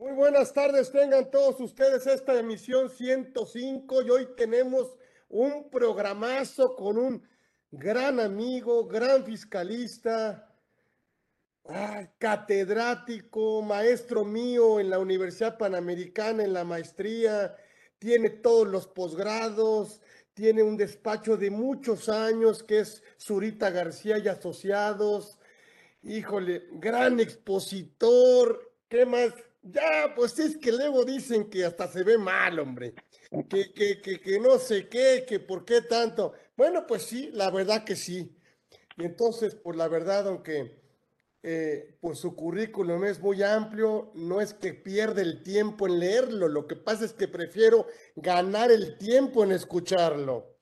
Muy 0.00 0.12
buenas 0.12 0.54
tardes, 0.54 0.90
tengan 0.90 1.30
todos 1.30 1.60
ustedes 1.60 2.06
esta 2.06 2.38
emisión 2.38 2.88
105 2.88 4.00
y 4.00 4.08
hoy 4.08 4.28
tenemos 4.34 4.96
un 5.28 5.68
programazo 5.68 6.74
con 6.74 6.96
un 6.96 7.28
gran 7.70 8.18
amigo, 8.18 8.86
gran 8.86 9.26
fiscalista, 9.26 10.54
catedrático, 12.16 13.60
maestro 13.60 14.24
mío 14.24 14.80
en 14.80 14.88
la 14.88 14.98
Universidad 14.98 15.58
Panamericana, 15.58 16.44
en 16.44 16.54
la 16.54 16.64
maestría, 16.64 17.54
tiene 17.98 18.30
todos 18.30 18.66
los 18.66 18.86
posgrados, 18.86 20.00
tiene 20.32 20.62
un 20.62 20.78
despacho 20.78 21.36
de 21.36 21.50
muchos 21.50 22.08
años 22.08 22.62
que 22.62 22.78
es 22.80 23.02
Zurita 23.18 23.68
García 23.68 24.16
y 24.16 24.28
Asociados. 24.28 25.38
Híjole, 26.02 26.68
gran 26.72 27.20
expositor, 27.20 28.72
¿qué 28.88 29.04
más? 29.04 29.34
Ya, 29.62 30.12
pues 30.16 30.38
es 30.38 30.56
que 30.56 30.72
luego 30.72 31.04
dicen 31.04 31.50
que 31.50 31.64
hasta 31.64 31.86
se 31.88 32.02
ve 32.02 32.16
mal, 32.16 32.58
hombre. 32.58 32.94
Que, 33.48 33.72
que, 33.72 34.00
que, 34.00 34.20
que 34.20 34.40
no 34.40 34.58
sé 34.58 34.88
qué, 34.88 35.24
que 35.28 35.38
por 35.38 35.64
qué 35.64 35.82
tanto. 35.82 36.32
Bueno, 36.56 36.86
pues 36.86 37.02
sí, 37.02 37.30
la 37.32 37.50
verdad 37.50 37.84
que 37.84 37.94
sí. 37.96 38.36
Y 38.96 39.04
entonces, 39.04 39.54
pues 39.54 39.76
la 39.76 39.88
verdad, 39.88 40.28
aunque 40.28 40.80
eh, 41.42 41.96
pues 42.00 42.18
su 42.18 42.34
currículum 42.36 43.04
es 43.04 43.18
muy 43.20 43.42
amplio, 43.42 44.12
no 44.14 44.40
es 44.42 44.52
que 44.52 44.74
pierda 44.74 45.22
el 45.22 45.42
tiempo 45.42 45.86
en 45.86 45.98
leerlo, 45.98 46.48
lo 46.48 46.66
que 46.66 46.76
pasa 46.76 47.06
es 47.06 47.14
que 47.14 47.28
prefiero 47.28 47.86
ganar 48.14 48.70
el 48.70 48.98
tiempo 48.98 49.42
en 49.42 49.52
escucharlo. 49.52 50.56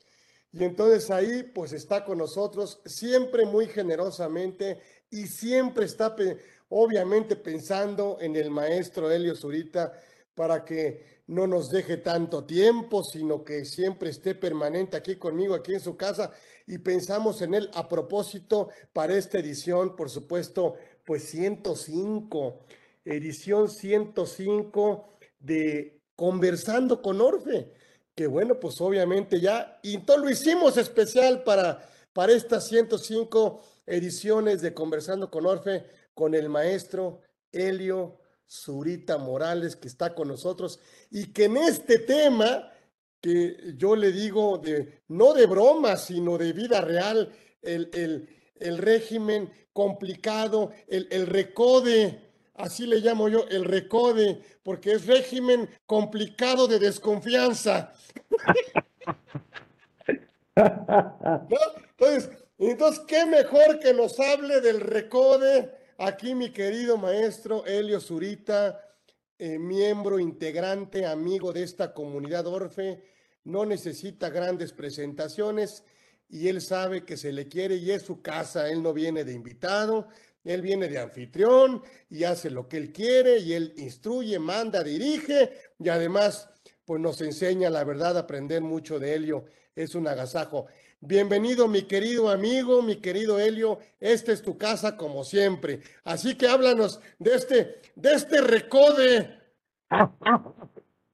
Y 0.53 0.65
entonces 0.65 1.11
ahí 1.11 1.43
pues 1.43 1.73
está 1.73 2.05
con 2.05 2.19
nosotros 2.19 2.81
siempre 2.87 3.45
muy 3.45 3.67
generosamente 3.67 4.81
y 5.11 5.27
siempre 5.27 5.85
está 5.85 6.15
obviamente 6.71 7.37
pensando 7.37 8.19
en 8.21 8.37
el 8.37 8.51
maestro 8.51 9.11
Helio 9.11 9.35
Zurita 9.35 9.93
para 10.35 10.65
que 10.65 11.19
no 11.29 11.47
nos 11.47 11.71
deje 11.71 11.99
tanto 11.99 12.45
tiempo, 12.45 13.03
sino 13.05 13.45
que 13.45 13.65
siempre 13.65 14.11
esté 14.11 14.35
permanente 14.35 14.97
aquí 14.97 15.17
conmigo, 15.17 15.55
aquí 15.55 15.75
en 15.75 15.81
su 15.81 15.97
casa, 15.97 16.31
y 16.67 16.79
pensamos 16.79 17.43
en 17.43 17.55
él 17.55 17.71
a 17.75 17.89
propósito 17.89 18.69
para 18.93 19.17
esta 19.17 19.39
edición, 19.39 19.97
por 19.97 20.11
supuesto, 20.11 20.75
pues 21.05 21.25
105, 21.25 22.61
edición 23.05 23.69
105 23.69 25.19
de 25.41 26.01
Conversando 26.15 27.03
con 27.03 27.21
Orfe, 27.21 27.73
que 28.15 28.27
bueno, 28.27 28.59
pues 28.59 28.81
obviamente 28.81 29.41
ya, 29.41 29.79
y 29.83 29.99
todo 29.99 30.19
lo 30.19 30.31
hicimos 30.31 30.77
especial 30.77 31.43
para, 31.43 31.87
para 32.13 32.33
estas 32.33 32.69
105 32.69 33.63
ediciones 33.87 34.63
de 34.63 34.73
Conversando 34.73 35.31
con 35.31 35.47
Orfe, 35.47 35.85
con 36.19 36.35
el 36.35 36.49
maestro 36.49 37.21
Helio 37.53 38.19
Zurita 38.45 39.19
Morales, 39.19 39.77
que 39.77 39.87
está 39.87 40.17
con 40.17 40.27
nosotros, 40.27 40.81
y 41.13 41.33
que 41.33 41.45
en 41.45 41.57
este 41.59 42.01
tema, 42.01 42.73
que 43.21 43.75
yo 43.77 43.95
le 43.95 44.11
digo 44.11 44.59
de, 44.59 45.03
no 45.07 45.33
de 45.33 45.47
broma, 45.47 45.97
sino 45.97 46.37
de 46.37 46.53
vida 46.53 46.81
real, 46.81 47.33
el, 47.63 47.89
el, 47.95 48.29
el 48.57 48.79
régimen 48.79 49.53
complicado, 49.73 50.73
el, 50.89 51.07
el 51.13 51.29
recode, 51.29 52.33
así 52.55 52.85
le 52.85 52.97
llamo 52.97 53.29
yo, 53.29 53.47
el 53.49 53.65
recode, 53.65 54.43
porque 54.65 54.95
es 54.95 55.07
régimen 55.07 55.71
complicado 55.87 56.67
de 56.67 56.81
desconfianza. 56.81 57.93
Entonces, 60.57 62.31
entonces, 62.59 63.05
¿qué 63.07 63.25
mejor 63.25 63.79
que 63.79 63.95
nos 63.95 64.19
hable 64.19 64.61
del 64.61 64.81
recode? 64.81 65.79
Aquí 66.01 66.37
mi 66.37 66.51
querido 66.51 66.97
maestro 66.97 67.67
Helio 67.67 68.01
Zurita, 68.01 68.97
eh, 69.37 69.59
miembro 69.59 70.21
integrante, 70.21 71.05
amigo 71.05 71.53
de 71.53 71.65
esta 71.65 71.93
comunidad 71.93 72.47
Orfe, 72.47 73.03
no 73.43 73.67
necesita 73.67 74.31
grandes 74.31 74.73
presentaciones 74.73 75.83
y 76.29 76.47
él 76.47 76.61
sabe 76.61 77.05
que 77.05 77.17
se 77.17 77.33
le 77.33 77.49
quiere 77.49 77.75
y 77.75 77.91
es 77.91 78.03
su 78.03 78.23
casa, 78.23 78.71
él 78.71 78.81
no 78.81 78.93
viene 78.93 79.25
de 79.25 79.33
invitado, 79.33 80.07
él 80.45 80.63
viene 80.63 80.87
de 80.87 81.01
anfitrión 81.01 81.83
y 82.09 82.23
hace 82.23 82.49
lo 82.49 82.69
que 82.69 82.77
él 82.77 82.93
quiere 82.93 83.39
y 83.39 83.55
él 83.55 83.75
instruye, 83.77 84.39
manda, 84.39 84.85
dirige 84.85 85.51
y 85.81 85.89
además 85.89 86.49
pues 86.85 87.01
nos 87.01 87.21
enseña 87.23 87.71
la 87.71 87.83
verdad, 87.83 88.17
aprender 88.17 88.63
mucho 88.63 89.01
de 89.01 89.15
Helio, 89.15 89.47
es 89.75 89.97
un 89.97 90.07
agasajo. 90.07 90.69
Bienvenido 91.01 91.69
mi 91.69 91.83
querido 91.83 92.29
amigo, 92.29 92.83
mi 92.83 92.97
querido 92.97 93.39
Helio, 93.39 93.79
esta 94.01 94.33
es 94.33 94.43
tu 94.43 94.59
casa 94.59 94.97
como 94.97 95.23
siempre. 95.23 95.79
Así 96.03 96.37
que 96.37 96.49
háblanos 96.49 97.01
de 97.21 97.35
este, 97.37 97.77
de 97.95 98.15
este 98.15 98.41
recode. 98.41 99.31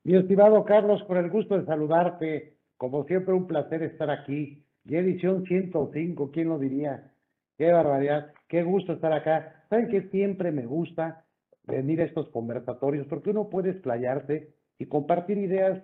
Mi 0.02 0.16
estimado 0.16 0.64
Carlos, 0.64 1.04
con 1.04 1.18
el 1.18 1.28
gusto 1.28 1.58
de 1.58 1.66
saludarte. 1.66 2.56
Como 2.78 3.04
siempre, 3.04 3.34
un 3.34 3.46
placer 3.46 3.82
estar 3.82 4.08
aquí. 4.08 4.64
Y 4.86 4.96
edición 4.96 5.44
105, 5.44 6.30
¿quién 6.32 6.48
lo 6.48 6.58
diría? 6.58 7.12
Qué 7.58 7.70
barbaridad, 7.70 8.32
qué 8.48 8.62
gusto 8.62 8.94
estar 8.94 9.12
acá. 9.12 9.66
¿Saben 9.68 9.88
que 9.88 10.08
siempre 10.08 10.50
me 10.50 10.64
gusta 10.64 11.26
venir 11.64 12.00
a 12.00 12.04
estos 12.04 12.30
conversatorios? 12.30 13.06
Porque 13.06 13.30
uno 13.30 13.50
puede 13.50 13.72
explayarse 13.72 14.54
y 14.78 14.86
compartir 14.86 15.36
ideas. 15.36 15.82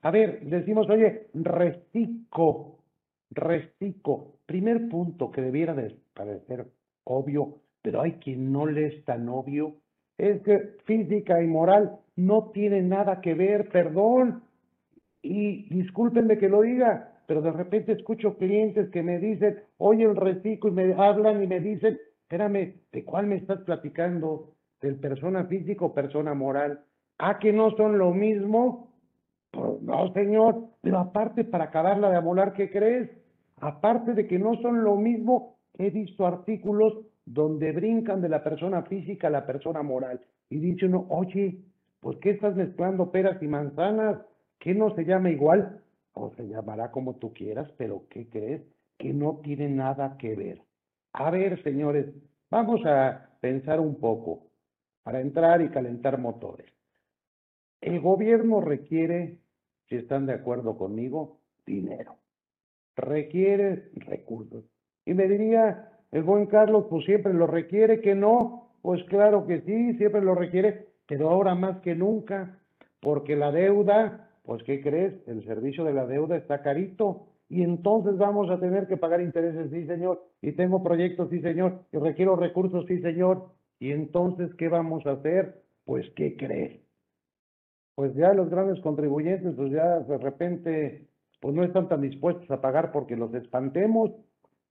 A 0.00 0.10
ver, 0.10 0.40
decimos, 0.46 0.88
oye, 0.88 1.28
reciclo 1.34 2.77
Restico, 3.40 4.38
primer 4.46 4.88
punto 4.88 5.30
que 5.30 5.40
debiera 5.40 5.74
de 5.74 5.96
parecer 6.14 6.66
obvio, 7.04 7.60
pero 7.82 8.02
hay 8.02 8.12
quien 8.14 8.52
no 8.52 8.66
le 8.66 8.86
es 8.86 9.04
tan 9.04 9.28
obvio, 9.28 9.76
es 10.18 10.42
que 10.42 10.76
física 10.84 11.42
y 11.42 11.46
moral 11.46 11.98
no 12.16 12.50
tienen 12.52 12.88
nada 12.88 13.20
que 13.20 13.34
ver, 13.34 13.68
perdón, 13.68 14.42
y 15.22 15.68
discúlpenme 15.74 16.38
que 16.38 16.48
lo 16.48 16.62
diga, 16.62 17.22
pero 17.26 17.42
de 17.42 17.52
repente 17.52 17.92
escucho 17.92 18.36
clientes 18.36 18.90
que 18.90 19.02
me 19.02 19.18
dicen, 19.18 19.60
oye 19.78 20.04
el 20.04 20.16
reciclo 20.16 20.70
y 20.70 20.74
me 20.74 20.94
hablan 20.94 21.42
y 21.42 21.46
me 21.46 21.60
dicen, 21.60 21.98
espérame, 22.22 22.74
¿de 22.92 23.04
cuál 23.04 23.26
me 23.26 23.36
estás 23.36 23.60
platicando? 23.62 24.54
¿Del 24.80 24.96
persona 24.96 25.44
física 25.44 25.84
o 25.84 25.94
persona 25.94 26.34
moral? 26.34 26.80
¿Ah, 27.18 27.38
que 27.38 27.52
no 27.52 27.70
son 27.76 27.98
lo 27.98 28.12
mismo? 28.12 28.92
Pues 29.50 29.82
no, 29.82 30.12
señor, 30.12 30.68
pero 30.80 30.98
aparte 30.98 31.44
para 31.44 31.64
acabarla 31.64 32.10
de 32.10 32.16
amolar, 32.16 32.52
¿qué 32.52 32.70
crees? 32.70 33.10
Aparte 33.60 34.14
de 34.14 34.26
que 34.26 34.38
no 34.38 34.54
son 34.62 34.84
lo 34.84 34.96
mismo, 34.96 35.58
he 35.78 35.90
visto 35.90 36.26
artículos 36.26 36.94
donde 37.24 37.72
brincan 37.72 38.20
de 38.20 38.28
la 38.28 38.42
persona 38.42 38.82
física 38.82 39.28
a 39.28 39.30
la 39.30 39.46
persona 39.46 39.82
moral. 39.82 40.20
Y 40.48 40.58
dice 40.58 40.86
uno, 40.86 41.06
oye, 41.10 41.58
¿por 42.00 42.20
qué 42.20 42.30
estás 42.30 42.54
mezclando 42.56 43.10
peras 43.10 43.42
y 43.42 43.48
manzanas? 43.48 44.18
¿Qué 44.58 44.74
no 44.74 44.94
se 44.94 45.04
llama 45.04 45.30
igual? 45.30 45.82
O 46.14 46.30
se 46.34 46.48
llamará 46.48 46.90
como 46.90 47.16
tú 47.16 47.32
quieras, 47.32 47.70
pero 47.76 48.04
¿qué 48.08 48.28
crees? 48.28 48.62
Que 48.96 49.12
no 49.12 49.40
tiene 49.42 49.68
nada 49.68 50.16
que 50.18 50.34
ver. 50.34 50.62
A 51.12 51.30
ver, 51.30 51.62
señores, 51.62 52.06
vamos 52.50 52.84
a 52.86 53.28
pensar 53.40 53.80
un 53.80 53.96
poco 53.96 54.46
para 55.02 55.20
entrar 55.20 55.62
y 55.62 55.68
calentar 55.68 56.18
motores. 56.18 56.72
El 57.80 58.00
gobierno 58.00 58.60
requiere, 58.60 59.38
si 59.88 59.96
están 59.96 60.26
de 60.26 60.34
acuerdo 60.34 60.76
conmigo, 60.76 61.38
dinero 61.64 62.16
requiere 62.98 63.90
recursos. 63.94 64.64
Y 65.06 65.14
me 65.14 65.26
diría 65.28 65.90
el 66.12 66.22
buen 66.22 66.46
Carlos, 66.46 66.86
pues 66.90 67.04
siempre 67.04 67.32
lo 67.32 67.46
requiere, 67.46 68.00
que 68.00 68.14
no, 68.14 68.72
pues 68.82 69.02
claro 69.04 69.46
que 69.46 69.60
sí, 69.62 69.94
siempre 69.94 70.20
lo 70.20 70.34
requiere, 70.34 70.86
pero 71.06 71.30
ahora 71.30 71.54
más 71.54 71.78
que 71.80 71.94
nunca, 71.94 72.58
porque 73.00 73.36
la 73.36 73.52
deuda, 73.52 74.30
pues 74.44 74.62
¿qué 74.64 74.80
crees? 74.80 75.14
El 75.26 75.44
servicio 75.44 75.84
de 75.84 75.94
la 75.94 76.06
deuda 76.06 76.36
está 76.36 76.62
carito 76.62 77.26
y 77.48 77.62
entonces 77.62 78.18
vamos 78.18 78.50
a 78.50 78.60
tener 78.60 78.86
que 78.86 78.96
pagar 78.96 79.20
intereses, 79.20 79.70
sí 79.70 79.86
señor, 79.86 80.22
y 80.42 80.52
tengo 80.52 80.82
proyectos, 80.82 81.30
sí 81.30 81.40
señor, 81.40 81.80
y 81.92 81.98
requiero 81.98 82.36
recursos, 82.36 82.84
sí 82.86 83.00
señor, 83.00 83.48
y 83.78 83.92
entonces 83.92 84.54
¿qué 84.56 84.68
vamos 84.68 85.06
a 85.06 85.12
hacer? 85.12 85.62
Pues 85.84 86.10
¿qué 86.16 86.36
crees? 86.36 86.80
Pues 87.94 88.14
ya 88.14 88.32
los 88.32 88.50
grandes 88.50 88.80
contribuyentes, 88.80 89.54
pues 89.54 89.72
ya 89.72 90.00
de 90.00 90.18
repente 90.18 91.08
pues 91.40 91.54
no 91.54 91.64
están 91.64 91.88
tan 91.88 92.00
dispuestos 92.00 92.50
a 92.50 92.60
pagar 92.60 92.92
porque 92.92 93.16
los 93.16 93.32
espantemos. 93.34 94.10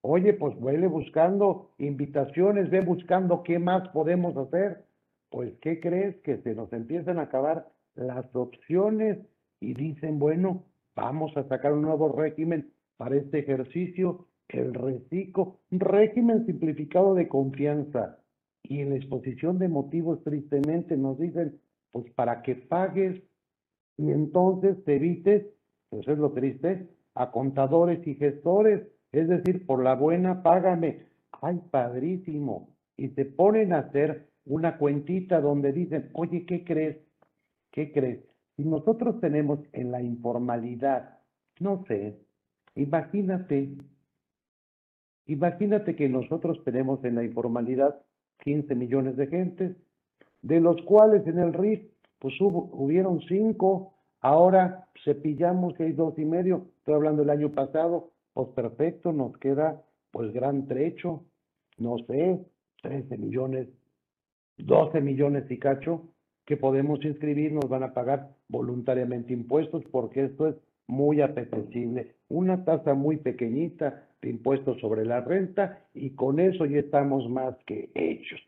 Oye, 0.02 0.34
pues 0.34 0.58
vuele 0.60 0.88
buscando 0.88 1.72
invitaciones, 1.78 2.70
ve 2.70 2.82
buscando 2.82 3.44
qué 3.44 3.60
más 3.60 3.88
podemos 3.90 4.36
hacer. 4.38 4.84
Pues, 5.30 5.54
¿qué 5.62 5.80
crees? 5.80 6.16
Que 6.22 6.38
se 6.38 6.56
nos 6.56 6.72
empiezan 6.72 7.20
a 7.20 7.24
acabar 7.24 7.68
las 7.96 8.34
opciones 8.36 9.18
y 9.60 9.74
dicen, 9.74 10.20
bueno, 10.20 10.66
vamos 10.96 11.36
a 11.36 11.48
sacar 11.48 11.74
un 11.74 11.82
nuevo 11.82 12.10
régimen 12.10 12.72
para 12.98 13.16
este 13.16 13.40
ejercicio, 13.40 14.28
el 14.50 14.74
reciclo, 14.74 15.60
régimen 15.72 16.46
simplificado 16.46 17.14
de 17.16 17.28
confianza. 17.28 18.20
Y 18.64 18.82
en 18.82 18.90
la 18.90 18.96
exposición 18.98 19.60
de 19.60 19.68
motivos, 19.68 20.24
tristemente, 20.24 20.98
nos 20.98 21.20
dicen, 21.20 21.60
pues 21.92 22.12
para 22.14 22.42
que 22.42 22.56
pagues 22.56 23.22
y 23.98 24.12
entonces 24.12 24.84
te 24.86 24.96
evites 24.96 25.46
eso 25.92 26.12
es 26.12 26.18
lo 26.18 26.32
triste, 26.32 26.88
a 27.16 27.32
contadores 27.32 28.06
y 28.06 28.16
gestores, 28.16 28.88
es 29.12 29.28
decir, 29.28 29.66
por 29.66 29.84
la 29.84 29.96
buena 29.96 30.44
págame. 30.44 31.08
Ay, 31.42 31.60
padrísimo. 31.72 32.70
Y 32.98 33.10
se 33.10 33.26
ponen 33.26 33.74
a 33.74 33.80
hacer 33.80 34.28
una 34.46 34.78
cuentita 34.78 35.42
donde 35.42 35.72
dicen, 35.72 36.10
oye, 36.14 36.46
¿qué 36.46 36.64
crees? 36.64 36.98
¿Qué 37.72 37.92
crees? 37.92 38.20
Si 38.56 38.64
nosotros 38.64 39.20
tenemos 39.20 39.60
en 39.74 39.92
la 39.92 40.02
informalidad, 40.02 41.20
no 41.60 41.86
sé, 41.88 42.18
imagínate, 42.76 43.70
imagínate 45.26 45.96
que 45.96 46.10
nosotros 46.10 46.64
tenemos 46.64 47.04
en 47.04 47.16
la 47.16 47.24
informalidad 47.24 48.02
15 48.40 48.76
millones 48.76 49.16
de 49.18 49.28
gentes, 49.28 49.78
de 50.42 50.60
los 50.60 50.82
cuales 50.84 51.26
en 51.28 51.40
el 51.40 51.54
RIF, 51.54 51.82
pues 52.20 52.34
hubieron 52.40 53.22
cinco, 53.22 53.97
ahora 54.28 54.88
cepillamos 55.06 55.74
que 55.76 55.84
hay 55.84 55.94
dos 55.94 56.18
y 56.20 56.26
medio, 56.26 56.68
estoy 56.80 56.96
hablando 56.96 57.22
del 57.22 57.30
año 57.30 57.52
pasado, 57.52 58.12
pues 58.34 58.50
perfecto, 58.50 59.14
nos 59.14 59.38
queda 59.38 59.82
pues 60.12 60.34
gran 60.34 60.68
trecho, 60.68 61.24
no 61.78 61.98
sé, 62.08 62.40
13 62.82 63.18
millones, 63.18 63.68
12 64.58 65.00
millones 65.02 65.50
y 65.50 65.58
cacho, 65.58 66.10
que 66.46 66.58
podemos 66.58 67.04
inscribir, 67.06 67.54
nos 67.54 67.70
van 67.70 67.84
a 67.84 67.94
pagar 67.94 68.30
voluntariamente 68.50 69.34
impuestos, 69.34 69.84
porque 69.92 70.26
esto 70.26 70.48
es 70.48 70.56
muy 70.88 71.22
apetecible. 71.22 72.16
Una 72.30 72.64
tasa 72.66 72.94
muy 72.94 73.18
pequeñita 73.18 74.08
de 74.22 74.30
impuestos 74.30 74.80
sobre 74.80 75.06
la 75.06 75.22
renta 75.22 75.80
y 75.94 76.12
con 76.12 76.40
eso 76.40 76.66
ya 76.66 76.80
estamos 76.80 77.30
más 77.30 77.56
que 77.66 77.90
hechos. 77.94 78.42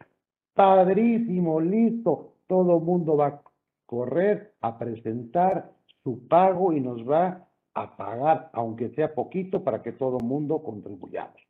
Padrísimo, 0.54 1.62
listo. 1.62 2.34
Todo 2.48 2.80
mundo 2.80 3.16
va 3.16 3.42
correr 3.90 4.54
a 4.62 4.78
presentar 4.78 5.72
su 6.04 6.28
pago 6.28 6.74
y 6.74 6.80
nos 6.80 7.10
va 7.10 7.48
a 7.74 7.98
pagar, 7.98 8.52
aunque 8.54 8.90
sea 8.90 9.16
poquito, 9.16 9.64
para 9.64 9.82
que 9.82 9.94
todo 9.94 10.20
mundo 10.20 10.62
contribuyamos. 10.62 11.42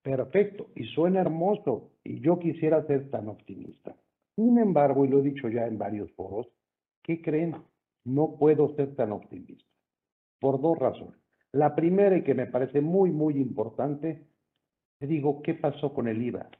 Perfecto, 0.00 0.68
y 0.76 0.84
suena 0.84 1.20
hermoso, 1.20 1.90
y 2.04 2.20
yo 2.20 2.38
quisiera 2.38 2.86
ser 2.86 3.10
tan 3.10 3.28
optimista. 3.28 3.96
Sin 4.36 4.56
embargo, 4.58 5.04
y 5.04 5.08
lo 5.08 5.18
he 5.18 5.22
dicho 5.22 5.48
ya 5.48 5.66
en 5.66 5.78
varios 5.78 6.12
foros, 6.12 6.46
¿qué 7.02 7.20
creen? 7.20 7.56
No 8.04 8.36
puedo 8.38 8.72
ser 8.76 8.94
tan 8.94 9.10
optimista, 9.10 9.68
por 10.38 10.60
dos 10.60 10.78
razones. 10.78 11.18
La 11.50 11.74
primera, 11.74 12.16
y 12.16 12.22
que 12.22 12.34
me 12.34 12.46
parece 12.46 12.80
muy, 12.80 13.10
muy 13.10 13.36
importante, 13.36 14.28
te 15.00 15.08
digo, 15.08 15.42
¿qué 15.42 15.54
pasó 15.54 15.92
con 15.92 16.06
el 16.06 16.22
IVA? 16.22 16.50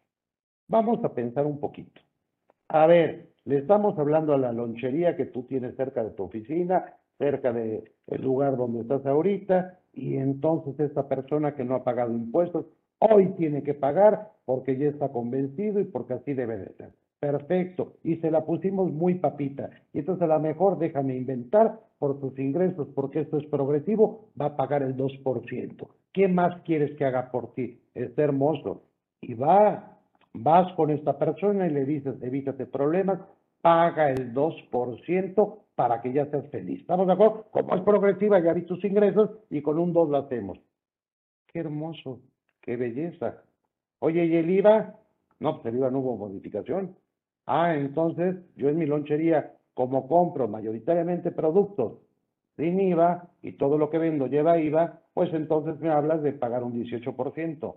Vamos 0.66 1.04
a 1.04 1.14
pensar 1.14 1.46
un 1.46 1.60
poquito. 1.60 2.00
A 2.66 2.88
ver, 2.88 3.29
le 3.44 3.58
estamos 3.58 3.98
hablando 3.98 4.34
a 4.34 4.38
la 4.38 4.52
lonchería 4.52 5.16
que 5.16 5.26
tú 5.26 5.44
tienes 5.44 5.76
cerca 5.76 6.04
de 6.04 6.10
tu 6.10 6.24
oficina, 6.24 6.94
cerca 7.18 7.52
del 7.52 7.84
lugar 8.20 8.56
donde 8.56 8.80
estás 8.80 9.04
ahorita, 9.06 9.78
y 9.92 10.16
entonces 10.16 10.78
esta 10.78 11.08
persona 11.08 11.54
que 11.54 11.64
no 11.64 11.74
ha 11.74 11.84
pagado 11.84 12.12
impuestos, 12.12 12.66
hoy 12.98 13.28
tiene 13.36 13.62
que 13.62 13.74
pagar 13.74 14.30
porque 14.44 14.76
ya 14.76 14.88
está 14.88 15.08
convencido 15.08 15.80
y 15.80 15.84
porque 15.84 16.14
así 16.14 16.34
debe 16.34 16.58
de 16.58 16.72
ser. 16.74 16.90
Perfecto. 17.20 17.94
Y 18.02 18.16
se 18.16 18.30
la 18.30 18.44
pusimos 18.46 18.90
muy 18.90 19.16
papita. 19.16 19.70
Y 19.92 19.98
entonces 19.98 20.22
a 20.22 20.34
lo 20.34 20.40
mejor 20.40 20.78
déjame 20.78 21.16
inventar 21.16 21.78
por 21.98 22.18
tus 22.18 22.38
ingresos, 22.38 22.88
porque 22.94 23.20
esto 23.20 23.36
es 23.36 23.46
progresivo, 23.46 24.30
va 24.40 24.46
a 24.46 24.56
pagar 24.56 24.82
el 24.82 24.96
2%. 24.96 25.88
¿Qué 26.12 26.28
más 26.28 26.62
quieres 26.62 26.96
que 26.96 27.04
haga 27.04 27.30
por 27.30 27.52
ti? 27.52 27.78
Está 27.94 28.22
hermoso. 28.22 28.82
Y 29.20 29.34
va, 29.34 29.99
vas 30.32 30.72
con 30.74 30.90
esta 30.90 31.18
persona 31.18 31.66
y 31.66 31.70
le 31.70 31.84
dices, 31.84 32.14
evítate 32.22 32.66
problemas, 32.66 33.20
paga 33.60 34.10
el 34.10 34.32
2% 34.32 35.58
para 35.74 36.00
que 36.00 36.12
ya 36.12 36.26
seas 36.26 36.48
feliz. 36.50 36.80
¿Estamos 36.80 37.06
de 37.06 37.12
acuerdo? 37.12 37.46
Como 37.50 37.74
es 37.74 37.82
progresiva, 37.82 38.40
ya 38.40 38.52
vi 38.52 38.62
tus 38.62 38.84
ingresos 38.84 39.30
y 39.50 39.62
con 39.62 39.78
un 39.78 39.92
2 39.92 40.08
lo 40.10 40.16
hacemos. 40.18 40.58
Qué 41.46 41.60
hermoso, 41.60 42.20
qué 42.60 42.76
belleza. 42.76 43.42
Oye, 43.98 44.24
¿y 44.26 44.36
el 44.36 44.50
IVA? 44.50 44.94
No, 45.40 45.60
pues 45.60 45.72
el 45.72 45.78
IVA 45.78 45.90
no 45.90 45.98
hubo 46.00 46.16
modificación. 46.16 46.96
Ah, 47.46 47.74
entonces 47.74 48.36
yo 48.56 48.68
en 48.68 48.78
mi 48.78 48.86
lonchería, 48.86 49.54
como 49.74 50.06
compro 50.06 50.48
mayoritariamente 50.48 51.30
productos 51.30 51.98
sin 52.56 52.78
IVA 52.78 53.28
y 53.42 53.52
todo 53.52 53.78
lo 53.78 53.90
que 53.90 53.98
vendo 53.98 54.26
lleva 54.26 54.58
IVA, 54.58 55.00
pues 55.14 55.32
entonces 55.32 55.80
me 55.80 55.88
hablas 55.88 56.22
de 56.22 56.32
pagar 56.32 56.62
un 56.62 56.74
18%. 56.74 57.74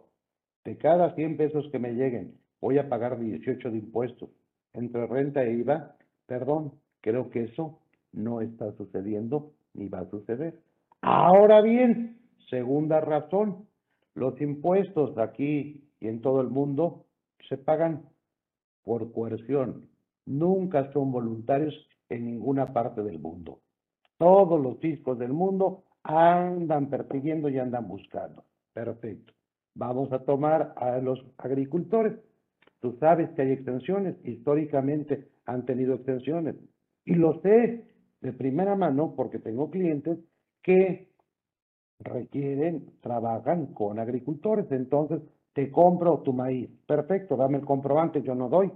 De 0.65 0.77
cada 0.77 1.13
100 1.15 1.37
pesos 1.37 1.67
que 1.71 1.79
me 1.79 1.93
lleguen, 1.93 2.37
voy 2.63 2.77
a 2.77 2.87
pagar 2.87 3.19
18 3.19 3.71
de 3.71 3.77
impuestos. 3.77 4.29
Entre 4.71 5.05
renta 5.05 5.43
e 5.43 5.51
IVA, 5.51 5.97
perdón, 6.25 6.71
creo 7.01 7.29
que 7.29 7.43
eso 7.43 7.79
no 8.13 8.39
está 8.39 8.71
sucediendo 8.77 9.51
ni 9.73 9.89
va 9.89 9.99
a 9.99 10.09
suceder. 10.09 10.61
Ahora 11.01 11.61
bien, 11.61 12.21
segunda 12.49 13.01
razón, 13.01 13.67
los 14.15 14.39
impuestos 14.39 15.17
aquí 15.17 15.83
y 15.99 16.07
en 16.07 16.21
todo 16.21 16.39
el 16.39 16.47
mundo 16.47 17.05
se 17.49 17.57
pagan 17.57 18.05
por 18.85 19.11
coerción. 19.11 19.89
Nunca 20.25 20.89
son 20.93 21.11
voluntarios 21.11 21.75
en 22.07 22.25
ninguna 22.25 22.71
parte 22.71 23.03
del 23.03 23.19
mundo. 23.19 23.59
Todos 24.17 24.61
los 24.61 24.79
fiscos 24.79 25.19
del 25.19 25.33
mundo 25.33 25.83
andan 26.03 26.89
persiguiendo 26.89 27.49
y 27.49 27.59
andan 27.59 27.89
buscando. 27.89 28.45
Perfecto. 28.71 29.33
Vamos 29.75 30.13
a 30.13 30.19
tomar 30.19 30.73
a 30.77 30.99
los 30.99 31.19
agricultores. 31.37 32.13
Tú 32.83 32.97
sabes 32.99 33.29
que 33.29 33.43
hay 33.43 33.53
extensiones, 33.53 34.17
históricamente 34.25 35.29
han 35.45 35.65
tenido 35.65 35.95
extensiones. 35.95 36.57
Y 37.05 37.15
lo 37.15 37.39
sé 37.39 37.85
de 38.19 38.33
primera 38.33 38.75
mano 38.75 39.13
porque 39.15 39.39
tengo 39.39 39.71
clientes 39.71 40.19
que 40.61 41.07
requieren, 41.99 42.91
trabajan 42.99 43.67
con 43.67 43.99
agricultores. 43.99 44.69
Entonces, 44.69 45.21
te 45.53 45.71
compro 45.71 46.23
tu 46.23 46.33
maíz. 46.33 46.69
Perfecto, 46.85 47.37
dame 47.37 47.59
el 47.59 47.65
comprobante, 47.65 48.21
yo 48.21 48.35
no 48.35 48.49
doy. 48.49 48.69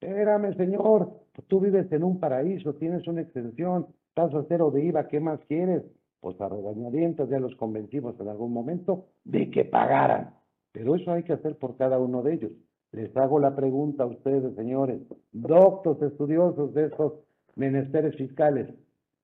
Espérame, 0.00 0.56
señor, 0.56 1.12
tú 1.46 1.60
vives 1.60 1.92
en 1.92 2.02
un 2.02 2.18
paraíso, 2.18 2.74
tienes 2.74 3.06
una 3.06 3.20
extensión, 3.20 3.86
estás 4.08 4.34
a 4.34 4.44
cero 4.48 4.72
de 4.72 4.84
IVA, 4.84 5.06
¿qué 5.06 5.20
más 5.20 5.38
quieres? 5.46 5.84
Pues 6.18 6.40
a 6.40 6.48
regañadientes 6.48 7.28
ya 7.28 7.38
los 7.38 7.54
convencimos 7.54 8.18
en 8.18 8.26
algún 8.26 8.52
momento 8.52 9.06
de 9.22 9.48
que 9.48 9.64
pagaran. 9.64 10.34
Pero 10.72 10.96
eso 10.96 11.12
hay 11.12 11.22
que 11.22 11.34
hacer 11.34 11.56
por 11.56 11.76
cada 11.76 12.00
uno 12.00 12.20
de 12.24 12.34
ellos. 12.34 12.50
Les 12.94 13.14
hago 13.16 13.40
la 13.40 13.56
pregunta 13.56 14.04
a 14.04 14.06
ustedes, 14.06 14.54
señores, 14.54 15.00
doctos 15.32 16.00
estudiosos 16.00 16.72
de 16.74 16.86
estos 16.86 17.14
menesteres 17.56 18.14
fiscales. 18.14 18.72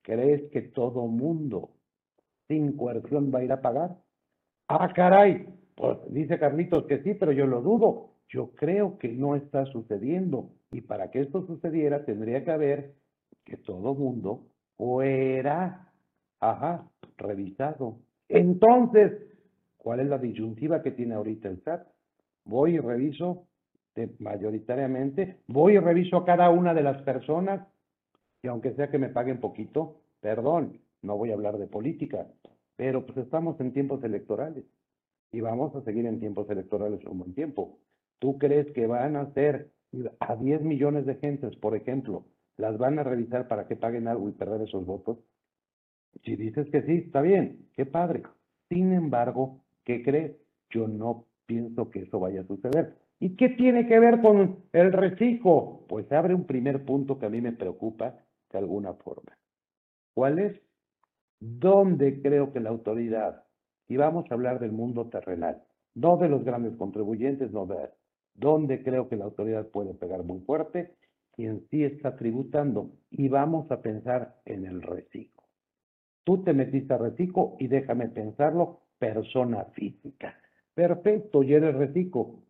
¿Crees 0.02 0.50
que 0.50 0.62
todo 0.62 1.06
mundo 1.06 1.70
sin 2.49 2.76
coerción 2.76 3.31
va 3.32 3.38
a 3.38 3.44
ir 3.44 3.52
a 3.52 3.61
pagar? 3.61 3.96
Ah, 4.67 4.93
caray, 4.93 5.46
pues 5.76 5.99
dice 6.08 6.37
Carlitos 6.40 6.84
que 6.87 7.00
sí, 7.05 7.14
pero 7.14 7.31
yo 7.31 7.46
lo 7.46 7.62
dudo. 7.62 8.11
Yo 8.28 8.50
creo 8.56 8.99
que 8.99 9.06
no 9.06 9.37
está 9.37 9.64
sucediendo. 9.67 10.50
Y 10.73 10.81
para 10.81 11.12
que 11.12 11.20
esto 11.20 11.46
sucediera, 11.46 12.05
tendría 12.05 12.44
que 12.44 12.50
haber 12.50 12.94
que 13.44 13.56
todo 13.56 13.94
mundo 13.94 14.49
fuera, 14.76 15.92
revisado. 17.16 18.00
Entonces, 18.28 19.12
¿cuál 19.76 20.00
es 20.00 20.09
la 20.09 20.18
disyuntiva 20.18 20.83
que 20.83 20.90
tiene 20.90 21.14
ahorita 21.14 21.49
el 21.49 21.62
SAT? 21.62 21.87
Voy 22.45 22.75
y 22.75 22.78
reviso 22.78 23.47
mayoritariamente, 24.18 25.38
voy 25.47 25.75
y 25.75 25.78
reviso 25.78 26.16
a 26.16 26.25
cada 26.25 26.50
una 26.50 26.75
de 26.75 26.82
las 26.82 27.02
personas, 27.02 27.66
y 28.42 28.49
aunque 28.49 28.75
sea 28.75 28.90
que 28.90 28.99
me 28.99 29.09
paguen 29.09 29.40
poquito, 29.40 30.00
perdón, 30.20 30.80
no 31.02 31.16
voy 31.16 31.30
a 31.30 31.35
hablar 31.35 31.59
de 31.59 31.66
política, 31.66 32.26
pero 32.76 33.04
pues 33.04 33.18
estamos 33.18 33.61
en 33.61 33.73
tiempos 33.73 34.02
electorales 34.04 34.64
y 35.32 35.40
vamos 35.40 35.75
a 35.75 35.82
seguir 35.82 36.06
en 36.06 36.20
tiempos 36.20 36.49
electorales 36.50 37.04
un 37.04 37.18
buen 37.18 37.35
tiempo. 37.35 37.78
¿Tú 38.18 38.38
crees 38.38 38.70
que 38.73 38.87
van 38.87 39.16
a 39.16 39.23
hacer 39.23 39.70
a 40.20 40.37
10 40.37 40.62
millones 40.62 41.06
de 41.06 41.16
gentes, 41.16 41.56
por 41.56 41.76
ejemplo, 41.76 42.25
las 42.56 42.78
van 42.78 42.99
a 42.99 43.02
revisar 43.02 43.49
para 43.49 43.66
que 43.66 43.76
paguen 43.76 44.09
algo 44.09 44.28
y 44.28 44.32
perder 44.32 44.62
esos 44.62 44.85
votos? 44.85 45.18
Si 46.25 46.37
dices 46.37 46.68
que 46.70 46.82
sí, 46.82 47.04
está 47.06 47.23
bien, 47.23 47.68
qué 47.75 47.87
padre. 47.87 48.23
Sin 48.68 48.92
embargo, 48.92 49.61
¿qué 49.85 50.02
crees? 50.02 50.37
Yo 50.70 50.87
no 50.87 51.26
pienso 51.47 51.90
que 51.90 52.00
eso 52.02 52.20
vaya 52.20 52.42
a 52.42 52.47
suceder. 52.47 52.94
¿Y 53.21 53.37
qué 53.37 53.50
tiene 53.50 53.87
que 53.87 54.00
ver 54.00 54.23
con 54.23 54.65
el 54.73 54.93
reciclo? 54.93 55.85
Pues 55.89 56.11
abre 56.11 56.35
un 56.35 56.47
primer 56.47 56.85
punto 56.85 57.19
que 57.19 57.27
a 57.27 57.31
mí 57.31 57.43
me 57.43 57.53
preocupa 57.53 58.17
de 58.50 58.59
alguna 58.59 58.95
forma. 58.95 59.37
¿Cuál 60.15 60.39
es? 60.39 60.61
¿Dónde 61.39 62.23
creo 62.23 62.53
que 62.53 62.61
la 62.61 62.71
autoridad 62.71 63.45
y 63.89 63.97
vamos 63.97 64.25
a 64.31 64.35
hablar 64.35 64.61
del 64.61 64.73
mundo 64.73 65.09
terrenal, 65.09 65.62
no 65.95 66.17
de 66.17 66.29
los 66.29 66.45
grandes 66.45 66.77
contribuyentes, 66.77 67.50
no 67.53 67.67
de 67.67 67.91
dónde 68.35 68.83
creo 68.83 69.09
que 69.09 69.17
la 69.17 69.25
autoridad 69.25 69.67
puede 69.67 69.95
pegar 69.95 70.23
muy 70.23 70.41
fuerte, 70.41 70.95
quien 71.35 71.67
sí 71.71 71.83
está 71.85 72.17
tributando, 72.17 72.93
y 73.11 73.29
vamos 73.29 73.71
a 73.71 73.83
pensar 73.83 74.37
en 74.45 74.65
el 74.65 74.81
reciclo. 74.81 75.43
Tú 76.23 76.45
te 76.45 76.53
metiste 76.53 76.95
a 76.95 76.99
reciclo 76.99 77.57
y 77.59 77.67
déjame 77.67 78.09
pensarlo, 78.09 78.83
persona 78.99 79.65
física. 79.73 80.37
Perfecto, 80.75 81.43
y 81.43 81.55
eres 81.55 81.75
reciclo. 81.75 82.45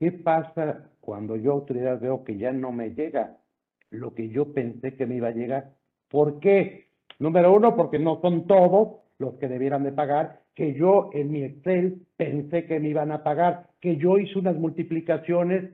¿Qué 0.00 0.12
pasa 0.12 0.90
cuando 1.02 1.36
yo 1.36 1.52
autoridad 1.52 2.00
veo 2.00 2.24
que 2.24 2.38
ya 2.38 2.52
no 2.52 2.72
me 2.72 2.94
llega 2.94 3.36
lo 3.90 4.14
que 4.14 4.30
yo 4.30 4.54
pensé 4.54 4.96
que 4.96 5.04
me 5.04 5.16
iba 5.16 5.28
a 5.28 5.32
llegar? 5.32 5.74
¿Por 6.08 6.40
qué? 6.40 6.88
Número 7.18 7.52
uno, 7.52 7.76
porque 7.76 7.98
no 7.98 8.18
son 8.22 8.46
todos 8.46 9.00
los 9.18 9.34
que 9.34 9.46
debieran 9.46 9.84
de 9.84 9.92
pagar 9.92 10.40
que 10.54 10.72
yo 10.72 11.10
en 11.12 11.30
mi 11.30 11.42
Excel 11.42 12.06
pensé 12.16 12.64
que 12.64 12.80
me 12.80 12.88
iban 12.88 13.12
a 13.12 13.22
pagar, 13.22 13.68
que 13.78 13.98
yo 13.98 14.16
hice 14.16 14.38
unas 14.38 14.56
multiplicaciones 14.56 15.70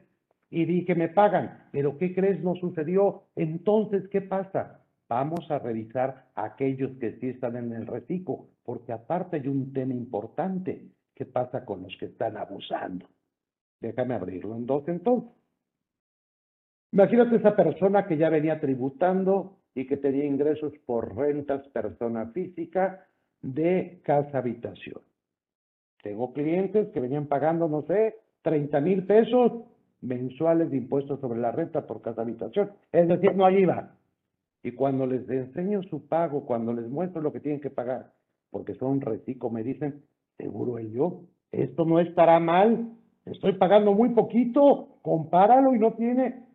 y 0.50 0.64
di 0.64 0.84
que 0.84 0.96
me 0.96 1.08
pagan, 1.08 1.68
pero 1.70 1.96
¿qué 1.96 2.12
crees? 2.12 2.42
No 2.42 2.56
sucedió. 2.56 3.22
Entonces, 3.36 4.08
¿qué 4.08 4.22
pasa? 4.22 4.80
Vamos 5.08 5.48
a 5.52 5.60
revisar 5.60 6.26
aquellos 6.34 6.90
que 6.98 7.12
sí 7.20 7.28
están 7.28 7.56
en 7.56 7.72
el 7.72 7.86
reciclo, 7.86 8.48
porque 8.64 8.92
aparte 8.92 9.36
hay 9.36 9.46
un 9.46 9.72
tema 9.72 9.94
importante. 9.94 10.88
¿Qué 11.14 11.26
pasa 11.26 11.64
con 11.64 11.84
los 11.84 11.96
que 11.96 12.06
están 12.06 12.36
abusando? 12.36 13.06
Déjame 13.80 14.14
abrirlo 14.14 14.56
en 14.56 14.66
dos 14.66 14.86
entonces. 14.88 15.30
Imagínate 16.92 17.36
esa 17.36 17.54
persona 17.54 18.06
que 18.06 18.16
ya 18.16 18.30
venía 18.30 18.60
tributando 18.60 19.58
y 19.74 19.86
que 19.86 19.96
tenía 19.96 20.24
ingresos 20.24 20.72
por 20.86 21.14
rentas 21.14 21.66
persona 21.68 22.26
física 22.28 23.06
de 23.42 24.00
casa 24.02 24.38
habitación. 24.38 25.00
Tengo 26.02 26.32
clientes 26.32 26.88
que 26.92 27.00
venían 27.00 27.26
pagando, 27.26 27.68
no 27.68 27.82
sé, 27.82 28.16
30 28.42 28.80
mil 28.80 29.06
pesos 29.06 29.64
mensuales 30.00 30.70
de 30.70 30.76
impuestos 30.76 31.20
sobre 31.20 31.40
la 31.40 31.52
renta 31.52 31.86
por 31.86 32.00
casa 32.00 32.22
habitación. 32.22 32.70
Es 32.92 33.08
decir, 33.08 33.34
no 33.34 33.44
hay 33.44 33.58
IVA. 33.58 33.96
Y 34.62 34.72
cuando 34.72 35.06
les 35.06 35.28
enseño 35.28 35.82
su 35.84 36.06
pago, 36.06 36.46
cuando 36.46 36.72
les 36.72 36.88
muestro 36.88 37.20
lo 37.20 37.32
que 37.32 37.40
tienen 37.40 37.60
que 37.60 37.70
pagar, 37.70 38.12
porque 38.50 38.74
son 38.74 39.00
reciclo, 39.00 39.50
me 39.50 39.62
dicen, 39.62 40.02
seguro 40.36 40.78
yo, 40.78 41.22
esto 41.52 41.84
no 41.84 42.00
estará 42.00 42.40
mal, 42.40 42.92
estoy 43.26 43.52
pagando 43.54 43.92
muy 43.92 44.10
poquito, 44.10 44.98
compáralo 45.02 45.74
y 45.74 45.78
no 45.78 45.92
tiene. 45.94 46.46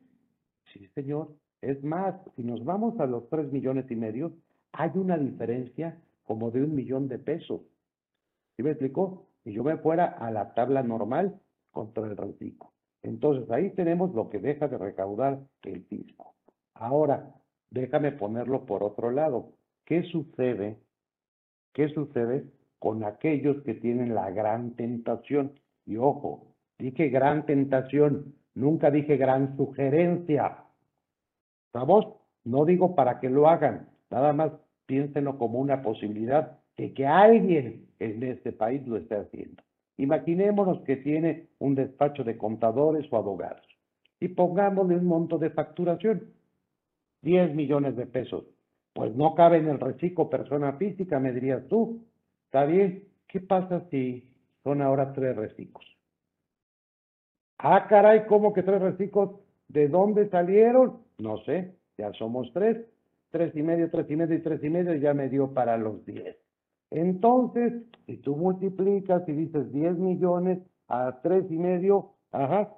Sí, 0.73 0.87
señor, 0.95 1.29
es 1.61 1.83
más, 1.83 2.15
si 2.35 2.43
nos 2.43 2.63
vamos 2.63 2.99
a 2.99 3.05
los 3.05 3.29
tres 3.29 3.51
millones 3.51 3.89
y 3.91 3.95
medio, 3.95 4.33
hay 4.71 4.91
una 4.95 5.17
diferencia 5.17 6.01
como 6.23 6.49
de 6.49 6.63
un 6.63 6.73
millón 6.73 7.07
de 7.07 7.19
pesos. 7.19 7.61
¿Sí 8.55 8.63
me 8.63 8.71
explicó? 8.71 9.27
Si 9.43 9.51
yo 9.53 9.63
me 9.63 9.77
fuera 9.77 10.05
a 10.05 10.31
la 10.31 10.53
tabla 10.53 10.83
normal 10.83 11.39
contra 11.71 12.05
el 12.05 12.15
reciclo. 12.15 12.71
Entonces 13.03 13.49
ahí 13.51 13.71
tenemos 13.71 14.13
lo 14.13 14.29
que 14.29 14.39
deja 14.39 14.67
de 14.67 14.77
recaudar 14.77 15.39
el 15.63 15.83
fisco. 15.85 16.35
Ahora, 16.75 17.35
déjame 17.69 18.11
ponerlo 18.11 18.65
por 18.65 18.83
otro 18.83 19.11
lado. 19.11 19.53
¿Qué 19.85 20.03
sucede? 20.03 20.77
¿Qué 21.73 21.89
sucede 21.89 22.45
con 22.79 23.03
aquellos 23.03 23.61
que 23.63 23.73
tienen 23.73 24.13
la 24.13 24.29
gran 24.31 24.75
tentación? 24.75 25.59
Y 25.85 25.97
ojo, 25.97 26.50
dije 26.81 27.09
gran 27.09 27.45
tentación, 27.45 28.35
nunca 28.55 28.91
dije 28.91 29.17
gran 29.17 29.55
sugerencia. 29.55 30.57
¿Estamos? 31.67 32.07
No 32.43 32.65
digo 32.65 32.95
para 32.95 33.19
que 33.19 33.29
lo 33.29 33.47
hagan, 33.47 33.89
nada 34.09 34.33
más 34.33 34.51
piénsenlo 34.87 35.37
como 35.37 35.59
una 35.59 35.81
posibilidad 35.81 36.59
de 36.75 36.93
que 36.93 37.05
alguien 37.05 37.87
en 37.99 38.23
este 38.23 38.51
país 38.51 38.85
lo 38.87 38.97
esté 38.97 39.15
haciendo. 39.15 39.61
Imaginémonos 39.97 40.81
que 40.81 40.97
tiene 40.97 41.47
un 41.59 41.75
despacho 41.75 42.23
de 42.23 42.37
contadores 42.37 43.05
o 43.11 43.17
abogados 43.17 43.65
y 44.19 44.29
pongámosle 44.29 44.95
un 44.95 45.05
monto 45.05 45.37
de 45.37 45.51
facturación, 45.51 46.33
10 47.21 47.53
millones 47.53 47.95
de 47.95 48.07
pesos. 48.07 48.45
Pues 48.93 49.15
no 49.15 49.35
cabe 49.35 49.57
en 49.57 49.67
el 49.67 49.79
reciclo 49.79 50.29
persona 50.29 50.73
física, 50.73 51.19
me 51.19 51.31
dirías 51.31 51.67
tú. 51.67 52.03
¿Está 52.45 52.65
bien? 52.65 53.03
¿Qué 53.27 53.39
pasa 53.39 53.85
si 53.89 54.29
son 54.63 54.81
ahora 54.81 55.13
tres 55.13 55.35
reciclos? 55.35 55.85
Ah, 57.63 57.85
caray, 57.87 58.25
¿cómo 58.25 58.53
que 58.53 58.63
tres 58.63 58.81
reciclos? 58.81 59.35
¿De 59.67 59.87
dónde 59.87 60.27
salieron? 60.29 61.03
No 61.19 61.37
sé, 61.43 61.75
ya 61.95 62.11
somos 62.13 62.51
tres. 62.53 62.87
Tres 63.29 63.55
y 63.55 63.61
medio, 63.61 63.91
tres 63.91 64.09
y 64.09 64.15
medio 64.15 64.35
y 64.35 64.41
tres 64.41 64.63
y 64.63 64.69
medio 64.69 64.95
ya 64.95 65.13
me 65.13 65.29
dio 65.29 65.53
para 65.53 65.77
los 65.77 66.03
diez. 66.03 66.37
Entonces, 66.89 67.83
si 68.07 68.17
tú 68.17 68.35
multiplicas 68.35 69.21
y 69.29 69.33
dices 69.33 69.71
10 69.71 69.97
millones 69.99 70.57
a 70.87 71.21
tres 71.21 71.45
y 71.51 71.57
medio, 71.57 72.13
ajá, 72.31 72.73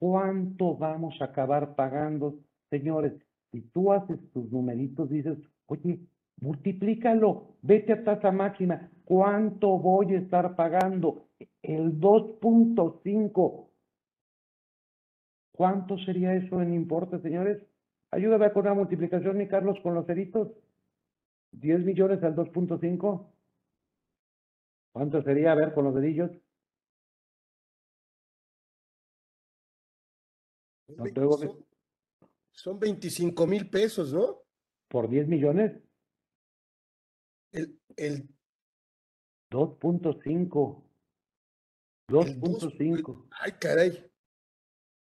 ¿cuánto 0.00 0.76
vamos 0.76 1.14
a 1.20 1.26
acabar 1.26 1.76
pagando? 1.76 2.34
Señores, 2.70 3.12
si 3.52 3.60
tú 3.60 3.92
haces 3.92 4.18
tus 4.32 4.50
numeritos, 4.50 5.08
dices, 5.10 5.38
oye, 5.66 6.00
multiplícalo, 6.40 7.54
vete 7.62 7.92
a 7.92 8.02
tasa 8.02 8.32
máxima, 8.32 8.90
¿cuánto 9.04 9.78
voy 9.78 10.12
a 10.14 10.18
estar 10.18 10.56
pagando? 10.56 11.28
El 11.62 12.00
2.5. 12.00 13.71
¿Cuánto 15.52 15.98
sería 15.98 16.34
eso 16.34 16.60
en 16.60 16.74
importe, 16.74 17.20
señores? 17.20 17.62
Ayúdame 18.10 18.52
con 18.52 18.64
la 18.64 18.74
multiplicación, 18.74 19.36
mi 19.36 19.48
Carlos, 19.48 19.78
con 19.82 19.94
los 19.94 20.06
ceritos. 20.06 20.48
10 21.52 21.84
millones 21.84 22.22
al 22.22 22.34
2.5. 22.34 23.30
¿Cuánto 24.92 25.22
sería? 25.22 25.52
A 25.52 25.54
ver, 25.54 25.74
con 25.74 25.84
los 25.84 25.94
dedillos. 25.94 26.30
son, 30.88 31.64
son 32.52 32.78
25 32.78 33.46
mil 33.46 33.68
pesos, 33.70 34.12
¿no? 34.12 34.42
¿Por 34.88 35.08
10 35.08 35.28
millones? 35.28 35.72
El, 37.52 37.78
el 37.96 38.28
2.5. 39.50 40.82
2.5. 42.08 43.28
Ay, 43.40 43.52
caray. 43.52 44.11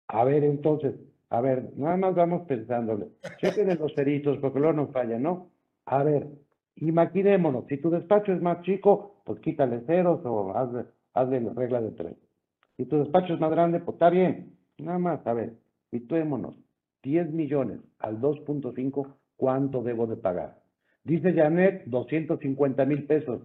A 0.07 0.23
ver, 0.23 0.43
entonces, 0.43 0.95
a 1.29 1.41
ver, 1.41 1.71
nada 1.75 1.97
más 1.97 2.15
vamos 2.15 2.47
pensándole. 2.47 3.07
Chequen 3.41 3.77
los 3.77 3.93
ceritos, 3.93 4.37
porque 4.39 4.59
luego 4.59 4.73
nos 4.73 4.91
falla, 4.91 5.19
¿no? 5.19 5.51
A 5.85 6.03
ver, 6.03 6.27
imaginémonos, 6.75 7.65
si 7.67 7.77
tu 7.77 7.89
despacho 7.89 8.31
es 8.31 8.41
más 8.41 8.61
chico, 8.61 9.21
pues 9.25 9.39
quítale 9.41 9.81
ceros 9.81 10.21
o 10.25 10.55
hazle, 10.55 10.85
hazle 11.13 11.41
la 11.41 11.53
regla 11.53 11.81
de 11.81 11.91
tres. 11.91 12.15
Si 12.77 12.85
tu 12.85 12.99
despacho 12.99 13.33
es 13.33 13.39
más 13.39 13.51
grande, 13.51 13.79
pues 13.79 13.95
está 13.95 14.09
bien. 14.09 14.57
Nada 14.77 14.99
más, 14.99 15.25
a 15.27 15.33
ver, 15.33 15.53
situémonos. 15.91 16.55
10 17.03 17.31
millones 17.31 17.79
al 17.99 18.19
2.5, 18.19 19.15
¿cuánto 19.37 19.81
debo 19.81 20.07
de 20.07 20.17
pagar? 20.17 20.61
Dice 21.03 21.33
Janet, 21.33 21.85
250 21.85 22.85
mil 22.85 23.05
pesos. 23.05 23.41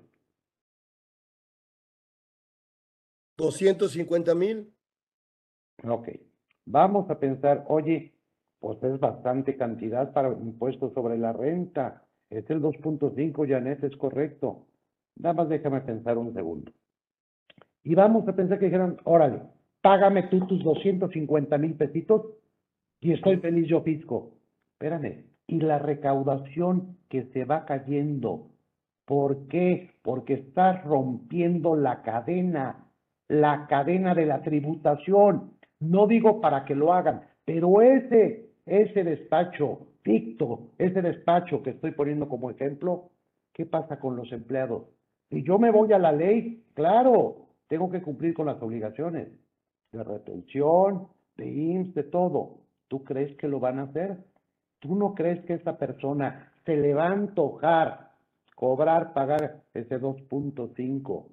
250 3.37 4.35
mil. 4.35 4.73
Ok. 5.85 6.09
Vamos 6.67 7.11
a 7.11 7.19
pensar, 7.19 7.65
oye, 7.69 8.13
pues 8.61 8.83
es 8.83 9.01
bastante 9.01 9.57
cantidad 9.57 10.13
para 10.13 10.29
impuestos 10.29 10.93
sobre 10.95 11.19
la 11.19 11.33
renta. 11.33 12.05
Es 12.31 12.49
el 12.51 12.63
2.5, 12.63 13.49
Janet, 13.49 13.83
es 13.85 13.97
correcto. 13.97 14.67
Nada 15.17 15.35
más 15.35 15.49
déjame 15.49 15.81
pensar 15.81 16.17
un 16.17 16.33
segundo. 16.33 16.73
Y 17.85 17.95
vamos 17.95 18.27
a 18.29 18.37
pensar 18.37 18.59
que 18.59 18.67
dijeran, 18.67 18.99
órale, 19.05 19.41
págame 19.81 20.25
tú 20.25 20.47
tus 20.47 20.63
250 20.63 21.59
mil 21.59 21.75
pesitos 21.75 22.23
y 23.01 23.13
estoy 23.13 23.39
feliz 23.39 23.69
yo 23.69 23.83
fisco. 23.83 24.35
Espérame, 24.75 25.25
y 25.47 25.61
la 25.61 25.79
recaudación 25.79 26.97
que 27.09 27.25
se 27.33 27.45
va 27.45 27.65
cayendo. 27.65 28.51
¿Por 29.05 29.49
qué? 29.49 29.91
Porque 30.03 30.35
estás 30.35 30.83
rompiendo 30.85 31.75
la 31.77 32.03
cadena, 32.03 32.87
la 33.29 33.67
cadena 33.67 34.15
de 34.15 34.27
la 34.27 34.43
tributación. 34.43 35.53
No 35.83 36.07
digo 36.07 36.41
para 36.41 36.65
que 36.65 36.77
lo 36.77 36.93
hagan, 36.93 37.23
pero 37.45 37.83
ese, 37.83 38.51
ese 38.67 39.03
despacho 39.03 39.89
ficto, 40.03 40.71
ese 40.79 41.03
despacho 41.03 41.61
que 41.61 41.71
estoy 41.71 41.91
poniendo 41.91 42.29
como 42.29 42.51
ejemplo, 42.51 43.11
¿qué 43.53 43.67
pasa 43.67 43.99
con 43.99 44.15
los 44.15 44.31
empleados? 44.31 44.85
Si 45.29 45.43
yo 45.43 45.59
me 45.59 45.73
voy 45.73 45.93
a 45.93 45.99
la 45.99 46.13
ley, 46.13 46.65
claro, 46.75 47.49
tengo 47.67 47.91
que 47.91 48.01
cumplir 48.01 48.33
con 48.33 48.47
las 48.47 48.63
obligaciones 48.63 49.29
de 49.91 50.05
retención, 50.05 51.09
de 51.37 51.51
IMSS, 51.51 51.95
de 51.95 52.03
todo. 52.05 52.61
¿Tú 52.87 53.03
crees 53.03 53.37
que 53.37 53.49
lo 53.49 53.59
van 53.59 53.81
a 53.81 53.85
hacer? 53.85 54.19
¿Tú 54.79 54.95
no 54.95 55.15
crees 55.15 55.45
que 55.47 55.55
esa 55.55 55.79
persona 55.79 56.53
se 56.65 56.77
le 56.77 56.95
va 56.95 57.09
a 57.09 57.13
antojar 57.13 58.13
cobrar, 58.55 59.15
pagar 59.15 59.65
ese 59.75 60.01
2.5, 60.01 61.27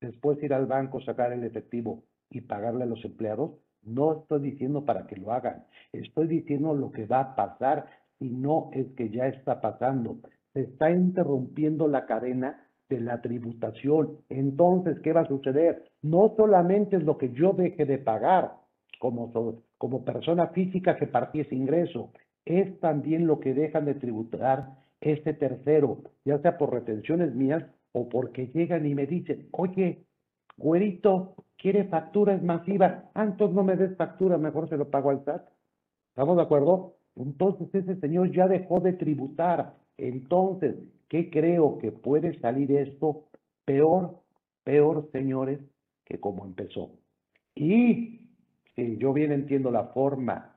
después 0.00 0.42
ir 0.42 0.52
al 0.52 0.66
banco, 0.66 1.00
sacar 1.00 1.32
el 1.32 1.44
efectivo 1.44 2.02
y 2.34 2.40
pagarle 2.40 2.84
a 2.84 2.86
los 2.86 3.04
empleados? 3.04 3.52
No 3.82 4.20
estoy 4.20 4.50
diciendo 4.50 4.84
para 4.84 5.06
que 5.06 5.16
lo 5.16 5.32
hagan, 5.32 5.64
estoy 5.92 6.26
diciendo 6.26 6.74
lo 6.74 6.90
que 6.90 7.06
va 7.06 7.20
a 7.20 7.36
pasar 7.36 7.86
y 8.18 8.30
no 8.30 8.70
es 8.72 8.86
que 8.96 9.10
ya 9.10 9.26
está 9.26 9.60
pasando. 9.60 10.18
Se 10.52 10.62
está 10.62 10.90
interrumpiendo 10.90 11.88
la 11.88 12.06
cadena 12.06 12.64
de 12.88 13.00
la 13.00 13.20
tributación. 13.20 14.18
Entonces, 14.28 14.98
¿qué 15.00 15.12
va 15.12 15.22
a 15.22 15.28
suceder? 15.28 15.84
No 16.02 16.34
solamente 16.36 16.96
es 16.96 17.02
lo 17.02 17.18
que 17.18 17.32
yo 17.32 17.52
deje 17.52 17.84
de 17.84 17.98
pagar 17.98 18.52
como, 18.98 19.32
como 19.78 20.04
persona 20.04 20.48
física 20.48 20.96
que 20.96 21.06
partí 21.06 21.40
ese 21.40 21.54
ingreso, 21.54 22.10
es 22.44 22.78
también 22.80 23.26
lo 23.26 23.40
que 23.40 23.54
dejan 23.54 23.84
de 23.84 23.94
tributar 23.94 24.78
este 25.00 25.34
tercero, 25.34 25.98
ya 26.24 26.38
sea 26.38 26.56
por 26.56 26.72
retenciones 26.72 27.34
mías 27.34 27.64
o 27.92 28.08
porque 28.08 28.48
llegan 28.48 28.86
y 28.86 28.94
me 28.94 29.06
dicen, 29.06 29.48
oye, 29.52 30.04
güerito, 30.56 31.34
quiere 31.56 31.84
facturas 31.84 32.42
masivas, 32.42 33.04
antes 33.14 33.50
no 33.50 33.64
me 33.64 33.76
des 33.76 33.96
factura, 33.96 34.38
mejor 34.38 34.68
se 34.68 34.76
lo 34.76 34.90
pago 34.90 35.10
al 35.10 35.24
SAT. 35.24 35.48
¿Estamos 36.10 36.36
de 36.36 36.42
acuerdo? 36.42 36.96
Entonces 37.16 37.68
ese 37.74 37.96
señor 38.00 38.32
ya 38.32 38.48
dejó 38.48 38.80
de 38.80 38.92
tributar. 38.92 39.74
Entonces, 39.96 40.76
¿qué 41.08 41.30
creo 41.30 41.78
que 41.78 41.92
puede 41.92 42.38
salir 42.40 42.72
esto? 42.72 43.24
Peor, 43.64 44.20
peor, 44.64 45.08
señores, 45.12 45.60
que 46.04 46.18
como 46.20 46.44
empezó. 46.44 46.90
Y 47.54 48.24
Sí, 48.76 48.96
yo 48.98 49.12
bien 49.12 49.32
entiendo 49.32 49.70
la 49.70 49.84
forma. 49.86 50.56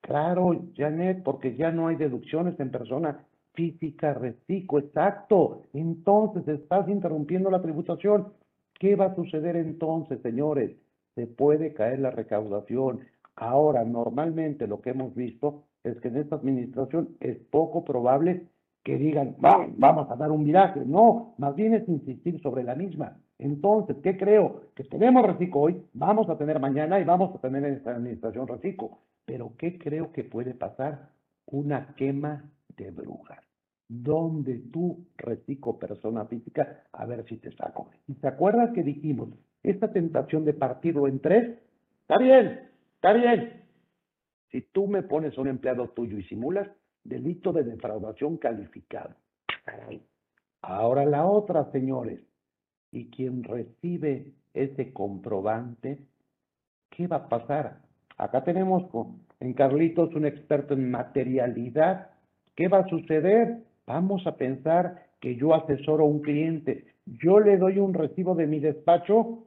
Claro, 0.00 0.64
Janet, 0.76 1.22
porque 1.24 1.56
ya 1.56 1.72
no 1.72 1.88
hay 1.88 1.96
deducciones 1.96 2.58
en 2.60 2.70
persona 2.70 3.26
física, 3.52 4.14
reciclo, 4.14 4.78
exacto. 4.78 5.62
Entonces 5.72 6.46
estás 6.46 6.88
interrumpiendo 6.88 7.50
la 7.50 7.60
tributación. 7.60 8.32
¿Qué 8.78 8.94
va 8.94 9.06
a 9.06 9.14
suceder 9.14 9.56
entonces, 9.56 10.20
señores? 10.22 10.76
Se 11.14 11.26
puede 11.26 11.74
caer 11.74 11.98
la 11.98 12.10
recaudación. 12.10 13.00
Ahora, 13.34 13.84
normalmente 13.84 14.66
lo 14.66 14.80
que 14.80 14.90
hemos 14.90 15.14
visto 15.14 15.64
es 15.82 15.98
que 16.00 16.08
en 16.08 16.16
esta 16.16 16.36
administración 16.36 17.16
es 17.20 17.38
poco 17.50 17.84
probable 17.84 18.46
que 18.84 18.96
digan, 18.96 19.36
vamos 19.38 20.10
a 20.10 20.16
dar 20.16 20.30
un 20.30 20.44
viraje. 20.44 20.82
No, 20.86 21.34
más 21.38 21.54
bien 21.56 21.74
es 21.74 21.88
insistir 21.88 22.40
sobre 22.40 22.62
la 22.62 22.74
misma. 22.74 23.18
Entonces, 23.38 23.96
¿qué 24.02 24.16
creo? 24.16 24.62
Que 24.74 24.84
tenemos 24.84 25.26
reciclo 25.26 25.60
hoy, 25.60 25.82
vamos 25.92 26.28
a 26.28 26.38
tener 26.38 26.58
mañana 26.60 27.00
y 27.00 27.04
vamos 27.04 27.34
a 27.34 27.40
tener 27.40 27.64
en 27.64 27.74
esta 27.74 27.92
administración 27.92 28.46
reciclo. 28.46 28.98
Pero 29.24 29.52
¿qué 29.58 29.78
creo 29.78 30.12
que 30.12 30.24
puede 30.24 30.54
pasar? 30.54 31.10
Una 31.46 31.94
quema 31.96 32.44
de 32.76 32.90
brujas. 32.90 33.47
Donde 33.88 34.58
tú 34.70 35.06
reciclo 35.16 35.78
persona 35.78 36.26
física, 36.26 36.84
a 36.92 37.06
ver 37.06 37.24
si 37.26 37.38
te 37.38 37.50
saco. 37.52 37.90
¿Y 38.06 38.14
se 38.14 38.28
acuerdan 38.28 38.72
que 38.74 38.82
dijimos, 38.82 39.30
esta 39.62 39.92
tentación 39.92 40.44
de 40.44 40.52
partirlo 40.52 41.08
en 41.08 41.20
tres? 41.20 41.58
Está 42.02 42.18
bien, 42.18 42.68
está 42.96 43.12
bien. 43.12 43.64
Si 44.50 44.62
tú 44.62 44.86
me 44.86 45.02
pones 45.02 45.36
un 45.38 45.48
empleado 45.48 45.88
tuyo 45.88 46.18
y 46.18 46.24
simulas, 46.24 46.68
delito 47.04 47.52
de 47.52 47.64
defraudación 47.64 48.36
calificado. 48.36 49.14
Ahora 50.62 51.04
la 51.04 51.26
otra, 51.26 51.70
señores. 51.72 52.20
Y 52.90 53.10
quien 53.10 53.44
recibe 53.44 54.32
ese 54.54 54.92
comprobante, 54.92 55.98
¿qué 56.90 57.06
va 57.06 57.16
a 57.16 57.28
pasar? 57.28 57.82
Acá 58.16 58.42
tenemos 58.42 58.84
en 59.40 59.52
Carlitos 59.52 60.14
un 60.14 60.26
experto 60.26 60.74
en 60.74 60.90
materialidad. 60.90 62.10
¿Qué 62.56 62.68
va 62.68 62.78
a 62.78 62.88
suceder? 62.88 63.62
Vamos 63.88 64.26
a 64.26 64.36
pensar 64.36 65.06
que 65.18 65.34
yo 65.36 65.54
asesoro 65.54 66.04
a 66.04 66.06
un 66.06 66.20
cliente. 66.20 66.84
Yo 67.06 67.40
le 67.40 67.56
doy 67.56 67.78
un 67.78 67.94
recibo 67.94 68.34
de 68.34 68.46
mi 68.46 68.60
despacho. 68.60 69.46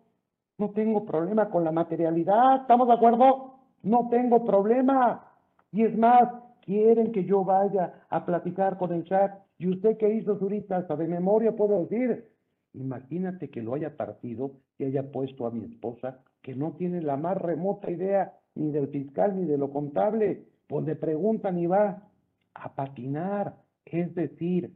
No 0.57 0.71
tengo 0.71 1.05
problema 1.05 1.51
con 1.51 1.63
la 1.63 1.71
materialidad. 1.71 2.61
¿Estamos 2.61 2.87
de 2.87 2.95
acuerdo? 2.95 3.59
No 3.83 4.09
tengo 4.09 4.43
problema. 4.43 5.27
Y 5.71 5.83
es 5.83 5.95
más, 5.95 6.27
quieren 6.65 7.11
que 7.11 7.23
yo 7.23 7.45
vaya 7.45 7.93
a 8.09 8.25
platicar 8.25 8.79
con 8.79 8.91
el 8.93 9.03
chat. 9.03 9.31
¿Y 9.59 9.67
usted 9.67 9.95
qué 9.97 10.11
hizo, 10.11 10.39
Zurita? 10.39 10.77
Hasta 10.77 10.95
de 10.95 11.07
memoria 11.07 11.55
puedo 11.55 11.85
decir. 11.85 12.27
Imagínate 12.73 13.51
que 13.51 13.61
lo 13.61 13.75
haya 13.75 13.95
partido 13.95 14.53
y 14.79 14.85
haya 14.85 15.11
puesto 15.11 15.45
a 15.45 15.51
mi 15.51 15.65
esposa, 15.65 16.17
que 16.41 16.55
no 16.55 16.71
tiene 16.71 17.03
la 17.03 17.15
más 17.15 17.37
remota 17.37 17.91
idea 17.91 18.33
ni 18.55 18.71
del 18.71 18.87
fiscal 18.87 19.35
ni 19.35 19.45
de 19.45 19.59
lo 19.59 19.69
contable, 19.69 20.47
pues 20.67 20.83
le 20.87 20.95
preguntan 20.95 21.59
y 21.59 21.67
va 21.67 22.07
a 22.55 22.73
patinar. 22.73 23.60
Es 23.85 24.13
decir, 24.15 24.71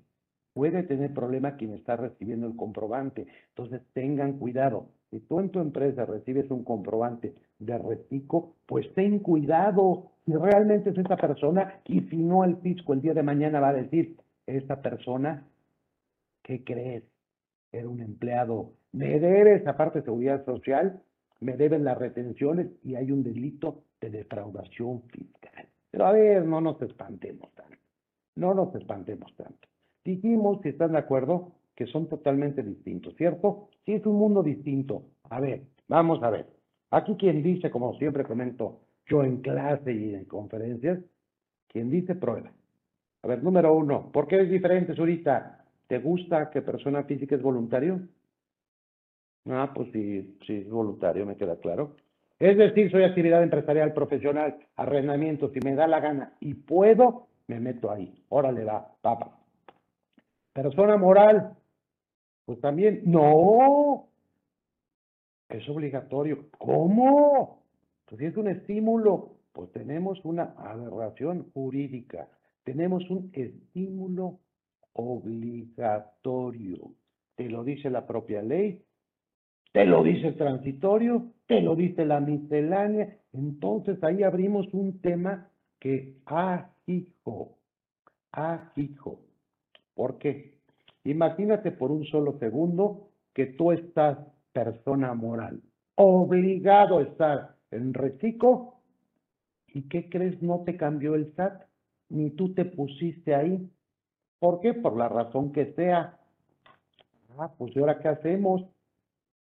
puede 0.53 0.83
tener 0.83 1.13
problema 1.13 1.57
quien 1.57 1.73
está 1.73 1.97
recibiendo 1.97 2.47
el 2.47 2.55
comprobante. 2.55 3.27
Entonces 3.49 3.81
tengan 3.93 4.39
cuidado. 4.39 4.89
Si 5.11 5.19
tú 5.19 5.39
en 5.39 5.49
tu 5.49 5.59
empresa 5.59 6.05
recibes 6.05 6.49
un 6.49 6.63
comprobante 6.63 7.35
de 7.59 7.77
reciclo, 7.77 8.53
pues 8.65 8.91
ten 8.95 9.19
cuidado 9.19 10.11
si 10.25 10.33
realmente 10.33 10.89
es 10.89 10.97
esta 10.97 11.17
persona 11.17 11.81
y 11.85 12.01
si 12.01 12.17
no 12.17 12.43
el 12.43 12.57
fisco 12.57 12.93
el 12.93 13.01
día 13.01 13.13
de 13.13 13.21
mañana 13.21 13.59
va 13.59 13.69
a 13.69 13.73
decir, 13.73 14.17
esta 14.47 14.81
persona, 14.81 15.45
¿qué 16.41 16.63
crees? 16.63 17.03
Era 17.71 17.89
un 17.89 18.01
empleado, 18.01 18.71
me 18.91 19.19
debes 19.19 19.67
aparte 19.67 19.99
de 19.99 20.05
seguridad 20.05 20.45
social, 20.45 21.01
me 21.41 21.57
deben 21.57 21.83
las 21.83 21.97
retenciones 21.97 22.67
y 22.83 22.95
hay 22.95 23.11
un 23.11 23.23
delito 23.23 23.83
de 23.99 24.09
defraudación 24.09 25.01
fiscal. 25.09 25.67
Pero 25.91 26.05
a 26.05 26.11
ver, 26.11 26.45
no 26.45 26.61
nos 26.61 26.81
espantemos 26.81 27.54
no 28.35 28.53
nos 28.53 28.73
espantemos 28.75 29.33
tanto. 29.35 29.67
Dijimos, 30.03 30.59
si 30.61 30.69
están 30.69 30.91
de 30.91 30.99
acuerdo, 30.99 31.53
que 31.75 31.87
son 31.87 32.07
totalmente 32.07 32.63
distintos, 32.63 33.15
¿cierto? 33.15 33.69
Sí, 33.85 33.93
es 33.93 34.05
un 34.05 34.15
mundo 34.15 34.43
distinto. 34.43 35.03
A 35.29 35.39
ver, 35.39 35.63
vamos 35.87 36.21
a 36.23 36.29
ver. 36.29 36.47
Aquí 36.91 37.15
quien 37.15 37.43
dice, 37.43 37.69
como 37.69 37.93
siempre 37.97 38.23
comento, 38.23 38.81
yo 39.07 39.23
en 39.23 39.41
clase 39.41 39.91
y 39.91 40.15
en 40.15 40.25
conferencias, 40.25 40.99
quien 41.67 41.89
dice 41.89 42.15
prueba. 42.15 42.51
A 43.23 43.27
ver, 43.27 43.43
número 43.43 43.73
uno, 43.73 44.11
¿por 44.11 44.27
qué 44.27 44.41
es 44.41 44.49
diferente, 44.49 44.95
Zurita? 44.95 45.65
¿Te 45.87 45.99
gusta 45.99 46.49
que 46.49 46.61
persona 46.61 47.03
física 47.03 47.35
es 47.35 47.41
voluntario? 47.41 48.01
Ah, 49.47 49.71
pues 49.73 49.91
sí, 49.91 50.37
sí 50.45 50.53
es 50.57 50.69
voluntario, 50.69 51.25
me 51.25 51.35
queda 51.35 51.57
claro. 51.57 51.95
Es 52.39 52.57
decir, 52.57 52.91
soy 52.91 53.03
actividad 53.03 53.43
empresarial 53.43 53.93
profesional, 53.93 54.57
arrendamiento, 54.75 55.49
si 55.49 55.59
me 55.59 55.75
da 55.75 55.87
la 55.87 55.99
gana 55.99 56.33
y 56.39 56.53
puedo, 56.53 57.27
me 57.47 57.59
meto 57.59 57.91
ahí. 57.91 58.23
Órale, 58.29 58.63
va, 58.63 58.95
papa. 59.01 59.37
Persona 60.53 60.97
moral, 60.97 61.57
pues 62.45 62.59
también, 62.61 63.01
no, 63.05 64.07
es 65.49 65.67
obligatorio. 65.69 66.49
¿Cómo? 66.57 67.63
Pues 68.05 68.19
si 68.19 68.25
es 68.25 68.37
un 68.37 68.47
estímulo, 68.47 69.35
pues 69.51 69.71
tenemos 69.71 70.23
una 70.23 70.53
aberración 70.57 71.49
jurídica, 71.53 72.27
tenemos 72.63 73.09
un 73.09 73.31
estímulo 73.33 74.39
obligatorio. 74.93 76.91
Te 77.35 77.49
lo 77.49 77.63
dice 77.63 77.89
la 77.89 78.05
propia 78.05 78.41
ley, 78.41 78.83
te 79.71 79.85
lo 79.85 80.03
dice 80.03 80.27
el 80.29 80.37
transitorio, 80.37 81.33
te 81.47 81.61
lo 81.61 81.75
dice 81.75 82.05
la 82.05 82.19
miscelánea. 82.21 83.17
Entonces 83.33 84.01
ahí 84.03 84.23
abrimos 84.23 84.73
un 84.73 85.01
tema 85.01 85.49
que, 85.79 86.15
ah, 86.27 86.69
hijo, 86.87 87.57
ah, 88.31 88.71
hijo. 88.75 89.19
¿Por 89.93 90.17
qué? 90.17 90.57
Imagínate 91.03 91.71
por 91.71 91.91
un 91.91 92.05
solo 92.05 92.37
segundo 92.39 93.09
que 93.33 93.45
tú 93.45 93.71
estás 93.71 94.17
persona 94.53 95.13
moral, 95.13 95.61
obligado 95.95 96.99
a 96.99 97.03
estar 97.03 97.55
en 97.71 97.93
reciclo, 97.93 98.75
¿y 99.67 99.83
qué 99.83 100.09
crees? 100.09 100.41
No 100.41 100.63
te 100.65 100.77
cambió 100.77 101.15
el 101.15 101.33
SAT, 101.35 101.63
ni 102.09 102.29
tú 102.31 102.53
te 102.53 102.65
pusiste 102.65 103.35
ahí. 103.35 103.69
¿Por 104.39 104.61
qué? 104.61 104.73
Por 104.73 104.97
la 104.97 105.09
razón 105.09 105.51
que 105.51 105.73
sea. 105.73 106.17
Ah, 107.37 107.51
pues 107.57 107.75
¿y 107.75 107.79
ahora 107.79 107.99
qué 107.99 108.07
hacemos? 108.07 108.63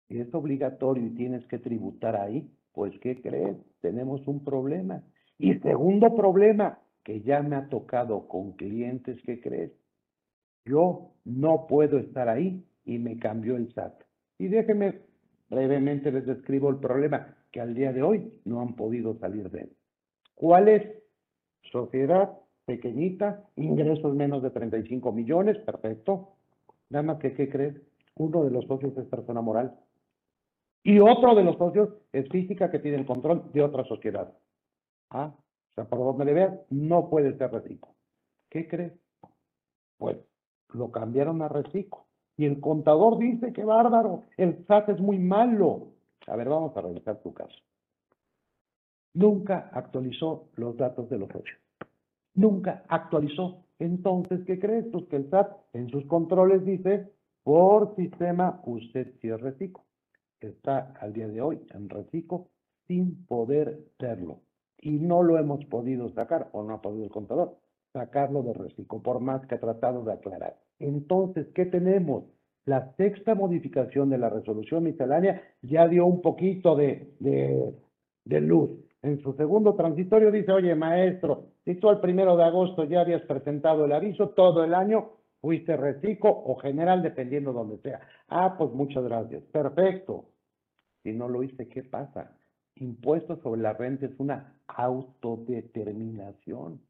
Si 0.09 0.21
es 0.21 0.33
obligatorio 0.35 1.07
y 1.07 1.15
tienes 1.15 1.45
que 1.47 1.59
tributar 1.59 2.15
ahí, 2.17 2.49
pues 2.73 2.97
¿qué 3.01 3.21
crees? 3.21 3.57
Tenemos 3.81 4.27
un 4.29 4.45
problema. 4.45 5.03
Y 5.39 5.55
segundo 5.55 6.15
problema, 6.15 6.79
que 7.05 7.21
ya 7.23 7.43
me 7.43 7.57
ha 7.57 7.69
tocado 7.69 8.29
con 8.29 8.53
clientes, 8.53 9.19
¿qué 9.25 9.41
crees? 9.41 9.73
Yo 10.65 11.13
no 11.25 11.67
puedo 11.67 11.99
estar 11.99 12.29
ahí 12.29 12.65
y 12.85 12.99
me 12.99 13.19
cambió 13.19 13.57
el 13.57 13.73
SAT. 13.73 13.95
Y 14.39 14.49
déjenme 14.49 15.01
brevemente 15.49 16.11
les 16.11 16.27
describo 16.27 16.71
el 16.71 16.77
problema 16.77 17.37
que 17.51 17.61
al 17.61 17.75
día 17.75 17.93
de 17.93 18.03
hoy 18.03 18.33
no 18.45 18.61
han 18.61 18.75
podido 18.75 19.19
salir 19.19 19.51
de 19.51 19.63
él. 19.63 19.73
¿Cuál 20.35 20.69
es? 20.69 20.83
Sociedad 21.71 22.39
pequeñita, 22.65 23.45
ingresos 23.57 24.15
menos 24.15 24.43
de 24.43 24.51
35 24.51 25.13
millones, 25.13 25.59
perfecto. 25.59 26.37
Nada 26.91 27.03
más 27.03 27.19
que, 27.19 27.35
¿qué 27.35 27.49
crees? 27.49 27.75
Uno 28.17 28.45
de 28.45 28.51
los 28.51 28.65
socios 28.67 28.97
es 28.97 29.07
persona 29.07 29.41
moral 29.41 29.77
y 30.85 30.99
otro 30.99 31.35
de 31.35 31.45
los 31.45 31.57
socios 31.59 31.91
es 32.13 32.29
física 32.29 32.71
que 32.71 32.79
tiene 32.79 32.99
el 32.99 33.07
control 33.07 33.51
de 33.53 33.63
otra 33.63 33.85
sociedad. 33.85 34.33
Ah, 35.11 35.35
o 35.73 35.75
sea, 35.75 35.85
por 35.87 35.99
donde 36.01 36.27
le 36.27 36.35
veas, 36.35 36.59
no 36.71 37.09
puede 37.09 37.37
ser 37.39 37.51
reciclo. 37.51 37.95
¿Qué 38.51 38.69
crees? 38.69 38.93
Pues 39.97 40.19
lo 40.75 40.91
cambiaron 40.91 41.41
a 41.41 41.49
reciclo. 41.49 42.05
Y 42.37 42.45
el 42.45 42.61
contador 42.61 43.19
dice 43.19 43.53
que 43.53 43.65
bárbaro, 43.65 44.25
el 44.37 44.67
SAT 44.67 44.91
es 44.91 45.01
muy 45.01 45.19
malo. 45.19 45.93
A 46.27 46.37
ver, 46.37 46.49
vamos 46.49 46.77
a 46.77 46.83
revisar 46.83 47.21
tu 47.23 47.33
caso. 47.33 47.57
Nunca 49.15 49.71
actualizó 49.73 50.49
los 50.57 50.77
datos 50.77 51.09
de 51.09 51.19
los 51.19 51.29
socios. 51.31 51.59
Nunca 52.35 52.85
actualizó. 52.89 53.65
Entonces, 53.79 54.45
¿qué 54.47 54.59
crees? 54.59 54.87
Pues 54.93 55.07
que 55.07 55.17
el 55.17 55.31
SAT 55.31 55.53
en 55.73 55.89
sus 55.89 56.05
controles 56.07 56.65
dice, 56.65 57.11
por 57.43 57.95
sistema, 57.97 58.61
usted 58.65 59.15
sí 59.21 59.29
es 59.29 59.41
reciclo. 59.41 59.85
Está 60.41 60.95
al 61.01 61.13
día 61.13 61.29
de 61.29 61.41
hoy 61.41 61.61
en 61.71 61.89
reciclo 61.89 62.49
sin 62.87 63.25
poder 63.27 63.79
serlo. 63.99 64.41
Y 64.83 64.91
no 64.99 65.23
lo 65.23 65.39
hemos 65.39 65.65
podido 65.67 66.11
sacar, 66.11 66.51
o 66.53 66.63
no 66.63 66.75
ha 66.75 66.83
podido 66.83 67.05
el 67.05 67.11
contador, 67.11 67.57
sacarlo 67.93 68.43
de 68.43 68.53
reciclo, 68.53 69.01
por 69.01 69.21
más 69.21 69.47
que 69.47 69.55
ha 69.55 69.61
tratado 69.61 70.03
de 70.05 70.13
aclarar. 70.13 70.59
Entonces, 70.81 71.47
¿qué 71.55 71.65
tenemos? 71.65 72.25
La 72.65 72.93
sexta 72.97 73.35
modificación 73.35 74.11
de 74.11 74.19
la 74.19 74.29
resolución 74.29 74.85
miscelánea 74.85 75.41
ya 75.63 75.89
dio 75.89 76.07
un 76.07 76.21
poquito 76.21 76.77
de, 76.77 77.15
de, 77.21 78.41
luz. 78.41 78.71
En 79.03 79.21
su 79.21 79.33
segundo 79.35 79.75
transitorio 79.75 80.31
dice, 80.31 80.53
oye, 80.53 80.75
maestro, 80.75 81.47
si 81.65 81.75
tú 81.77 81.89
al 81.89 82.01
primero 82.01 82.37
de 82.37 82.45
agosto 82.45 82.85
ya 82.85 83.01
habías 83.01 83.23
presentado 83.23 83.85
el 83.85 83.93
aviso, 83.93 84.31
todo 84.31 84.63
el 84.65 84.75
año 84.75 85.11
fuiste 85.41 85.77
reciclo 85.77 86.31
o 86.31 86.57
general, 86.57 87.03
dependiendo 87.03 87.53
donde 87.53 87.79
sea. 87.79 88.01
Ah, 88.29 88.55
pues 88.57 88.71
muchas 88.73 89.03
gracias. 89.05 89.43
Perfecto. 89.45 90.27
Si 91.03 91.13
no 91.13 91.29
lo 91.29 91.43
hice, 91.43 91.69
¿qué 91.69 91.83
pasa? 91.83 92.33
Impuestos 92.77 93.41
sobre 93.41 93.61
la 93.61 93.73
renta 93.73 94.07
es 94.07 94.19
una 94.19 94.55
autodeterminación. 94.67 96.81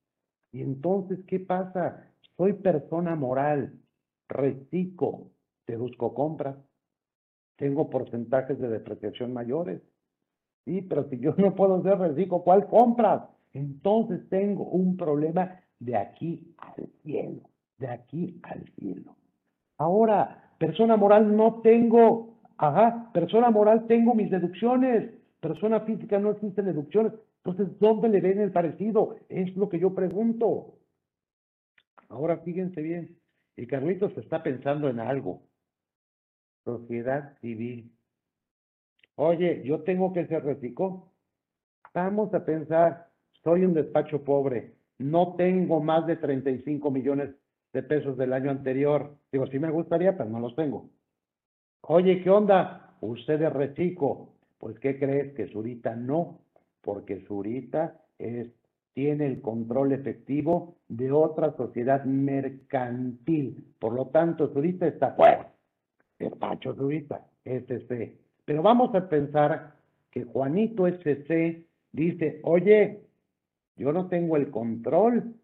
Y 0.53 0.62
entonces, 0.62 1.18
¿qué 1.27 1.40
pasa? 1.40 2.07
Soy 2.37 2.55
persona 2.55 3.14
moral, 3.14 3.79
reciclo, 4.29 5.31
busco 5.77 6.14
compras, 6.14 6.57
tengo 7.57 7.90
porcentajes 7.90 8.59
de 8.59 8.68
depreciación 8.68 9.33
mayores. 9.33 9.83
Sí, 10.64 10.83
pero 10.83 11.09
si 11.09 11.18
yo 11.18 11.35
no 11.37 11.55
puedo 11.55 11.83
ser 11.83 11.99
reciclo, 11.99 12.42
¿cuál 12.42 12.66
compras? 12.66 13.23
Entonces 13.53 14.29
tengo 14.29 14.64
un 14.64 14.97
problema 14.97 15.61
de 15.79 15.97
aquí 15.97 16.55
al 16.59 16.88
cielo, 17.03 17.42
de 17.79 17.88
aquí 17.88 18.40
al 18.42 18.64
cielo. 18.79 19.16
Ahora, 19.79 20.53
persona 20.59 20.97
moral 20.97 21.37
no 21.37 21.61
tengo, 21.62 22.38
ajá, 22.57 23.11
persona 23.12 23.51
moral 23.51 23.87
tengo 23.88 24.14
mis 24.14 24.31
deducciones, 24.31 25.11
persona 25.42 25.81
física 25.81 26.18
no 26.18 26.31
existen 26.31 26.66
deducciones. 26.66 27.12
Entonces, 27.44 27.78
¿dónde 27.81 28.09
le 28.09 28.20
ven 28.20 28.40
el 28.40 28.52
parecido? 28.52 29.16
Es 29.28 29.55
lo 29.57 29.68
que 29.68 29.81
yo 29.81 29.94
pregunto. 29.94 30.78
Ahora, 32.09 32.38
fíjense 32.38 32.81
bien, 32.81 33.18
y 33.57 33.66
Carlitos 33.66 34.16
está 34.16 34.42
pensando 34.42 34.88
en 34.88 35.00
algo. 35.00 35.42
Sociedad 36.64 37.37
civil. 37.40 37.90
Oye, 39.16 39.62
yo 39.64 39.83
tengo 39.83 40.12
que 40.12 40.26
ser 40.26 40.44
reciclo. 40.44 41.11
Vamos 41.92 42.33
a 42.33 42.44
pensar, 42.44 43.11
soy 43.42 43.64
un 43.64 43.74
despacho 43.74 44.22
pobre, 44.24 44.74
no 44.98 45.35
tengo 45.37 45.81
más 45.81 46.07
de 46.07 46.16
35 46.16 46.90
millones 46.90 47.35
de 47.72 47.83
pesos 47.83 48.16
del 48.16 48.33
año 48.33 48.50
anterior. 48.50 49.16
Digo, 49.33 49.46
sí 49.48 49.59
me 49.59 49.70
gustaría, 49.70 50.16
pero 50.16 50.31
no 50.31 50.38
los 50.38 50.55
tengo. 50.55 50.88
Oye, 51.83 52.22
¿qué 52.22 52.31
onda? 52.31 52.96
Usted 53.00 53.42
es 53.42 53.52
reciclo. 53.52 54.32
Pues, 54.62 54.79
¿qué 54.79 54.96
crees? 54.96 55.35
Que 55.35 55.48
Zurita 55.48 55.96
no, 55.96 56.38
porque 56.83 57.25
Zurita 57.27 58.01
es, 58.16 58.46
tiene 58.92 59.27
el 59.27 59.40
control 59.40 59.90
efectivo 59.90 60.77
de 60.87 61.11
otra 61.11 61.57
sociedad 61.57 62.05
mercantil. 62.05 63.75
Por 63.81 63.92
lo 63.94 64.07
tanto, 64.11 64.53
Zurita 64.53 64.87
está 64.87 65.14
fuera. 65.14 65.53
Despacho 66.16 66.77
Zurita, 66.77 67.27
SC. 67.44 68.16
Pero 68.44 68.62
vamos 68.62 68.94
a 68.94 69.09
pensar 69.09 69.75
que 70.12 70.22
Juanito 70.22 70.87
SC 70.87 71.66
dice, 71.90 72.38
oye, 72.44 73.03
yo 73.75 73.92
no 73.92 74.07
tengo 74.07 74.37
el 74.37 74.48
control, 74.53 75.35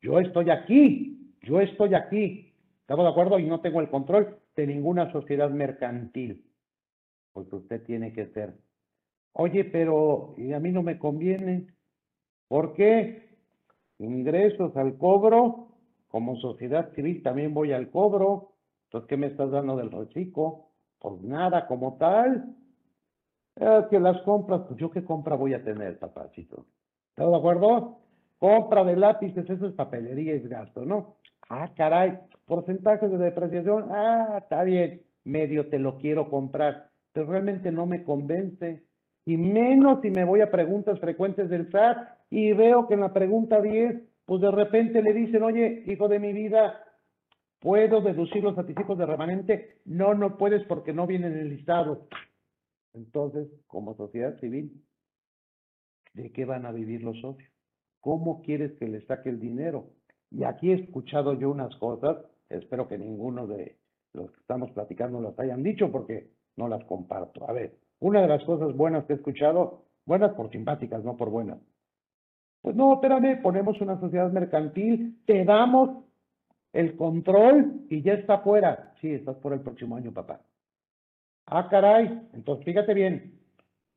yo 0.00 0.20
estoy 0.20 0.50
aquí, 0.50 1.34
yo 1.42 1.60
estoy 1.60 1.96
aquí. 1.96 2.54
¿Estamos 2.82 3.06
de 3.06 3.10
acuerdo? 3.10 3.40
Y 3.40 3.46
no 3.46 3.60
tengo 3.60 3.80
el 3.80 3.90
control 3.90 4.38
de 4.54 4.68
ninguna 4.68 5.10
sociedad 5.10 5.50
mercantil. 5.50 6.44
Pues 7.32 7.52
usted 7.52 7.82
tiene 7.82 8.12
que 8.12 8.26
ser. 8.26 8.67
Oye, 9.40 9.64
pero 9.64 10.34
a 10.36 10.58
mí 10.58 10.72
no 10.72 10.82
me 10.82 10.98
conviene. 10.98 11.68
¿Por 12.48 12.74
qué? 12.74 13.36
Ingresos 13.98 14.76
al 14.76 14.98
cobro, 14.98 15.68
como 16.08 16.34
sociedad 16.36 16.92
civil 16.94 17.22
también 17.22 17.54
voy 17.54 17.72
al 17.72 17.88
cobro. 17.90 18.54
Entonces, 18.86 19.08
¿qué 19.08 19.16
me 19.16 19.28
estás 19.28 19.52
dando 19.52 19.76
del 19.76 19.92
reciclo? 19.92 20.70
Pues 20.98 21.22
nada 21.22 21.68
como 21.68 21.98
tal. 21.98 22.56
Es 23.54 23.86
que 23.90 24.00
las 24.00 24.20
compras, 24.22 24.62
pues 24.66 24.80
yo 24.80 24.90
qué 24.90 25.04
compra 25.04 25.36
voy 25.36 25.54
a 25.54 25.62
tener, 25.62 26.00
papacito. 26.00 26.66
¿Estás 27.10 27.30
de 27.30 27.36
acuerdo? 27.36 27.98
Compra 28.38 28.82
de 28.82 28.96
lápices, 28.96 29.48
eso 29.48 29.68
es 29.68 29.74
papelería, 29.74 30.34
es 30.34 30.48
gasto, 30.48 30.84
¿no? 30.84 31.14
Ah, 31.48 31.70
caray, 31.76 32.18
porcentajes 32.44 33.08
de 33.08 33.18
depreciación, 33.18 33.86
ah, 33.90 34.38
está 34.42 34.64
bien, 34.64 35.02
medio 35.22 35.68
te 35.68 35.78
lo 35.78 35.96
quiero 35.98 36.28
comprar, 36.28 36.90
pero 37.12 37.30
realmente 37.30 37.70
no 37.70 37.86
me 37.86 38.02
convence. 38.02 38.87
Y 39.28 39.36
menos 39.36 40.00
si 40.00 40.10
me 40.10 40.24
voy 40.24 40.40
a 40.40 40.50
preguntas 40.50 40.98
frecuentes 41.00 41.50
del 41.50 41.70
SAT 41.70 41.98
y 42.30 42.54
veo 42.54 42.88
que 42.88 42.94
en 42.94 43.00
la 43.00 43.12
pregunta 43.12 43.60
10, 43.60 44.00
pues 44.24 44.40
de 44.40 44.50
repente 44.50 45.02
le 45.02 45.12
dicen, 45.12 45.42
oye, 45.42 45.84
hijo 45.86 46.08
de 46.08 46.18
mi 46.18 46.32
vida, 46.32 46.82
¿puedo 47.60 48.00
deducir 48.00 48.42
los 48.42 48.56
anticipos 48.56 48.96
de 48.96 49.04
remanente? 49.04 49.80
No, 49.84 50.14
no 50.14 50.38
puedes 50.38 50.64
porque 50.64 50.94
no 50.94 51.06
viene 51.06 51.26
en 51.26 51.36
el 51.36 51.50
listado. 51.50 52.08
Entonces, 52.94 53.48
como 53.66 53.94
sociedad 53.96 54.40
civil, 54.40 54.82
¿de 56.14 56.32
qué 56.32 56.46
van 56.46 56.64
a 56.64 56.72
vivir 56.72 57.02
los 57.02 57.20
socios? 57.20 57.52
¿Cómo 58.00 58.40
quieres 58.40 58.72
que 58.78 58.88
les 58.88 59.04
saque 59.04 59.28
el 59.28 59.40
dinero? 59.40 59.90
Y 60.30 60.44
aquí 60.44 60.70
he 60.70 60.76
escuchado 60.76 61.34
yo 61.34 61.50
unas 61.50 61.76
cosas, 61.76 62.16
espero 62.48 62.88
que 62.88 62.96
ninguno 62.96 63.46
de 63.46 63.76
los 64.14 64.30
que 64.30 64.40
estamos 64.40 64.70
platicando 64.70 65.20
las 65.20 65.38
hayan 65.38 65.62
dicho 65.62 65.92
porque 65.92 66.30
no 66.56 66.66
las 66.66 66.82
comparto. 66.86 67.46
A 67.46 67.52
ver, 67.52 67.76
una 68.00 68.22
de 68.22 68.28
las 68.28 68.44
cosas 68.44 68.74
buenas 68.76 69.04
que 69.04 69.14
he 69.14 69.16
escuchado, 69.16 69.84
buenas 70.06 70.32
por 70.34 70.50
simpáticas, 70.50 71.04
no 71.04 71.16
por 71.16 71.30
buenas. 71.30 71.58
Pues 72.62 72.74
no, 72.76 72.94
espérame, 72.94 73.40
ponemos 73.42 73.80
una 73.80 73.98
sociedad 74.00 74.30
mercantil, 74.32 75.18
te 75.26 75.44
damos 75.44 76.04
el 76.72 76.96
control 76.96 77.86
y 77.88 78.02
ya 78.02 78.14
está 78.14 78.38
fuera. 78.38 78.92
Sí, 79.00 79.12
estás 79.12 79.36
por 79.36 79.52
el 79.52 79.60
próximo 79.60 79.96
año, 79.96 80.12
papá. 80.12 80.40
Ah, 81.46 81.68
caray. 81.68 82.28
Entonces, 82.34 82.64
fíjate 82.64 82.94
bien. 82.94 83.38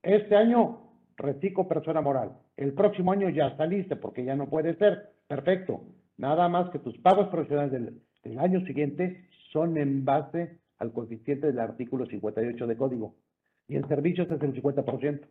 Este 0.03 0.35
año 0.35 0.79
reciclo 1.17 1.67
persona 1.67 2.01
moral. 2.01 2.31
El 2.55 2.73
próximo 2.73 3.11
año 3.11 3.29
ya 3.29 3.55
saliste 3.57 3.95
porque 3.95 4.23
ya 4.23 4.35
no 4.35 4.49
puede 4.49 4.75
ser. 4.75 5.11
Perfecto. 5.27 5.81
Nada 6.17 6.47
más 6.49 6.69
que 6.69 6.79
tus 6.79 6.97
pagos 6.99 7.27
profesionales 7.29 7.71
del, 7.71 8.01
del 8.23 8.39
año 8.39 8.65
siguiente 8.65 9.27
son 9.51 9.77
en 9.77 10.05
base 10.05 10.59
al 10.77 10.93
coeficiente 10.93 11.47
del 11.47 11.59
artículo 11.59 12.05
58 12.05 12.67
de 12.67 12.77
código. 12.77 13.15
Y 13.71 13.77
en 13.77 13.87
servicios 13.87 14.29
es 14.29 14.41
el 14.41 14.53
50%. 14.61 15.21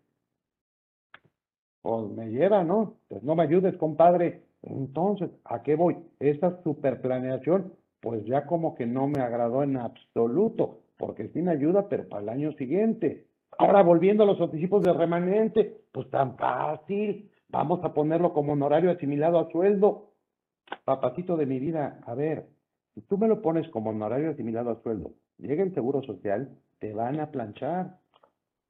Pues 1.82 2.10
me 2.12 2.30
lleva, 2.30 2.64
¿no? 2.64 2.94
Pues 3.08 3.22
no 3.22 3.34
me 3.34 3.42
ayudes, 3.42 3.76
compadre. 3.76 4.44
Entonces, 4.62 5.30
¿a 5.44 5.62
qué 5.62 5.76
voy? 5.76 5.98
Esa 6.20 6.62
superplaneación, 6.62 7.74
pues 8.00 8.24
ya 8.24 8.46
como 8.46 8.74
que 8.76 8.86
no 8.86 9.08
me 9.08 9.20
agradó 9.20 9.62
en 9.62 9.76
absoluto, 9.76 10.78
porque 10.96 11.28
sí 11.28 11.42
me 11.42 11.50
ayuda, 11.50 11.86
pero 11.90 12.08
para 12.08 12.22
el 12.22 12.28
año 12.30 12.52
siguiente. 12.52 13.26
Ahora, 13.58 13.82
volviendo 13.82 14.22
a 14.22 14.26
los 14.26 14.40
anticipos 14.40 14.82
de 14.84 14.94
remanente, 14.94 15.82
pues 15.92 16.08
tan 16.08 16.38
fácil. 16.38 17.30
Vamos 17.50 17.84
a 17.84 17.92
ponerlo 17.92 18.32
como 18.32 18.54
honorario 18.54 18.90
asimilado 18.90 19.38
a 19.38 19.50
sueldo. 19.50 20.12
Papacito 20.86 21.36
de 21.36 21.44
mi 21.44 21.58
vida, 21.58 22.00
a 22.06 22.14
ver, 22.14 22.46
si 22.94 23.02
tú 23.02 23.18
me 23.18 23.28
lo 23.28 23.42
pones 23.42 23.68
como 23.68 23.90
honorario 23.90 24.30
asimilado 24.30 24.70
a 24.70 24.82
sueldo, 24.82 25.12
llega 25.36 25.62
el 25.62 25.74
Seguro 25.74 26.00
Social, 26.00 26.56
te 26.78 26.94
van 26.94 27.20
a 27.20 27.30
planchar. 27.30 27.99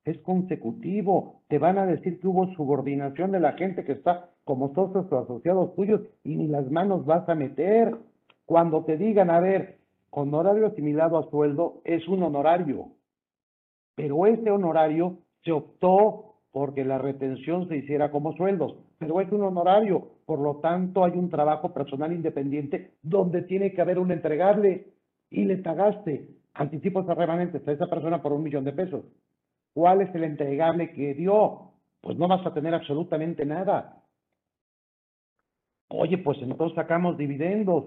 Es 0.04 0.18
consecutivo. 0.18 1.42
Te 1.48 1.58
van 1.58 1.78
a 1.78 1.86
decir 1.86 2.20
que 2.20 2.26
hubo 2.26 2.52
subordinación 2.54 3.32
de 3.32 3.40
la 3.40 3.52
gente 3.52 3.84
que 3.84 3.92
está 3.92 4.30
como 4.44 4.74
socios 4.74 5.06
o 5.12 5.18
asociados 5.18 5.74
tuyos 5.74 6.00
y 6.24 6.36
ni 6.36 6.48
las 6.48 6.70
manos 6.70 7.04
vas 7.06 7.28
a 7.28 7.34
meter. 7.34 7.96
Cuando 8.46 8.84
te 8.84 8.96
digan, 8.96 9.30
a 9.30 9.40
ver, 9.40 9.78
honorario 10.10 10.66
asimilado 10.66 11.18
a 11.18 11.30
sueldo 11.30 11.80
es 11.84 12.06
un 12.08 12.22
honorario, 12.22 12.88
pero 13.94 14.26
ese 14.26 14.50
honorario 14.50 15.18
se 15.44 15.52
optó 15.52 16.34
porque 16.52 16.84
la 16.84 16.98
retención 16.98 17.68
se 17.68 17.76
hiciera 17.76 18.10
como 18.10 18.32
sueldos, 18.32 18.74
pero 18.98 19.20
es 19.20 19.30
un 19.30 19.42
honorario, 19.42 20.08
por 20.26 20.40
lo 20.40 20.56
tanto 20.56 21.04
hay 21.04 21.12
un 21.12 21.30
trabajo 21.30 21.72
personal 21.72 22.12
independiente 22.12 22.94
donde 23.02 23.42
tiene 23.42 23.72
que 23.72 23.80
haber 23.80 23.98
un 23.98 24.10
entregable 24.10 24.88
y 25.30 25.44
le 25.44 25.58
pagaste 25.58 26.28
anticipos 26.54 27.08
a 27.08 27.14
remanentes 27.14 27.66
a 27.66 27.72
esa 27.72 27.86
persona 27.86 28.20
por 28.20 28.32
un 28.32 28.42
millón 28.42 28.64
de 28.64 28.72
pesos. 28.72 29.04
¿Cuál 29.74 30.02
es 30.02 30.14
el 30.14 30.24
entregable 30.24 30.92
que 30.92 31.14
dio? 31.14 31.72
Pues 32.00 32.16
no 32.16 32.28
vas 32.28 32.44
a 32.46 32.54
tener 32.54 32.74
absolutamente 32.74 33.44
nada. 33.44 34.02
Oye, 35.88 36.18
pues 36.18 36.38
entonces 36.40 36.74
sacamos 36.76 37.16
dividendos. 37.16 37.84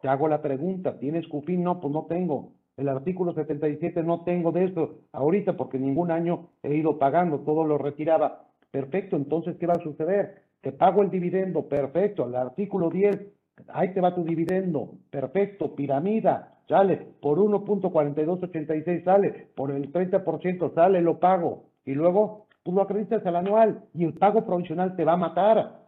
Te 0.00 0.08
hago 0.08 0.28
la 0.28 0.42
pregunta, 0.42 0.98
¿tienes 0.98 1.26
CUFIN? 1.28 1.62
No, 1.62 1.80
pues 1.80 1.92
no 1.92 2.06
tengo. 2.06 2.52
El 2.76 2.88
artículo 2.88 3.34
77 3.34 4.02
no 4.02 4.24
tengo 4.24 4.50
de 4.50 4.64
eso 4.64 5.00
ahorita 5.12 5.56
porque 5.56 5.78
ningún 5.78 6.10
año 6.10 6.48
he 6.62 6.74
ido 6.74 6.98
pagando, 6.98 7.40
todo 7.40 7.64
lo 7.64 7.78
retiraba. 7.78 8.48
Perfecto, 8.70 9.16
entonces, 9.16 9.56
¿qué 9.58 9.66
va 9.66 9.74
a 9.74 9.82
suceder? 9.82 10.42
Te 10.60 10.72
pago 10.72 11.02
el 11.02 11.10
dividendo, 11.10 11.68
perfecto. 11.68 12.26
El 12.26 12.36
artículo 12.36 12.88
10, 12.88 13.20
ahí 13.68 13.92
te 13.92 14.00
va 14.00 14.14
tu 14.14 14.24
dividendo, 14.24 14.94
perfecto. 15.10 15.74
Piramida, 15.74 16.51
sale 16.68 16.96
por 17.20 17.38
1.4286, 17.38 19.04
sale 19.04 19.48
por 19.54 19.70
el 19.70 19.92
30%, 19.92 20.74
sale, 20.74 21.00
lo 21.00 21.18
pago. 21.18 21.64
Y 21.84 21.92
luego, 21.92 22.46
tú 22.62 22.72
lo 22.72 22.82
acreditas 22.82 23.24
al 23.26 23.36
anual 23.36 23.84
y 23.94 24.04
el 24.04 24.14
pago 24.14 24.44
provisional 24.44 24.96
te 24.96 25.04
va 25.04 25.12
a 25.12 25.16
matar. 25.16 25.82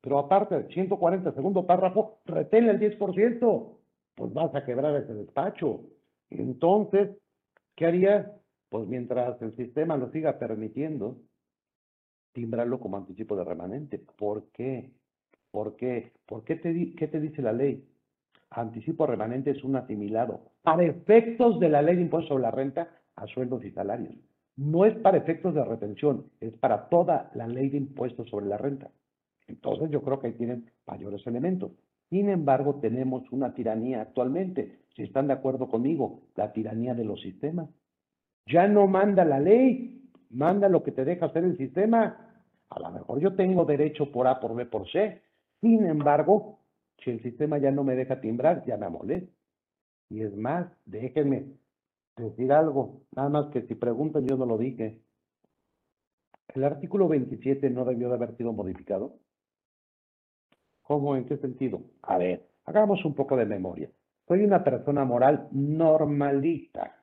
Pero 0.00 0.18
aparte, 0.18 0.68
140, 0.68 1.32
segundo 1.32 1.66
párrafo, 1.66 2.18
retén 2.24 2.68
el 2.68 2.78
10%, 2.78 3.76
pues 4.14 4.32
vas 4.32 4.54
a 4.54 4.64
quebrar 4.64 4.94
ese 4.96 5.14
despacho. 5.14 5.80
Entonces, 6.30 7.10
¿qué 7.74 7.86
harías? 7.86 8.26
Pues 8.68 8.86
mientras 8.86 9.40
el 9.42 9.56
sistema 9.56 9.96
lo 9.96 10.10
siga 10.10 10.38
permitiendo, 10.38 11.16
timbrarlo 12.32 12.78
como 12.78 12.96
anticipo 12.96 13.36
de 13.36 13.44
remanente. 13.44 13.98
¿Por 13.98 14.44
qué? 14.52 14.90
¿Por 15.50 15.76
qué? 15.76 16.12
¿Por 16.26 16.44
qué 16.44 16.56
te, 16.56 16.94
qué 16.94 17.08
te 17.08 17.20
dice 17.20 17.42
la 17.42 17.52
ley? 17.52 17.84
Anticipo 18.50 19.06
remanente 19.06 19.50
es 19.50 19.62
un 19.62 19.76
asimilado 19.76 20.40
para 20.62 20.84
efectos 20.84 21.60
de 21.60 21.68
la 21.68 21.82
ley 21.82 21.96
de 21.96 22.02
impuesto 22.02 22.28
sobre 22.28 22.42
la 22.42 22.50
renta 22.50 22.88
a 23.16 23.26
sueldos 23.26 23.64
y 23.64 23.70
salarios. 23.72 24.14
no 24.56 24.84
es 24.84 24.94
para 24.96 25.18
efectos 25.18 25.54
de 25.54 25.64
retención, 25.64 26.26
es 26.40 26.52
para 26.54 26.88
toda 26.88 27.30
la 27.34 27.46
ley 27.46 27.68
de 27.68 27.76
impuestos 27.76 28.28
sobre 28.28 28.46
la 28.46 28.58
renta. 28.58 28.90
Entonces 29.46 29.88
yo 29.90 30.02
creo 30.02 30.18
que 30.18 30.28
ahí 30.28 30.32
tienen 30.32 30.70
mayores 30.86 31.24
elementos. 31.26 31.70
Sin 32.10 32.28
embargo, 32.28 32.80
tenemos 32.80 33.22
una 33.30 33.54
tiranía 33.54 34.00
actualmente, 34.00 34.80
si 34.96 35.02
están 35.02 35.28
de 35.28 35.34
acuerdo 35.34 35.68
conmigo, 35.68 36.22
la 36.34 36.52
tiranía 36.52 36.94
de 36.94 37.04
los 37.04 37.20
sistemas. 37.20 37.68
Ya 38.46 38.66
no 38.66 38.86
manda 38.86 39.24
la 39.24 39.38
ley, 39.38 40.10
manda 40.30 40.68
lo 40.68 40.82
que 40.82 40.92
te 40.92 41.04
deja 41.04 41.26
hacer 41.26 41.44
el 41.44 41.56
sistema. 41.56 42.42
A 42.70 42.80
lo 42.80 42.90
mejor 42.90 43.20
yo 43.20 43.34
tengo 43.34 43.64
derecho 43.64 44.10
por 44.10 44.26
A, 44.26 44.40
por 44.40 44.54
B, 44.54 44.66
por 44.66 44.90
C. 44.90 45.22
Sin 45.60 45.86
embargo, 45.86 46.57
si 47.02 47.10
el 47.10 47.22
sistema 47.22 47.58
ya 47.58 47.70
no 47.70 47.84
me 47.84 47.94
deja 47.94 48.20
timbrar, 48.20 48.64
ya 48.66 48.76
me 48.76 48.88
molesta. 48.88 49.32
Y 50.10 50.22
es 50.22 50.34
más, 50.36 50.70
déjenme 50.86 51.46
decir 52.16 52.52
algo, 52.52 53.02
nada 53.12 53.28
más 53.28 53.46
que 53.52 53.62
si 53.62 53.74
preguntan 53.74 54.26
yo 54.26 54.36
no 54.36 54.46
lo 54.46 54.58
dije. 54.58 55.00
¿El 56.48 56.64
artículo 56.64 57.08
27 57.08 57.70
no 57.70 57.84
debió 57.84 58.08
de 58.08 58.14
haber 58.14 58.36
sido 58.36 58.52
modificado? 58.52 59.18
¿Cómo? 60.82 61.16
¿En 61.16 61.26
qué 61.26 61.36
sentido? 61.36 61.82
A 62.02 62.16
ver, 62.16 62.48
hagamos 62.64 63.04
un 63.04 63.14
poco 63.14 63.36
de 63.36 63.44
memoria. 63.44 63.90
Soy 64.26 64.42
una 64.44 64.64
persona 64.64 65.04
moral 65.04 65.48
normalita. 65.52 67.02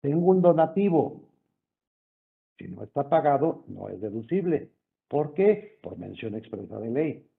Tengo 0.00 0.30
un 0.30 0.42
donativo. 0.42 1.22
Si 2.58 2.68
no 2.68 2.82
está 2.82 3.08
pagado, 3.08 3.64
no 3.68 3.88
es 3.88 4.00
deducible. 4.00 4.70
¿Por 5.08 5.34
qué? 5.34 5.78
Por 5.82 5.96
mención 5.98 6.34
expresa 6.34 6.78
de 6.78 6.90
ley. 6.90 7.30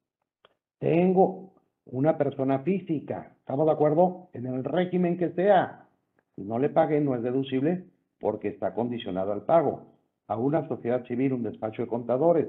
Tengo 0.79 1.53
una 1.85 2.17
persona 2.17 2.59
física. 2.59 3.31
¿Estamos 3.39 3.65
de 3.65 3.71
acuerdo? 3.71 4.29
En 4.33 4.45
el 4.47 4.63
régimen 4.63 5.17
que 5.17 5.31
sea. 5.31 5.87
Si 6.35 6.43
no 6.43 6.59
le 6.59 6.69
pagué, 6.69 6.99
no 6.99 7.15
es 7.15 7.23
deducible 7.23 7.85
porque 8.19 8.49
está 8.49 8.73
condicionado 8.73 9.31
al 9.31 9.43
pago. 9.43 9.93
A 10.27 10.37
una 10.37 10.67
sociedad 10.67 11.05
civil, 11.05 11.33
un 11.33 11.43
despacho 11.43 11.83
de 11.83 11.87
contadores. 11.87 12.47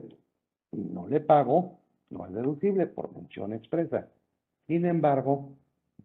No 0.73 1.07
le 1.07 1.21
pago, 1.21 1.79
no 2.11 2.27
es 2.27 2.33
deducible 2.33 2.87
por 2.87 3.13
mención 3.15 3.53
expresa. 3.53 4.09
Sin 4.67 4.85
embargo, 4.87 5.53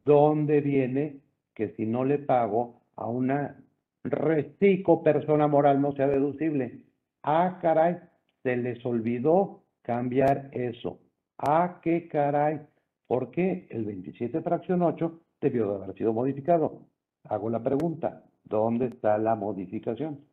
¿dónde 0.06 0.62
viene 0.62 1.22
que 1.54 1.70
si 1.76 1.86
no 1.86 2.04
le 2.04 2.20
pago 2.20 2.82
a 2.96 3.08
una 3.08 3.58
reciclo 4.04 5.04
persona 5.04 5.48
moral 5.48 5.82
no 5.82 5.94
sea 5.94 6.08
deducible? 6.08 6.82
Ah, 7.24 7.60
caray, 7.62 7.98
se 8.44 8.58
les 8.58 8.86
olvidó 8.86 9.62
cambiar 9.82 10.50
eso. 10.52 11.00
Ah, 11.38 11.80
qué 11.82 12.08
caray, 12.08 12.62
¿por 13.08 13.32
qué 13.32 13.68
el 13.70 13.86
27 13.86 14.42
fracción 14.42 14.82
8 14.82 15.20
debió 15.40 15.68
de 15.78 15.84
haber 15.84 15.98
sido 15.98 16.14
modificado? 16.14 16.88
Hago 17.24 17.50
la 17.50 17.62
pregunta, 17.62 18.24
¿dónde 18.44 18.88
está 18.88 19.18
la 19.18 19.36
modificación? 19.36 20.26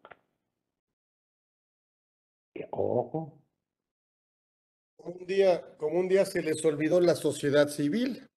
Ojo, 2.70 3.38
Como 4.96 5.14
un 5.14 5.26
día, 5.26 5.62
como 5.76 6.00
un 6.00 6.08
día 6.08 6.24
se 6.24 6.42
les 6.42 6.64
olvidó 6.64 7.00
la 7.00 7.14
sociedad 7.14 7.68
civil. 7.68 8.28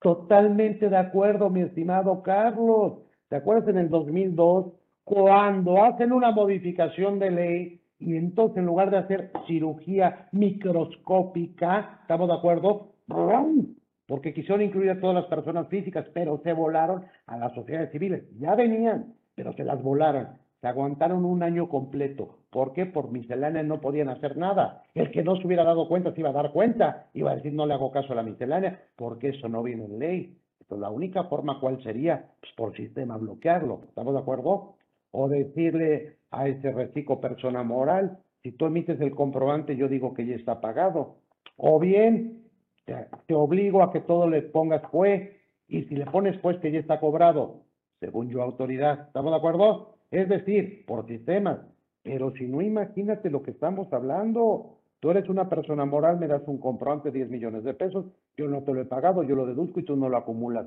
Totalmente 0.00 0.88
de 0.88 0.96
acuerdo, 0.96 1.48
mi 1.48 1.62
estimado 1.62 2.22
Carlos. 2.22 3.00
¿Te 3.28 3.36
acuerdas 3.36 3.68
en 3.68 3.78
el 3.78 3.88
2002 3.88 4.72
cuando 5.04 5.82
hacen 5.82 6.12
una 6.12 6.32
modificación 6.32 7.18
de 7.18 7.30
ley 7.30 7.80
y 7.98 8.16
entonces 8.16 8.58
en 8.58 8.66
lugar 8.66 8.90
de 8.90 8.98
hacer 8.98 9.30
cirugía 9.46 10.28
microscópica, 10.32 11.98
¿estamos 12.02 12.28
de 12.28 12.34
acuerdo? 12.34 12.92
¡Brum! 13.06 13.74
Porque 14.06 14.32
quisieron 14.32 14.62
incluir 14.62 14.90
a 14.90 15.00
todas 15.00 15.16
las 15.16 15.26
personas 15.26 15.68
físicas, 15.68 16.06
pero 16.14 16.40
se 16.44 16.52
volaron 16.52 17.04
a 17.26 17.36
las 17.38 17.54
sociedades 17.54 17.90
civiles. 17.90 18.24
Ya 18.38 18.54
venían, 18.54 19.14
pero 19.34 19.52
se 19.54 19.64
las 19.64 19.82
volaron. 19.82 20.28
Se 20.60 20.68
aguantaron 20.68 21.24
un 21.24 21.42
año 21.42 21.68
completo. 21.68 22.38
¿Por 22.50 22.72
qué? 22.72 22.86
Por 22.86 23.10
miscelánea 23.10 23.62
no 23.62 23.80
podían 23.80 24.08
hacer 24.08 24.36
nada. 24.36 24.84
El 24.94 25.10
que 25.10 25.22
no 25.22 25.36
se 25.36 25.46
hubiera 25.46 25.64
dado 25.64 25.88
cuenta 25.88 26.12
se 26.12 26.20
iba 26.20 26.30
a 26.30 26.34
dar 26.34 26.52
cuenta. 26.52 27.08
Iba 27.14 27.32
a 27.32 27.36
decir, 27.36 27.52
no 27.52 27.66
le 27.66 27.74
hago 27.74 27.90
caso 27.90 28.12
a 28.12 28.16
la 28.16 28.22
miscelánea, 28.22 28.80
porque 28.96 29.30
eso 29.30 29.48
no 29.48 29.62
viene 29.62 29.84
en 29.84 29.98
ley. 29.98 30.38
Entonces, 30.60 30.82
la 30.82 30.90
única 30.90 31.24
forma, 31.24 31.60
¿cuál 31.60 31.82
sería? 31.82 32.30
Pues 32.40 32.52
por 32.56 32.76
sistema 32.76 33.16
bloquearlo. 33.16 33.82
¿Estamos 33.88 34.14
de 34.14 34.20
acuerdo? 34.20 34.74
O 35.10 35.28
decirle 35.28 36.15
a 36.36 36.48
ese 36.48 36.70
reciclo 36.70 37.20
persona 37.20 37.62
moral, 37.62 38.18
si 38.42 38.52
tú 38.52 38.66
emites 38.66 39.00
el 39.00 39.14
comprobante, 39.14 39.74
yo 39.74 39.88
digo 39.88 40.12
que 40.12 40.26
ya 40.26 40.36
está 40.36 40.60
pagado. 40.60 41.16
O 41.56 41.80
bien, 41.80 42.44
te, 42.84 43.34
obligo 43.34 43.82
a 43.82 43.90
que 43.90 44.00
todo 44.00 44.28
le 44.28 44.42
pongas 44.42 44.82
fue, 44.90 45.40
y 45.66 45.84
si 45.84 45.96
le 45.96 46.04
pones 46.06 46.38
pues 46.38 46.58
que 46.58 46.70
ya 46.70 46.78
está 46.78 47.00
cobrado, 47.00 47.62
según 48.00 48.28
yo 48.28 48.42
autoridad. 48.42 49.06
¿Estamos 49.06 49.32
de 49.32 49.38
acuerdo? 49.38 49.94
Es 50.10 50.28
decir, 50.28 50.84
por 50.86 51.06
sistemas. 51.06 51.58
Pero 52.02 52.30
si 52.32 52.46
no, 52.46 52.60
imagínate 52.60 53.30
lo 53.30 53.42
que 53.42 53.50
estamos 53.50 53.90
hablando. 53.92 54.76
Tú 55.00 55.10
eres 55.10 55.28
una 55.28 55.48
persona 55.48 55.86
moral, 55.86 56.18
me 56.18 56.28
das 56.28 56.42
un 56.46 56.58
comprobante 56.58 57.10
de 57.10 57.18
10 57.18 57.30
millones 57.30 57.64
de 57.64 57.74
pesos, 57.74 58.04
yo 58.36 58.46
no 58.46 58.62
te 58.62 58.72
lo 58.72 58.82
he 58.82 58.84
pagado, 58.84 59.22
yo 59.22 59.34
lo 59.34 59.46
deduzco 59.46 59.80
y 59.80 59.84
tú 59.84 59.96
no 59.96 60.08
lo 60.08 60.16
acumulas. 60.18 60.66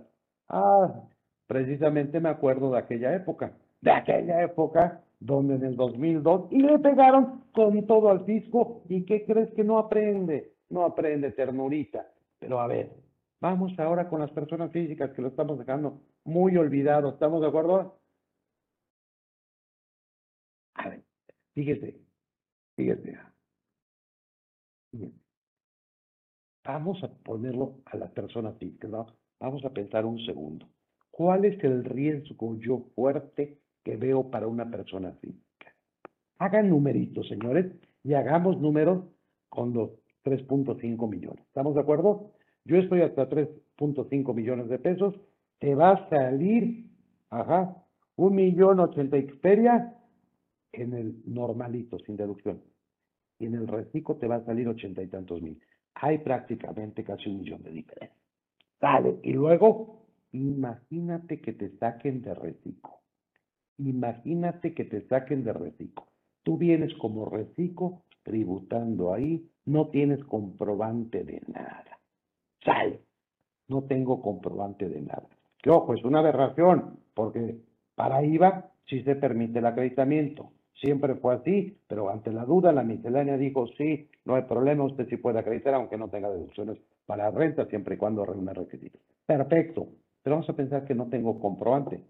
Ah, 0.49 1.03
precisamente 1.47 2.19
me 2.19 2.29
acuerdo 2.29 2.71
de 2.71 2.79
aquella 2.79 3.15
época, 3.15 3.53
de 3.81 3.91
aquella 3.91 4.43
época 4.43 5.01
donde 5.19 5.55
en 5.55 5.63
el 5.63 5.75
2002 5.75 6.51
y 6.51 6.61
le 6.61 6.79
pegaron 6.79 7.43
con 7.51 7.85
todo 7.85 8.09
al 8.09 8.25
fisco 8.25 8.83
y 8.87 9.05
¿qué 9.05 9.25
crees 9.25 9.53
que 9.53 9.63
no 9.63 9.77
aprende? 9.77 10.53
No 10.69 10.85
aprende 10.85 11.31
ternurita. 11.31 12.11
Pero 12.39 12.59
a 12.59 12.67
ver, 12.67 12.95
vamos 13.41 13.77
ahora 13.79 14.07
con 14.07 14.21
las 14.21 14.31
personas 14.31 14.71
físicas 14.71 15.11
que 15.11 15.21
lo 15.21 15.27
estamos 15.27 15.59
dejando 15.59 16.01
muy 16.23 16.55
olvidado, 16.57 17.09
¿estamos 17.09 17.41
de 17.41 17.47
acuerdo? 17.47 17.99
A 20.75 20.89
ver, 20.89 21.03
fíjese, 21.53 21.99
fíjese. 22.75 23.17
Vamos 26.63 27.03
a 27.03 27.07
ponerlo 27.09 27.81
a 27.85 27.97
la 27.97 28.09
persona 28.09 28.53
física, 28.53 28.87
¿no? 28.87 29.07
Vamos 29.39 29.65
a 29.65 29.73
pensar 29.73 30.05
un 30.05 30.19
segundo. 30.25 30.69
¿Cuál 31.09 31.45
es 31.45 31.61
el 31.63 31.83
riesgo 31.83 32.55
yo 32.57 32.85
fuerte 32.95 33.59
que 33.89 33.97
veo 33.97 34.29
para 34.29 34.47
una 34.47 34.69
persona 34.69 35.13
física? 35.13 35.73
Hagan 36.37 36.69
numeritos, 36.69 37.27
señores, 37.27 37.65
y 38.03 38.13
hagamos 38.13 38.61
números 38.61 39.03
con 39.49 39.73
los 39.73 39.89
3.5 40.23 41.09
millones. 41.09 41.43
¿Estamos 41.47 41.73
de 41.73 41.81
acuerdo? 41.81 42.31
Yo 42.65 42.77
estoy 42.77 43.01
hasta 43.01 43.27
3.5 43.27 44.33
millones 44.35 44.69
de 44.69 44.77
pesos. 44.77 45.15
Te 45.59 45.73
va 45.73 45.91
a 45.91 46.09
salir, 46.09 46.85
ajá, 47.29 47.83
un 48.15 48.35
millón 48.35 48.79
ochenta 48.79 49.17
y 49.17 49.27
feria 49.41 49.95
en 50.71 50.93
el 50.93 51.21
normalito, 51.25 51.97
sin 51.99 52.15
deducción 52.15 52.61
y 53.39 53.45
en 53.45 53.55
el 53.55 53.67
reciclo 53.67 54.17
te 54.17 54.27
va 54.27 54.35
a 54.35 54.45
salir 54.45 54.67
ochenta 54.67 55.01
y 55.01 55.07
tantos 55.07 55.41
mil. 55.41 55.59
Hay 55.95 56.19
prácticamente 56.19 57.03
casi 57.03 57.29
un 57.29 57.39
millón 57.39 57.63
de 57.63 57.71
diferencia. 57.71 58.15
Sale. 58.79 59.19
Y 59.23 59.33
luego, 59.33 60.05
imagínate 60.31 61.41
que 61.41 61.53
te 61.53 61.69
saquen 61.77 62.21
de 62.21 62.33
reciclo. 62.33 62.98
Imagínate 63.79 64.73
que 64.73 64.85
te 64.85 65.07
saquen 65.07 65.43
de 65.43 65.53
reciclo. 65.53 66.05
Tú 66.43 66.57
vienes 66.57 66.93
como 66.95 67.25
reciclo 67.25 68.03
tributando 68.23 69.13
ahí, 69.13 69.49
no 69.65 69.87
tienes 69.87 70.23
comprobante 70.25 71.23
de 71.23 71.41
nada. 71.47 71.97
Sale. 72.63 72.99
No 73.67 73.83
tengo 73.83 74.21
comprobante 74.21 74.89
de 74.89 75.01
nada. 75.01 75.27
Que 75.61 75.69
ojo, 75.69 75.93
es 75.93 76.03
una 76.03 76.19
aberración, 76.19 76.99
porque 77.13 77.59
para 77.95 78.23
IVA 78.23 78.71
sí 78.87 79.01
se 79.03 79.15
permite 79.15 79.59
el 79.59 79.65
acreditamiento. 79.65 80.51
Siempre 80.73 81.15
fue 81.15 81.35
así, 81.35 81.77
pero 81.87 82.09
ante 82.09 82.31
la 82.31 82.45
duda 82.45 82.71
la 82.71 82.83
miscelánea 82.83 83.37
dijo, 83.37 83.67
sí, 83.77 84.09
no 84.25 84.35
hay 84.35 84.43
problema, 84.43 84.85
usted 84.85 85.07
sí 85.09 85.17
puede 85.17 85.39
acreditar 85.39 85.73
aunque 85.73 85.97
no 85.97 86.09
tenga 86.09 86.29
deducciones 86.29 86.77
para 87.05 87.31
renta, 87.31 87.65
siempre 87.65 87.95
y 87.95 87.97
cuando 87.97 88.25
reúna 88.25 88.53
requisitos. 88.53 89.01
Perfecto, 89.25 89.87
pero 90.23 90.37
vamos 90.37 90.49
a 90.49 90.55
pensar 90.55 90.85
que 90.85 90.95
no 90.95 91.07
tengo 91.09 91.39
comprobante. 91.39 92.01